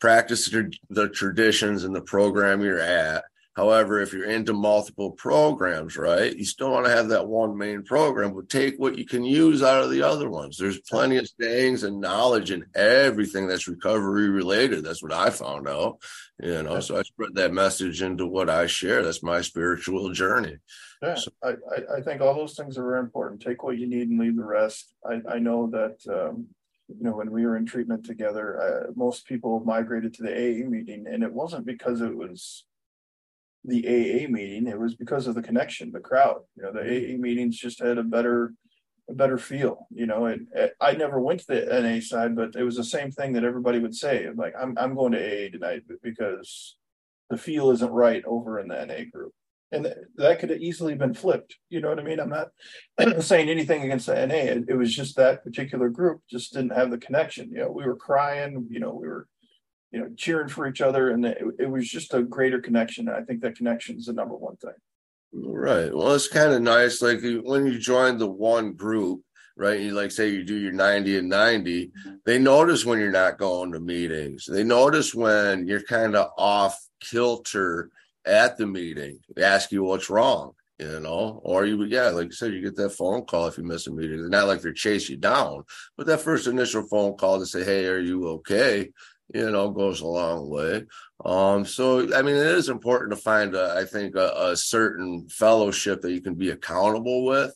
practice 0.00 0.48
the 0.88 1.08
traditions 1.08 1.84
and 1.84 1.94
the 1.94 2.00
program 2.00 2.62
you're 2.62 2.80
at. 2.80 3.24
However, 3.56 4.00
if 4.00 4.12
you're 4.12 4.30
into 4.30 4.52
multiple 4.52 5.10
programs, 5.10 5.96
right, 5.96 6.34
you 6.34 6.44
still 6.44 6.70
want 6.70 6.86
to 6.86 6.92
have 6.92 7.08
that 7.08 7.26
one 7.26 7.58
main 7.58 7.82
program, 7.82 8.32
but 8.32 8.48
take 8.48 8.78
what 8.78 8.96
you 8.96 9.04
can 9.04 9.24
use 9.24 9.62
out 9.62 9.82
of 9.82 9.90
the 9.90 10.02
other 10.02 10.30
ones. 10.30 10.56
There's 10.56 10.80
plenty 10.80 11.16
of 11.16 11.28
things 11.38 11.82
and 11.82 12.00
knowledge 12.00 12.52
in 12.52 12.64
everything 12.74 13.48
that's 13.48 13.68
recovery 13.68 14.30
related. 14.30 14.84
That's 14.84 15.02
what 15.02 15.12
I 15.12 15.30
found 15.30 15.68
out, 15.68 15.98
you 16.40 16.62
know. 16.62 16.80
So 16.80 16.96
I 16.96 17.02
spread 17.02 17.34
that 17.34 17.52
message 17.52 18.02
into 18.02 18.26
what 18.26 18.48
I 18.48 18.66
share. 18.66 19.02
That's 19.02 19.22
my 19.22 19.42
spiritual 19.42 20.10
journey. 20.12 20.56
Yeah, 21.02 21.16
so, 21.16 21.30
I, 21.42 21.54
I 21.96 22.00
think 22.02 22.20
all 22.20 22.34
those 22.34 22.54
things 22.54 22.78
are 22.78 22.84
very 22.84 23.00
important. 23.00 23.42
Take 23.42 23.62
what 23.62 23.78
you 23.78 23.88
need 23.88 24.08
and 24.08 24.20
leave 24.20 24.36
the 24.36 24.44
rest. 24.44 24.94
I, 25.04 25.20
I 25.28 25.38
know 25.38 25.68
that 25.70 25.98
um, 26.08 26.46
you 26.98 27.04
know, 27.04 27.16
when 27.16 27.30
we 27.30 27.46
were 27.46 27.56
in 27.56 27.66
treatment 27.66 28.04
together, 28.04 28.60
uh, 28.60 28.92
most 28.94 29.26
people 29.26 29.62
migrated 29.64 30.14
to 30.14 30.22
the 30.22 30.32
AA 30.32 30.68
meeting, 30.68 31.06
and 31.06 31.22
it 31.22 31.32
wasn't 31.32 31.66
because 31.66 32.00
it 32.00 32.16
was 32.16 32.64
the 33.64 33.86
AA 33.86 34.28
meeting; 34.28 34.66
it 34.66 34.78
was 34.78 34.94
because 34.94 35.26
of 35.26 35.34
the 35.34 35.42
connection, 35.42 35.92
the 35.92 36.00
crowd. 36.00 36.40
You 36.56 36.64
know, 36.64 36.72
the 36.72 36.80
AA 36.80 37.18
meetings 37.18 37.58
just 37.58 37.80
had 37.80 37.98
a 37.98 38.02
better, 38.02 38.54
a 39.08 39.14
better 39.14 39.38
feel. 39.38 39.86
You 39.90 40.06
know, 40.06 40.26
it, 40.26 40.40
it, 40.54 40.72
I 40.80 40.92
never 40.92 41.20
went 41.20 41.40
to 41.40 41.46
the 41.46 41.80
NA 41.80 42.00
side, 42.00 42.34
but 42.36 42.56
it 42.56 42.64
was 42.64 42.76
the 42.76 42.84
same 42.84 43.10
thing 43.10 43.32
that 43.34 43.44
everybody 43.44 43.78
would 43.78 43.94
say. 43.94 44.28
Like, 44.34 44.54
I'm 44.58 44.76
I'm 44.78 44.94
going 44.94 45.12
to 45.12 45.18
AA 45.46 45.50
tonight 45.50 45.82
because 46.02 46.76
the 47.28 47.36
feel 47.36 47.70
isn't 47.70 47.92
right 47.92 48.24
over 48.26 48.58
in 48.58 48.68
the 48.68 48.84
NA 48.84 49.04
group 49.12 49.32
and 49.72 49.92
that 50.16 50.38
could 50.40 50.50
have 50.50 50.60
easily 50.60 50.94
been 50.94 51.14
flipped. 51.14 51.56
You 51.68 51.80
know 51.80 51.88
what 51.88 52.00
I 52.00 52.02
mean? 52.02 52.18
I'm 52.18 52.30
not 52.30 52.48
saying 53.22 53.48
anything 53.48 53.82
against 53.82 54.06
the 54.06 54.26
NA. 54.26 54.34
It, 54.34 54.64
it, 54.68 54.74
was 54.74 54.94
just 54.94 55.16
that 55.16 55.44
particular 55.44 55.88
group 55.88 56.22
just 56.28 56.52
didn't 56.52 56.74
have 56.74 56.90
the 56.90 56.98
connection. 56.98 57.50
You 57.52 57.60
know, 57.60 57.70
we 57.70 57.84
were 57.84 57.96
crying. 57.96 58.66
You 58.70 58.80
know, 58.80 58.92
we 58.92 59.06
were, 59.06 59.28
you 59.92 60.00
know, 60.00 60.10
cheering 60.16 60.48
for 60.48 60.66
each 60.66 60.80
other, 60.80 61.10
and 61.10 61.24
it, 61.24 61.38
it 61.58 61.70
was 61.70 61.88
just 61.88 62.14
a 62.14 62.22
greater 62.22 62.60
connection. 62.60 63.08
I 63.08 63.22
think 63.22 63.42
that 63.42 63.56
connection 63.56 63.96
is 63.96 64.06
the 64.06 64.12
number 64.12 64.34
one 64.34 64.56
thing. 64.56 64.74
Right. 65.32 65.94
Well, 65.94 66.14
it's 66.14 66.28
kind 66.28 66.52
of 66.52 66.62
nice. 66.62 67.00
Like 67.00 67.20
when 67.22 67.66
you 67.66 67.78
join 67.78 68.18
the 68.18 68.28
one 68.28 68.72
group, 68.72 69.22
right? 69.56 69.78
You 69.78 69.92
like 69.92 70.10
say 70.10 70.30
you 70.30 70.42
do 70.42 70.56
your 70.56 70.72
90 70.72 71.18
and 71.18 71.28
90, 71.28 71.92
they 72.24 72.38
notice 72.38 72.84
when 72.84 72.98
you're 72.98 73.12
not 73.12 73.38
going 73.38 73.70
to 73.72 73.80
meetings. 73.80 74.46
They 74.46 74.64
notice 74.64 75.14
when 75.14 75.68
you're 75.68 75.82
kind 75.82 76.16
of 76.16 76.30
off 76.36 76.76
kilter 77.00 77.90
at 78.24 78.56
the 78.56 78.66
meeting, 78.66 79.18
ask 79.40 79.72
you 79.72 79.82
what's 79.82 80.10
wrong, 80.10 80.52
you 80.78 81.00
know, 81.00 81.40
or 81.44 81.64
you 81.64 81.78
would, 81.78 81.90
yeah, 81.90 82.08
like 82.08 82.26
you 82.26 82.32
said, 82.32 82.52
you 82.52 82.60
get 82.60 82.76
that 82.76 82.90
phone 82.90 83.24
call 83.24 83.46
if 83.46 83.58
you 83.58 83.64
miss 83.64 83.86
a 83.86 83.92
meeting. 83.92 84.20
It's 84.20 84.28
not 84.28 84.46
like 84.46 84.60
they're 84.60 84.72
chase 84.72 85.08
you 85.08 85.16
down, 85.16 85.64
but 85.96 86.06
that 86.06 86.20
first 86.20 86.46
initial 86.46 86.86
phone 86.86 87.16
call 87.16 87.38
to 87.38 87.46
say, 87.46 87.64
Hey, 87.64 87.86
are 87.86 87.98
you 87.98 88.28
okay? 88.28 88.90
You 89.32 89.50
know, 89.50 89.70
goes 89.70 90.00
a 90.00 90.06
long 90.06 90.50
way. 90.50 90.84
Um, 91.24 91.64
so 91.64 92.14
I 92.14 92.22
mean, 92.22 92.34
it 92.34 92.46
is 92.46 92.68
important 92.68 93.12
to 93.12 93.16
find, 93.16 93.54
a, 93.54 93.74
I 93.76 93.84
think, 93.84 94.16
a, 94.16 94.32
a 94.50 94.56
certain 94.56 95.28
fellowship 95.28 96.00
that 96.00 96.12
you 96.12 96.20
can 96.20 96.34
be 96.34 96.50
accountable 96.50 97.24
with. 97.24 97.54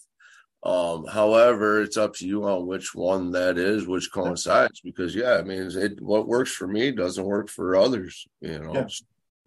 Um, 0.62 1.04
however, 1.06 1.82
it's 1.82 1.98
up 1.98 2.14
to 2.14 2.26
you 2.26 2.44
on 2.44 2.66
which 2.66 2.94
one 2.94 3.32
that 3.32 3.58
is, 3.58 3.86
which 3.86 4.10
coincides. 4.12 4.80
Because 4.80 5.14
yeah, 5.14 5.34
I 5.34 5.42
mean, 5.42 5.68
it 5.74 6.00
what 6.00 6.26
works 6.26 6.52
for 6.52 6.66
me 6.66 6.90
doesn't 6.90 7.24
work 7.24 7.50
for 7.50 7.76
others. 7.76 8.26
You 8.40 8.60
know. 8.60 8.72
Yeah 8.72 8.86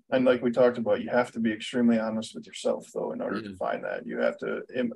and 0.09 0.25
like 0.25 0.41
we 0.41 0.51
talked 0.51 0.77
about, 0.77 1.01
you 1.01 1.09
have 1.09 1.31
to 1.33 1.39
be 1.39 1.51
extremely 1.51 1.99
honest 1.99 2.33
with 2.33 2.47
yourself, 2.47 2.87
though, 2.93 3.11
in 3.11 3.21
order 3.21 3.37
mm-hmm. 3.37 3.51
to 3.51 3.57
find 3.57 3.83
that. 3.83 4.05
You 4.05 4.19
have 4.19 4.37
to. 4.39 4.61
Am, 4.75 4.93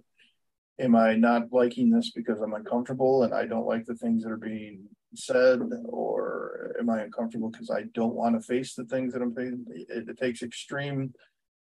am 0.80 0.96
I 0.96 1.16
not 1.16 1.52
liking 1.52 1.90
this 1.90 2.12
because 2.12 2.40
I'm 2.40 2.54
uncomfortable 2.54 3.24
and 3.24 3.34
I 3.34 3.46
don't 3.46 3.68
like 3.68 3.86
the 3.86 3.96
things 3.96 4.24
that 4.24 4.32
are 4.32 4.38
being 4.38 4.84
said, 5.14 5.60
or 5.86 6.76
am 6.80 6.90
I 6.90 7.02
uncomfortable 7.02 7.50
because 7.50 7.70
I 7.70 7.84
don't 7.94 8.16
want 8.16 8.36
to 8.36 8.42
face 8.42 8.74
the 8.74 8.86
things 8.86 9.14
that 9.14 9.22
I'm 9.22 9.36
facing? 9.36 9.66
It, 9.70 10.10
it 10.10 10.18
takes 10.18 10.44
extreme, 10.44 11.14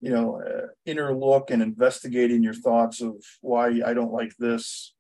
you 0.02 0.12
know, 0.12 0.42
uh, 0.42 0.68
inner 0.86 1.16
look 1.16 1.50
and 1.50 1.62
investigating 1.62 2.44
your 2.44 2.54
thoughts 2.54 3.02
of 3.02 3.16
why 3.40 3.82
I 3.86 3.94
don't 3.94 4.12
like 4.12 4.36
this 4.38 4.94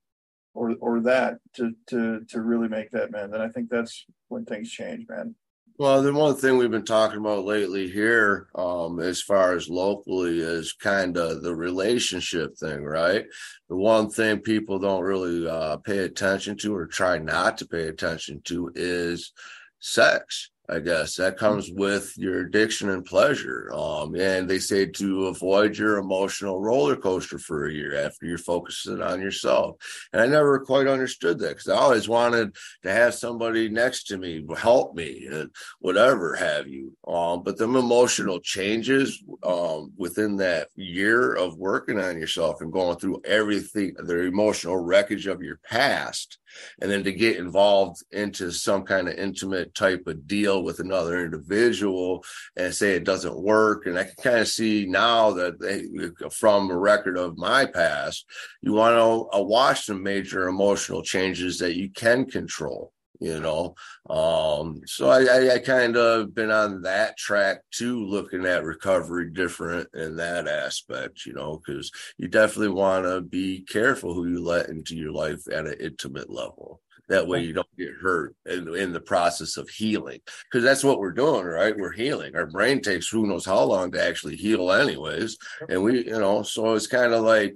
or 0.53 0.73
or 0.79 1.01
that 1.01 1.35
to 1.55 1.73
to 1.87 2.21
to 2.29 2.41
really 2.41 2.69
make 2.69 2.91
that 2.91 3.11
man. 3.11 3.31
Then 3.31 3.41
I 3.41 3.49
think 3.49 3.69
that's 3.69 4.05
when 4.29 4.45
things 4.45 4.71
change, 4.71 5.05
man. 5.09 5.35
Well, 5.79 6.01
the 6.01 6.11
one 6.11 6.35
thing 6.35 6.57
we've 6.57 6.71
been 6.71 6.85
talking 6.85 7.19
about 7.19 7.45
lately 7.45 7.87
here, 7.87 8.47
um, 8.55 8.99
as 8.99 9.21
far 9.21 9.53
as 9.53 9.69
locally, 9.69 10.39
is 10.39 10.73
kind 10.73 11.15
of 11.17 11.43
the 11.43 11.53
relationship 11.53 12.57
thing, 12.57 12.83
right? 12.83 13.25
The 13.69 13.75
one 13.75 14.09
thing 14.09 14.39
people 14.39 14.79
don't 14.79 15.03
really 15.03 15.47
uh, 15.47 15.77
pay 15.77 15.99
attention 15.99 16.57
to 16.59 16.75
or 16.75 16.87
try 16.87 17.19
not 17.19 17.59
to 17.59 17.67
pay 17.67 17.89
attention 17.89 18.41
to 18.45 18.71
is 18.73 19.33
sex. 19.79 20.49
I 20.69 20.79
guess 20.79 21.15
that 21.15 21.37
comes 21.37 21.71
with 21.71 22.13
your 22.17 22.41
addiction 22.41 22.89
and 22.89 23.05
pleasure. 23.05 23.71
Um, 23.73 24.15
and 24.15 24.49
they 24.49 24.59
say 24.59 24.85
to 24.85 25.27
avoid 25.27 25.77
your 25.77 25.97
emotional 25.97 26.59
roller 26.59 26.97
coaster 26.97 27.39
for 27.39 27.67
a 27.67 27.73
year 27.73 28.05
after 28.05 28.25
you're 28.25 28.37
focusing 28.37 29.01
on 29.01 29.21
yourself. 29.21 29.77
And 30.11 30.21
I 30.21 30.25
never 30.25 30.59
quite 30.59 30.87
understood 30.87 31.39
that 31.39 31.49
because 31.49 31.69
I 31.69 31.77
always 31.77 32.09
wanted 32.09 32.55
to 32.83 32.91
have 32.91 33.13
somebody 33.13 33.69
next 33.69 34.07
to 34.07 34.17
me 34.17 34.43
help 34.57 34.93
me 34.93 35.27
and 35.31 35.49
whatever 35.79 36.35
have 36.35 36.67
you. 36.67 36.97
Um, 37.07 37.43
but 37.43 37.57
them 37.57 37.77
emotional 37.77 38.39
changes 38.41 39.23
um, 39.43 39.93
within 39.95 40.35
that 40.37 40.67
year 40.75 41.33
of 41.33 41.57
working 41.57 41.99
on 41.99 42.19
yourself 42.19 42.59
and 42.59 42.73
going 42.73 42.97
through 42.97 43.21
everything, 43.23 43.93
the 43.97 44.23
emotional 44.23 44.77
wreckage 44.77 45.27
of 45.27 45.41
your 45.41 45.59
past 45.63 46.39
and 46.81 46.89
then 46.89 47.03
to 47.03 47.11
get 47.11 47.37
involved 47.37 48.03
into 48.11 48.51
some 48.51 48.83
kind 48.83 49.07
of 49.07 49.15
intimate 49.15 49.73
type 49.75 50.07
of 50.07 50.27
deal 50.27 50.56
with 50.63 50.79
another 50.79 51.23
individual 51.23 52.23
and 52.55 52.73
say 52.73 52.91
it 52.91 53.03
doesn't 53.03 53.37
work. 53.39 53.85
And 53.85 53.97
i 53.97 54.03
can 54.03 54.15
kind 54.21 54.39
of 54.39 54.47
see 54.47 54.85
now 54.87 55.31
that 55.31 55.59
they, 55.59 56.29
from 56.29 56.69
a 56.69 56.77
record 56.77 57.17
of 57.17 57.37
my 57.37 57.65
past 57.65 58.25
you 58.61 58.73
want 58.73 58.95
to 58.95 59.37
uh, 59.37 59.41
watch 59.41 59.85
some 59.85 60.03
major 60.03 60.47
emotional 60.47 61.01
changes 61.03 61.59
that 61.59 61.75
you 61.75 61.89
can 61.89 62.25
control 62.25 62.91
you 63.19 63.39
know? 63.39 63.73
Um 64.09 64.81
so 64.85 65.09
i 65.09 65.23
i, 65.23 65.53
I 65.55 65.59
kind 65.59 65.97
of 65.97 66.33
been 66.35 66.51
on 66.51 66.81
that 66.83 67.17
track 67.17 67.61
too 67.71 68.05
looking 68.05 68.45
at 68.45 68.63
recovery 68.63 69.31
different 69.31 69.89
in 69.93 70.15
that 70.17 70.47
aspect 70.47 71.25
you 71.25 71.33
know? 71.33 71.59
Because 71.65 71.91
you 72.17 72.27
definitely 72.27 72.69
want 72.69 73.05
to 73.05 73.21
be 73.21 73.61
careful 73.61 74.13
who 74.13 74.27
you 74.27 74.43
let 74.43 74.69
into 74.69 74.95
your 74.95 75.11
life 75.11 75.41
at 75.51 75.65
an 75.67 75.75
intimate 75.79 76.29
level 76.29 76.81
that 77.09 77.27
way 77.27 77.41
you 77.41 77.53
don't 77.53 77.77
get 77.77 77.93
hurt 78.01 78.35
in, 78.45 78.73
in 78.75 78.93
the 78.93 78.99
process 78.99 79.57
of 79.57 79.69
healing 79.69 80.19
because 80.51 80.63
that's 80.63 80.83
what 80.83 80.99
we're 80.99 81.11
doing 81.11 81.45
right 81.45 81.77
we're 81.77 81.91
healing 81.91 82.35
our 82.35 82.47
brain 82.47 82.81
takes 82.81 83.07
who 83.07 83.27
knows 83.27 83.45
how 83.45 83.63
long 83.63 83.91
to 83.91 84.03
actually 84.03 84.35
heal 84.35 84.71
anyways 84.71 85.37
and 85.69 85.81
we 85.81 86.05
you 86.05 86.19
know 86.19 86.43
so 86.43 86.73
it's 86.73 86.87
kind 86.87 87.13
of 87.13 87.23
like 87.23 87.55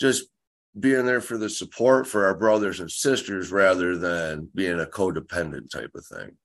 just 0.00 0.28
being 0.78 1.06
there 1.06 1.20
for 1.20 1.38
the 1.38 1.48
support 1.48 2.06
for 2.06 2.26
our 2.26 2.36
brothers 2.36 2.80
and 2.80 2.90
sisters 2.90 3.52
rather 3.52 3.96
than 3.96 4.48
being 4.54 4.80
a 4.80 4.86
codependent 4.86 5.70
type 5.70 5.90
of 5.94 6.04
thing. 6.06 6.36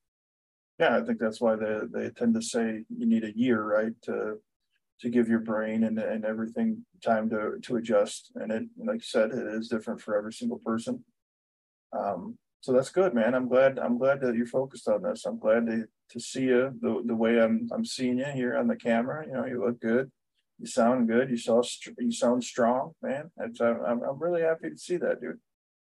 Yeah, 0.80 0.97
I 0.97 1.01
think 1.01 1.19
that's 1.19 1.41
why 1.41 1.55
they 1.55 1.80
they 1.91 2.09
tend 2.11 2.36
to 2.36 2.41
say 2.41 2.84
you 2.89 3.05
need 3.05 3.23
a 3.23 3.38
year, 3.38 3.61
right, 3.61 3.93
to 4.03 4.38
to 5.01 5.09
give 5.09 5.30
your 5.30 5.39
brain 5.39 5.84
and, 5.84 5.97
and 5.97 6.25
everything 6.25 6.86
time 7.03 7.30
to 7.32 7.59
to 7.63 7.77
adjust. 7.77 8.32
And 8.36 8.51
it, 8.51 8.63
like 8.77 8.97
you 8.97 9.01
said, 9.01 9.32
it 9.32 9.47
is 9.47 9.67
different 9.67 9.99
for 9.99 10.17
every 10.17 10.34
single 10.34 10.59
person. 10.59 11.03
Um, 11.98 12.38
so 12.62 12.74
that's 12.74 12.90
good, 12.90 13.14
man. 13.14 13.34
I'm 13.36 13.48
glad 13.48 13.80
I'm 13.80 13.98
glad 13.98 14.22
that 14.22 14.36
you're 14.36 14.46
focused 14.46 14.88
on 14.88 15.02
this. 15.04 15.26
I'm 15.26 15.40
glad 15.40 15.66
to 15.68 15.86
to 16.12 16.20
see 16.20 16.44
you 16.44 16.74
the 16.82 17.02
the 17.06 17.16
way 17.16 17.42
I'm 17.42 17.70
I'm 17.72 17.86
seeing 17.86 18.20
you 18.20 18.26
here 18.26 18.58
on 18.58 18.68
the 18.68 18.76
camera. 18.76 19.26
You 19.26 19.34
know, 19.34 19.46
you 19.46 19.64
look 19.64 19.80
good 19.80 20.12
you 20.60 20.68
sound 20.68 21.08
good. 21.08 21.30
You 21.30 21.38
saw 21.38 21.62
you 21.98 22.12
sound 22.12 22.44
strong, 22.44 22.92
man. 23.02 23.32
It's, 23.38 23.62
I'm 23.62 24.04
I'm 24.04 24.20
really 24.20 24.42
happy 24.42 24.70
to 24.70 24.78
see 24.78 24.98
that, 24.98 25.22
dude. 25.22 25.40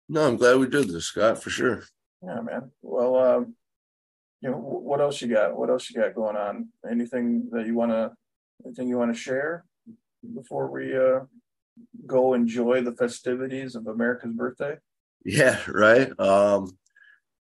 No, 0.08 0.28
I'm 0.28 0.38
glad 0.38 0.58
we 0.58 0.68
did 0.68 0.90
this, 0.90 1.06
Scott, 1.06 1.42
for 1.42 1.50
sure. 1.50 1.84
Yeah, 2.22 2.42
man. 2.42 2.72
Well, 2.82 3.16
um, 3.16 3.56
you 4.42 4.52
know, 4.52 4.58
what 4.58 5.02
else 5.02 5.22
you 5.22 5.28
got? 5.28 5.58
What 5.58 5.70
else 5.70 5.90
you 5.90 6.00
got 6.00 6.16
going 6.16 6.36
on? 6.36 6.70
Anything 6.90 7.50
that 7.52 7.66
you 7.66 7.76
want 7.76 7.92
to, 7.92 8.12
anything 8.66 8.88
you 8.88 8.98
want 8.98 9.14
to 9.14 9.20
share 9.20 9.66
before 10.36 10.70
we 10.70 10.96
uh, 10.96 11.22
go 12.06 12.34
enjoy 12.34 12.82
the 12.82 12.96
festivities 12.96 13.76
of 13.76 13.88
America's 13.88 14.34
birthday? 14.34 14.78
Yeah, 15.26 15.60
right. 15.68 16.12
Um, 16.20 16.78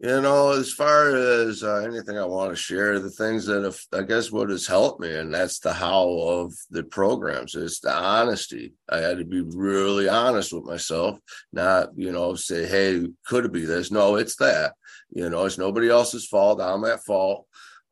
You 0.01 0.21
know, 0.23 0.53
as 0.53 0.73
far 0.73 1.15
as 1.17 1.63
uh, 1.63 1.77
anything 1.87 2.19
I 2.19 2.25
want 2.27 2.51
to 2.53 2.57
share, 2.57 3.01
the 3.01 3.11
things 3.11 3.47
that 3.47 3.65
have, 3.65 3.81
I 3.93 4.03
guess 4.03 4.33
what 4.33 4.51
has 4.51 4.67
helped 4.67 5.01
me, 5.01 5.15
and 5.15 5.35
that's 5.35 5.61
the 5.61 5.73
how 5.75 6.09
of 6.11 6.55
the 6.71 6.85
programs, 6.85 7.55
is 7.55 7.81
the 7.81 7.93
honesty. 7.95 8.75
I 8.89 8.99
had 8.99 9.19
to 9.19 9.25
be 9.27 9.43
really 9.43 10.09
honest 10.09 10.53
with 10.53 10.65
myself, 10.65 11.19
not, 11.53 11.91
you 11.97 12.13
know, 12.13 12.35
say, 12.37 12.67
hey, 12.67 13.07
could 13.27 13.47
it 13.47 13.53
be 13.53 13.67
this? 13.67 13.91
No, 13.93 14.17
it's 14.17 14.37
that. 14.37 14.75
You 15.13 15.31
know, 15.31 15.47
it's 15.47 15.59
nobody 15.59 15.89
else's 15.91 16.27
fault. 16.29 16.61
I'm 16.61 16.85
at 16.85 17.05
fault 17.05 17.47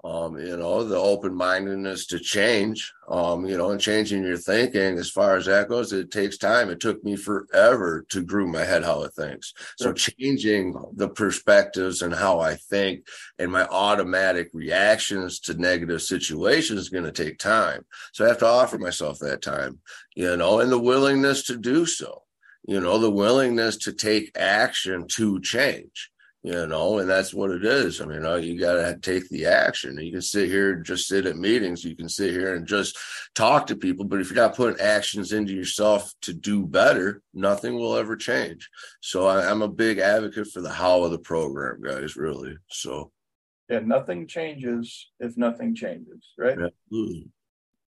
um, 0.04 0.38
you 0.38 0.56
know, 0.56 0.84
the 0.84 0.96
open 0.96 1.34
mindedness 1.34 2.06
to 2.06 2.20
change, 2.20 2.92
um, 3.08 3.44
you 3.46 3.58
know, 3.58 3.70
and 3.70 3.80
changing 3.80 4.22
your 4.22 4.36
thinking 4.36 4.96
as 4.96 5.10
far 5.10 5.36
as 5.36 5.46
that 5.46 5.68
goes, 5.68 5.92
it 5.92 6.12
takes 6.12 6.38
time. 6.38 6.70
It 6.70 6.78
took 6.78 7.02
me 7.02 7.16
forever 7.16 8.06
to 8.10 8.22
groove 8.22 8.50
my 8.50 8.64
head 8.64 8.84
how 8.84 9.02
it 9.02 9.14
thinks. 9.14 9.52
So 9.76 9.92
changing 9.92 10.76
the 10.94 11.08
perspectives 11.08 12.02
and 12.02 12.14
how 12.14 12.38
I 12.38 12.54
think 12.54 13.06
and 13.40 13.50
my 13.50 13.66
automatic 13.66 14.50
reactions 14.52 15.40
to 15.40 15.54
negative 15.54 16.02
situations 16.02 16.78
is 16.78 16.90
going 16.90 17.04
to 17.04 17.12
take 17.12 17.38
time. 17.38 17.84
So 18.12 18.24
I 18.24 18.28
have 18.28 18.38
to 18.38 18.46
offer 18.46 18.78
myself 18.78 19.18
that 19.18 19.42
time, 19.42 19.80
you 20.14 20.36
know, 20.36 20.60
and 20.60 20.70
the 20.70 20.78
willingness 20.78 21.42
to 21.46 21.56
do 21.56 21.86
so, 21.86 22.22
you 22.68 22.80
know, 22.80 22.98
the 22.98 23.10
willingness 23.10 23.76
to 23.78 23.92
take 23.92 24.30
action 24.38 25.08
to 25.08 25.40
change 25.40 26.10
you 26.42 26.66
know, 26.66 26.98
and 26.98 27.10
that's 27.10 27.34
what 27.34 27.50
it 27.50 27.64
is. 27.64 28.00
I 28.00 28.04
mean, 28.06 28.22
you, 28.22 28.52
you 28.52 28.60
got 28.60 28.74
to 28.74 28.96
take 29.00 29.28
the 29.28 29.46
action. 29.46 29.98
You 29.98 30.12
can 30.12 30.22
sit 30.22 30.48
here 30.48 30.74
and 30.74 30.84
just 30.84 31.08
sit 31.08 31.26
at 31.26 31.36
meetings. 31.36 31.84
You 31.84 31.96
can 31.96 32.08
sit 32.08 32.30
here 32.30 32.54
and 32.54 32.66
just 32.66 32.96
talk 33.34 33.66
to 33.66 33.76
people, 33.76 34.04
but 34.04 34.20
if 34.20 34.30
you're 34.30 34.42
not 34.42 34.56
putting 34.56 34.80
actions 34.80 35.32
into 35.32 35.52
yourself 35.52 36.12
to 36.22 36.32
do 36.32 36.64
better, 36.64 37.22
nothing 37.34 37.74
will 37.74 37.96
ever 37.96 38.16
change. 38.16 38.68
So 39.00 39.26
I, 39.26 39.50
am 39.50 39.62
a 39.62 39.68
big 39.68 39.98
advocate 39.98 40.48
for 40.48 40.60
the 40.60 40.70
how 40.70 41.02
of 41.02 41.10
the 41.10 41.18
program, 41.18 41.82
guys. 41.82 42.16
Really. 42.16 42.56
So. 42.70 43.10
Yeah, 43.68 43.80
nothing 43.80 44.26
changes 44.26 45.10
if 45.20 45.36
nothing 45.36 45.74
changes, 45.74 46.24
right? 46.38 46.56
Absolutely. 46.58 47.28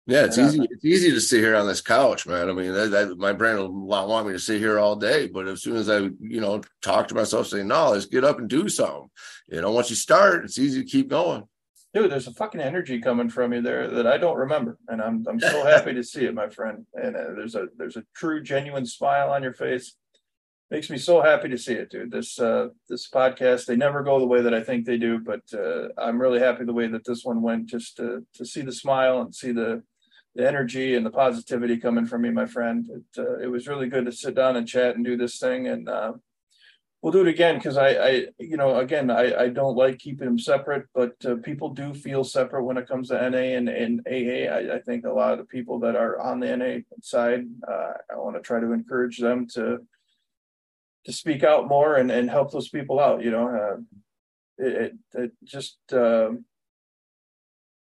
Yeah, 0.07 0.25
it's 0.25 0.39
easy. 0.39 0.67
It's 0.69 0.85
easy 0.85 1.11
to 1.13 1.21
sit 1.21 1.41
here 1.41 1.55
on 1.55 1.67
this 1.67 1.81
couch, 1.81 2.27
man. 2.27 2.49
I 2.49 2.53
mean, 2.53 2.73
that, 2.73 2.91
that, 2.91 3.19
my 3.19 3.33
brain 3.33 3.59
will 3.59 3.73
want 3.73 4.27
me 4.27 4.33
to 4.33 4.39
sit 4.39 4.61
here 4.61 4.79
all 4.79 4.97
day, 4.97 5.29
but 5.29 5.47
as 5.47 5.63
soon 5.63 5.77
as 5.77 5.89
I, 5.89 5.99
you 5.99 6.41
know, 6.41 6.63
talk 6.83 7.09
to 7.09 7.15
myself, 7.15 7.47
say, 7.47 7.63
"No, 7.63 7.91
let's 7.91 8.07
get 8.07 8.25
up 8.25 8.39
and 8.39 8.49
do 8.49 8.69
something," 8.69 9.11
you 9.49 9.61
know, 9.61 9.71
once 9.71 9.91
you 9.91 9.97
start, 9.97 10.45
it's 10.45 10.59
easy 10.59 10.83
to 10.83 10.91
keep 10.91 11.09
going. 11.09 11.45
Dude, 11.93 12.11
there's 12.11 12.29
a 12.29 12.35
fucking 12.35 12.61
energy 12.61 13.01
coming 13.01 13.29
from 13.29 13.53
you 13.53 13.63
there 13.63 13.89
that 13.89 14.07
I 14.07 14.17
don't 14.17 14.39
remember, 14.39 14.79
and 14.89 15.03
I'm 15.03 15.25
I'm 15.29 15.41
so 15.41 15.65
happy 15.65 15.93
to 15.95 16.03
see 16.03 16.25
it, 16.25 16.35
my 16.35 16.49
friend. 16.49 16.87
And 16.95 17.17
uh, 17.17 17.35
there's 17.37 17.55
a 17.55 17.67
there's 17.77 17.97
a 17.97 18.05
true, 18.15 18.43
genuine 18.43 18.87
smile 18.87 19.31
on 19.31 19.43
your 19.43 19.55
face. 19.55 19.97
Makes 20.71 20.89
me 20.89 20.99
so 20.99 21.21
happy 21.21 21.49
to 21.49 21.59
see 21.59 21.75
it, 21.75 21.91
dude. 21.91 22.13
This 22.13 22.39
uh 22.39 22.69
this 22.89 23.09
podcast, 23.09 23.67
they 23.67 23.75
never 23.77 24.05
go 24.05 24.21
the 24.21 24.27
way 24.27 24.41
that 24.41 24.55
I 24.55 24.63
think 24.63 24.87
they 24.87 24.99
do, 24.99 25.19
but 25.19 25.43
uh, 25.53 25.89
I'm 25.99 26.21
really 26.21 26.39
happy 26.39 26.65
the 26.65 26.73
way 26.73 26.87
that 26.87 27.05
this 27.05 27.25
one 27.25 27.43
went. 27.43 27.67
Just 27.67 27.97
to 27.97 28.25
to 28.35 28.47
see 28.47 28.63
the 28.63 28.73
smile 28.73 29.21
and 29.21 29.35
see 29.35 29.51
the 29.51 29.83
the 30.35 30.47
energy 30.47 30.95
and 30.95 31.05
the 31.05 31.11
positivity 31.11 31.77
coming 31.77 32.07
from 32.07 32.23
me, 32.23 32.31
my 32.31 32.47
friend. 32.47 32.89
It, 32.89 33.19
uh, 33.19 33.39
it 33.39 33.49
was 33.49 33.67
really 33.67 33.89
good 33.89 34.07
to 34.07 34.13
sit 34.13 34.35
down 34.35 34.57
and 34.57 34.67
chat 34.67 34.95
and 34.95 35.05
do 35.05 35.17
this 35.17 35.39
thing. 35.39 35.67
And 35.67 35.89
uh, 35.89 36.13
we'll 37.03 37.13
do 37.13 37.23
it 37.23 37.29
again 37.29 37.57
because 37.57 37.77
I, 37.77 37.89
I, 37.89 38.27
you 38.39 38.57
know, 38.57 38.79
again, 38.79 39.11
I, 39.11 39.35
I 39.35 39.49
don't 39.49 39.77
like 39.77 39.99
keeping 39.99 40.27
them 40.27 40.39
separate, 40.39 40.87
but 40.95 41.15
uh, 41.25 41.37
people 41.43 41.71
do 41.71 41.95
feel 41.95 42.23
separate 42.23 42.65
when 42.65 42.77
it 42.77 42.87
comes 42.87 43.09
to 43.09 43.31
NA 43.31 43.39
and, 43.39 43.69
and 43.69 44.01
AA. 44.07 44.53
I, 44.53 44.77
I 44.77 44.81
think 44.81 45.05
a 45.05 45.11
lot 45.11 45.33
of 45.33 45.39
the 45.39 45.45
people 45.45 45.81
that 45.81 45.97
are 45.97 46.21
on 46.21 46.39
the 46.39 46.57
NA 46.57 46.81
side, 47.03 47.47
uh, 47.67 47.93
I 48.13 48.17
want 48.17 48.37
to 48.37 48.43
try 48.43 48.61
to 48.61 48.73
encourage 48.73 49.19
them 49.19 49.47
to 49.55 49.79
to 51.07 51.15
speak 51.15 51.43
out 51.43 51.67
more 51.67 51.97
and, 51.97 52.11
and 52.11 52.29
help 52.29 52.53
those 52.53 52.69
people 52.69 53.01
out. 53.01 53.25
You 53.25 53.31
know, 53.31 53.49
uh, 53.49 54.63
it, 54.63 54.77
it, 54.77 54.93
it 55.15 55.33
just 55.43 55.79
um, 55.95 56.45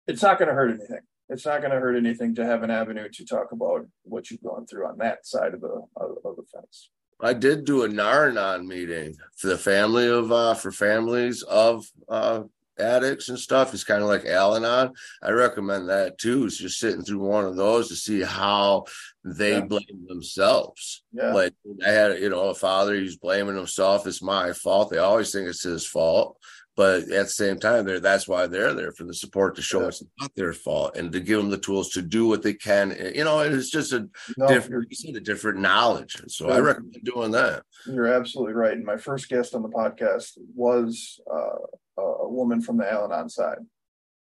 it's 0.07 0.23
not 0.23 0.39
going 0.39 0.47
to 0.47 0.55
hurt 0.55 0.69
anything 0.69 1.01
it's 1.31 1.45
not 1.45 1.61
going 1.61 1.71
to 1.71 1.79
hurt 1.79 1.95
anything 1.95 2.35
to 2.35 2.45
have 2.45 2.61
an 2.61 2.69
avenue 2.69 3.09
to 3.09 3.25
talk 3.25 3.51
about 3.51 3.87
what 4.03 4.29
you've 4.29 4.43
gone 4.43 4.65
through 4.65 4.85
on 4.85 4.97
that 4.99 5.25
side 5.25 5.53
of 5.53 5.61
the 5.61 5.81
of, 5.95 6.17
of 6.23 6.35
the 6.35 6.43
fence. 6.53 6.89
I 7.19 7.33
did 7.33 7.65
do 7.65 7.83
a 7.83 7.87
Nar-Anon 7.87 8.67
meeting 8.67 9.15
for 9.37 9.47
the 9.47 9.57
family 9.57 10.07
of 10.07 10.31
uh 10.31 10.53
for 10.53 10.71
families 10.71 11.41
of 11.43 11.85
uh 12.09 12.43
addicts 12.79 13.29
and 13.29 13.39
stuff. 13.39 13.73
It's 13.73 13.83
kind 13.83 14.01
of 14.01 14.09
like 14.09 14.25
Al-Anon. 14.25 14.93
I 15.21 15.31
recommend 15.31 15.89
that 15.89 16.17
too. 16.17 16.45
It's 16.45 16.57
just 16.57 16.79
sitting 16.79 17.03
through 17.03 17.19
one 17.19 17.45
of 17.45 17.55
those 17.55 17.89
to 17.89 17.95
see 17.95 18.21
how 18.21 18.85
they 19.23 19.53
yeah. 19.53 19.65
blame 19.65 20.05
themselves. 20.07 21.03
Yeah. 21.13 21.31
Like 21.33 21.53
I 21.85 21.89
had, 21.89 22.19
you 22.19 22.29
know, 22.29 22.49
a 22.49 22.55
father, 22.55 22.95
he's 22.95 23.17
blaming 23.17 23.55
himself. 23.55 24.07
It's 24.07 24.23
my 24.23 24.53
fault. 24.53 24.89
They 24.89 24.97
always 24.97 25.31
think 25.31 25.47
it's 25.47 25.63
his 25.63 25.85
fault 25.85 26.37
but 26.75 27.01
at 27.03 27.25
the 27.25 27.25
same 27.25 27.59
time 27.59 27.85
there 27.85 27.99
that's 27.99 28.27
why 28.27 28.47
they're 28.47 28.73
there 28.73 28.91
for 28.91 29.03
the 29.03 29.13
support 29.13 29.55
to 29.55 29.61
show 29.61 29.81
yeah. 29.81 29.87
it's 29.87 30.03
not 30.19 30.31
their 30.35 30.53
fault 30.53 30.95
and 30.95 31.11
to 31.11 31.19
give 31.19 31.37
them 31.37 31.49
the 31.49 31.57
tools 31.57 31.89
to 31.89 32.01
do 32.01 32.27
what 32.27 32.41
they 32.41 32.53
can 32.53 32.95
you 33.13 33.23
know 33.23 33.39
it's 33.39 33.69
just 33.69 33.93
a 33.93 34.07
no, 34.37 34.47
different 34.47 34.87
you 34.89 34.95
said 34.95 35.15
a 35.15 35.19
different 35.19 35.59
knowledge 35.59 36.21
so 36.27 36.47
yeah. 36.47 36.55
i 36.55 36.59
recommend 36.59 36.95
doing 37.03 37.31
that 37.31 37.63
you're 37.85 38.07
absolutely 38.07 38.53
right 38.53 38.73
and 38.73 38.85
my 38.85 38.97
first 38.97 39.29
guest 39.29 39.53
on 39.55 39.61
the 39.61 39.69
podcast 39.69 40.37
was 40.55 41.19
uh, 41.31 42.01
a 42.01 42.29
woman 42.29 42.61
from 42.61 42.77
the 42.77 42.89
al-anon 42.89 43.29
side 43.29 43.59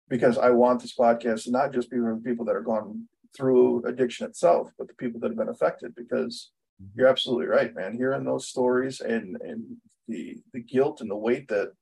because 0.08 0.38
i 0.38 0.50
want 0.50 0.80
this 0.80 0.96
podcast 0.96 1.44
to 1.44 1.50
not 1.50 1.72
just 1.72 1.90
be 1.90 1.96
for 1.96 2.16
people 2.18 2.44
that 2.44 2.56
are 2.56 2.62
going 2.62 3.08
through 3.36 3.84
addiction 3.84 4.26
itself 4.26 4.70
but 4.78 4.88
the 4.88 4.94
people 4.94 5.20
that 5.20 5.28
have 5.28 5.38
been 5.38 5.48
affected 5.48 5.94
because 5.94 6.50
mm-hmm. 6.82 6.98
you're 6.98 7.08
absolutely 7.08 7.46
right 7.46 7.74
man 7.74 7.96
hearing 7.96 8.24
those 8.24 8.48
stories 8.48 9.00
and 9.00 9.36
and 9.40 9.64
the 10.08 10.36
the 10.52 10.60
guilt 10.60 11.00
and 11.00 11.10
the 11.10 11.16
weight 11.16 11.48
that 11.48 11.72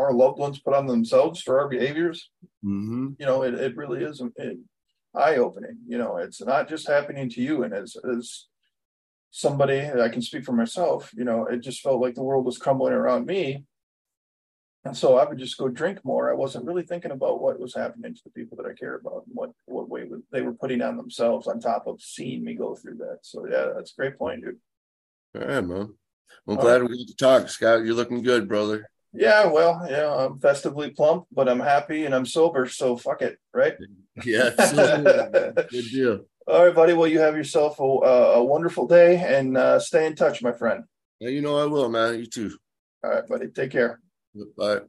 our 0.00 0.12
loved 0.12 0.38
ones 0.38 0.58
put 0.60 0.74
on 0.74 0.86
themselves 0.86 1.40
for 1.40 1.60
our 1.60 1.68
behaviors, 1.68 2.30
mm-hmm. 2.64 3.10
you 3.18 3.26
know, 3.26 3.42
it, 3.42 3.54
it 3.54 3.76
really 3.76 4.02
is 4.04 4.22
eye 5.14 5.36
opening. 5.36 5.78
You 5.86 5.98
know, 5.98 6.16
it's 6.16 6.42
not 6.42 6.68
just 6.68 6.88
happening 6.88 7.28
to 7.30 7.40
you. 7.40 7.62
And 7.62 7.74
as, 7.74 7.96
as 8.10 8.46
somebody, 9.30 9.80
I 9.80 10.08
can 10.08 10.22
speak 10.22 10.44
for 10.44 10.52
myself, 10.52 11.10
you 11.16 11.24
know, 11.24 11.46
it 11.46 11.58
just 11.58 11.82
felt 11.82 12.00
like 12.00 12.14
the 12.14 12.22
world 12.22 12.44
was 12.44 12.58
crumbling 12.58 12.92
around 12.92 13.26
me. 13.26 13.64
And 14.84 14.96
so 14.96 15.18
I 15.18 15.28
would 15.28 15.38
just 15.38 15.58
go 15.58 15.68
drink 15.68 16.02
more. 16.04 16.30
I 16.30 16.34
wasn't 16.34 16.64
really 16.64 16.84
thinking 16.84 17.10
about 17.10 17.42
what 17.42 17.60
was 17.60 17.74
happening 17.74 18.14
to 18.14 18.20
the 18.24 18.30
people 18.30 18.56
that 18.56 18.66
I 18.66 18.72
care 18.72 18.94
about 18.94 19.24
and 19.26 19.34
what, 19.34 19.50
what 19.66 19.90
way 19.90 20.08
they 20.32 20.40
were 20.40 20.54
putting 20.54 20.80
on 20.80 20.96
themselves 20.96 21.46
on 21.46 21.60
top 21.60 21.86
of 21.86 22.00
seeing 22.00 22.42
me 22.42 22.54
go 22.54 22.74
through 22.74 22.96
that. 22.96 23.18
So 23.22 23.46
yeah, 23.46 23.72
that's 23.74 23.92
a 23.92 23.96
great 23.96 24.16
point, 24.16 24.42
dude. 24.42 24.56
All 25.36 25.46
right, 25.46 25.64
man. 25.64 25.94
I'm 26.48 26.56
glad 26.56 26.82
we 26.82 26.88
got 26.88 27.08
to 27.08 27.16
talk, 27.16 27.48
Scott. 27.50 27.84
You're 27.84 27.94
looking 27.94 28.22
good, 28.22 28.48
brother. 28.48 28.88
Yeah, 29.12 29.46
well, 29.46 29.86
yeah, 29.90 30.14
I'm 30.14 30.38
festively 30.38 30.90
plump, 30.90 31.24
but 31.32 31.48
I'm 31.48 31.58
happy 31.60 32.04
and 32.04 32.14
I'm 32.14 32.24
sober, 32.26 32.68
so 32.68 32.96
fuck 32.96 33.22
it, 33.22 33.38
right? 33.52 33.74
Yeah, 34.24 34.50
good 35.70 35.90
deal. 35.90 36.20
All 36.46 36.66
right, 36.66 36.74
buddy. 36.74 36.92
Well, 36.92 37.06
you 37.06 37.20
have 37.20 37.36
yourself 37.36 37.78
a, 37.80 37.82
a 37.82 38.44
wonderful 38.44 38.86
day 38.86 39.16
and 39.16 39.56
uh, 39.56 39.78
stay 39.80 40.06
in 40.06 40.14
touch, 40.14 40.42
my 40.42 40.52
friend. 40.52 40.84
Yeah, 41.20 41.30
you 41.30 41.40
know 41.40 41.56
I 41.56 41.64
will, 41.64 41.88
man. 41.88 42.18
You 42.18 42.26
too. 42.26 42.58
All 43.02 43.10
right, 43.10 43.26
buddy. 43.26 43.48
Take 43.48 43.70
care. 43.70 44.00
Bye. 44.58 44.80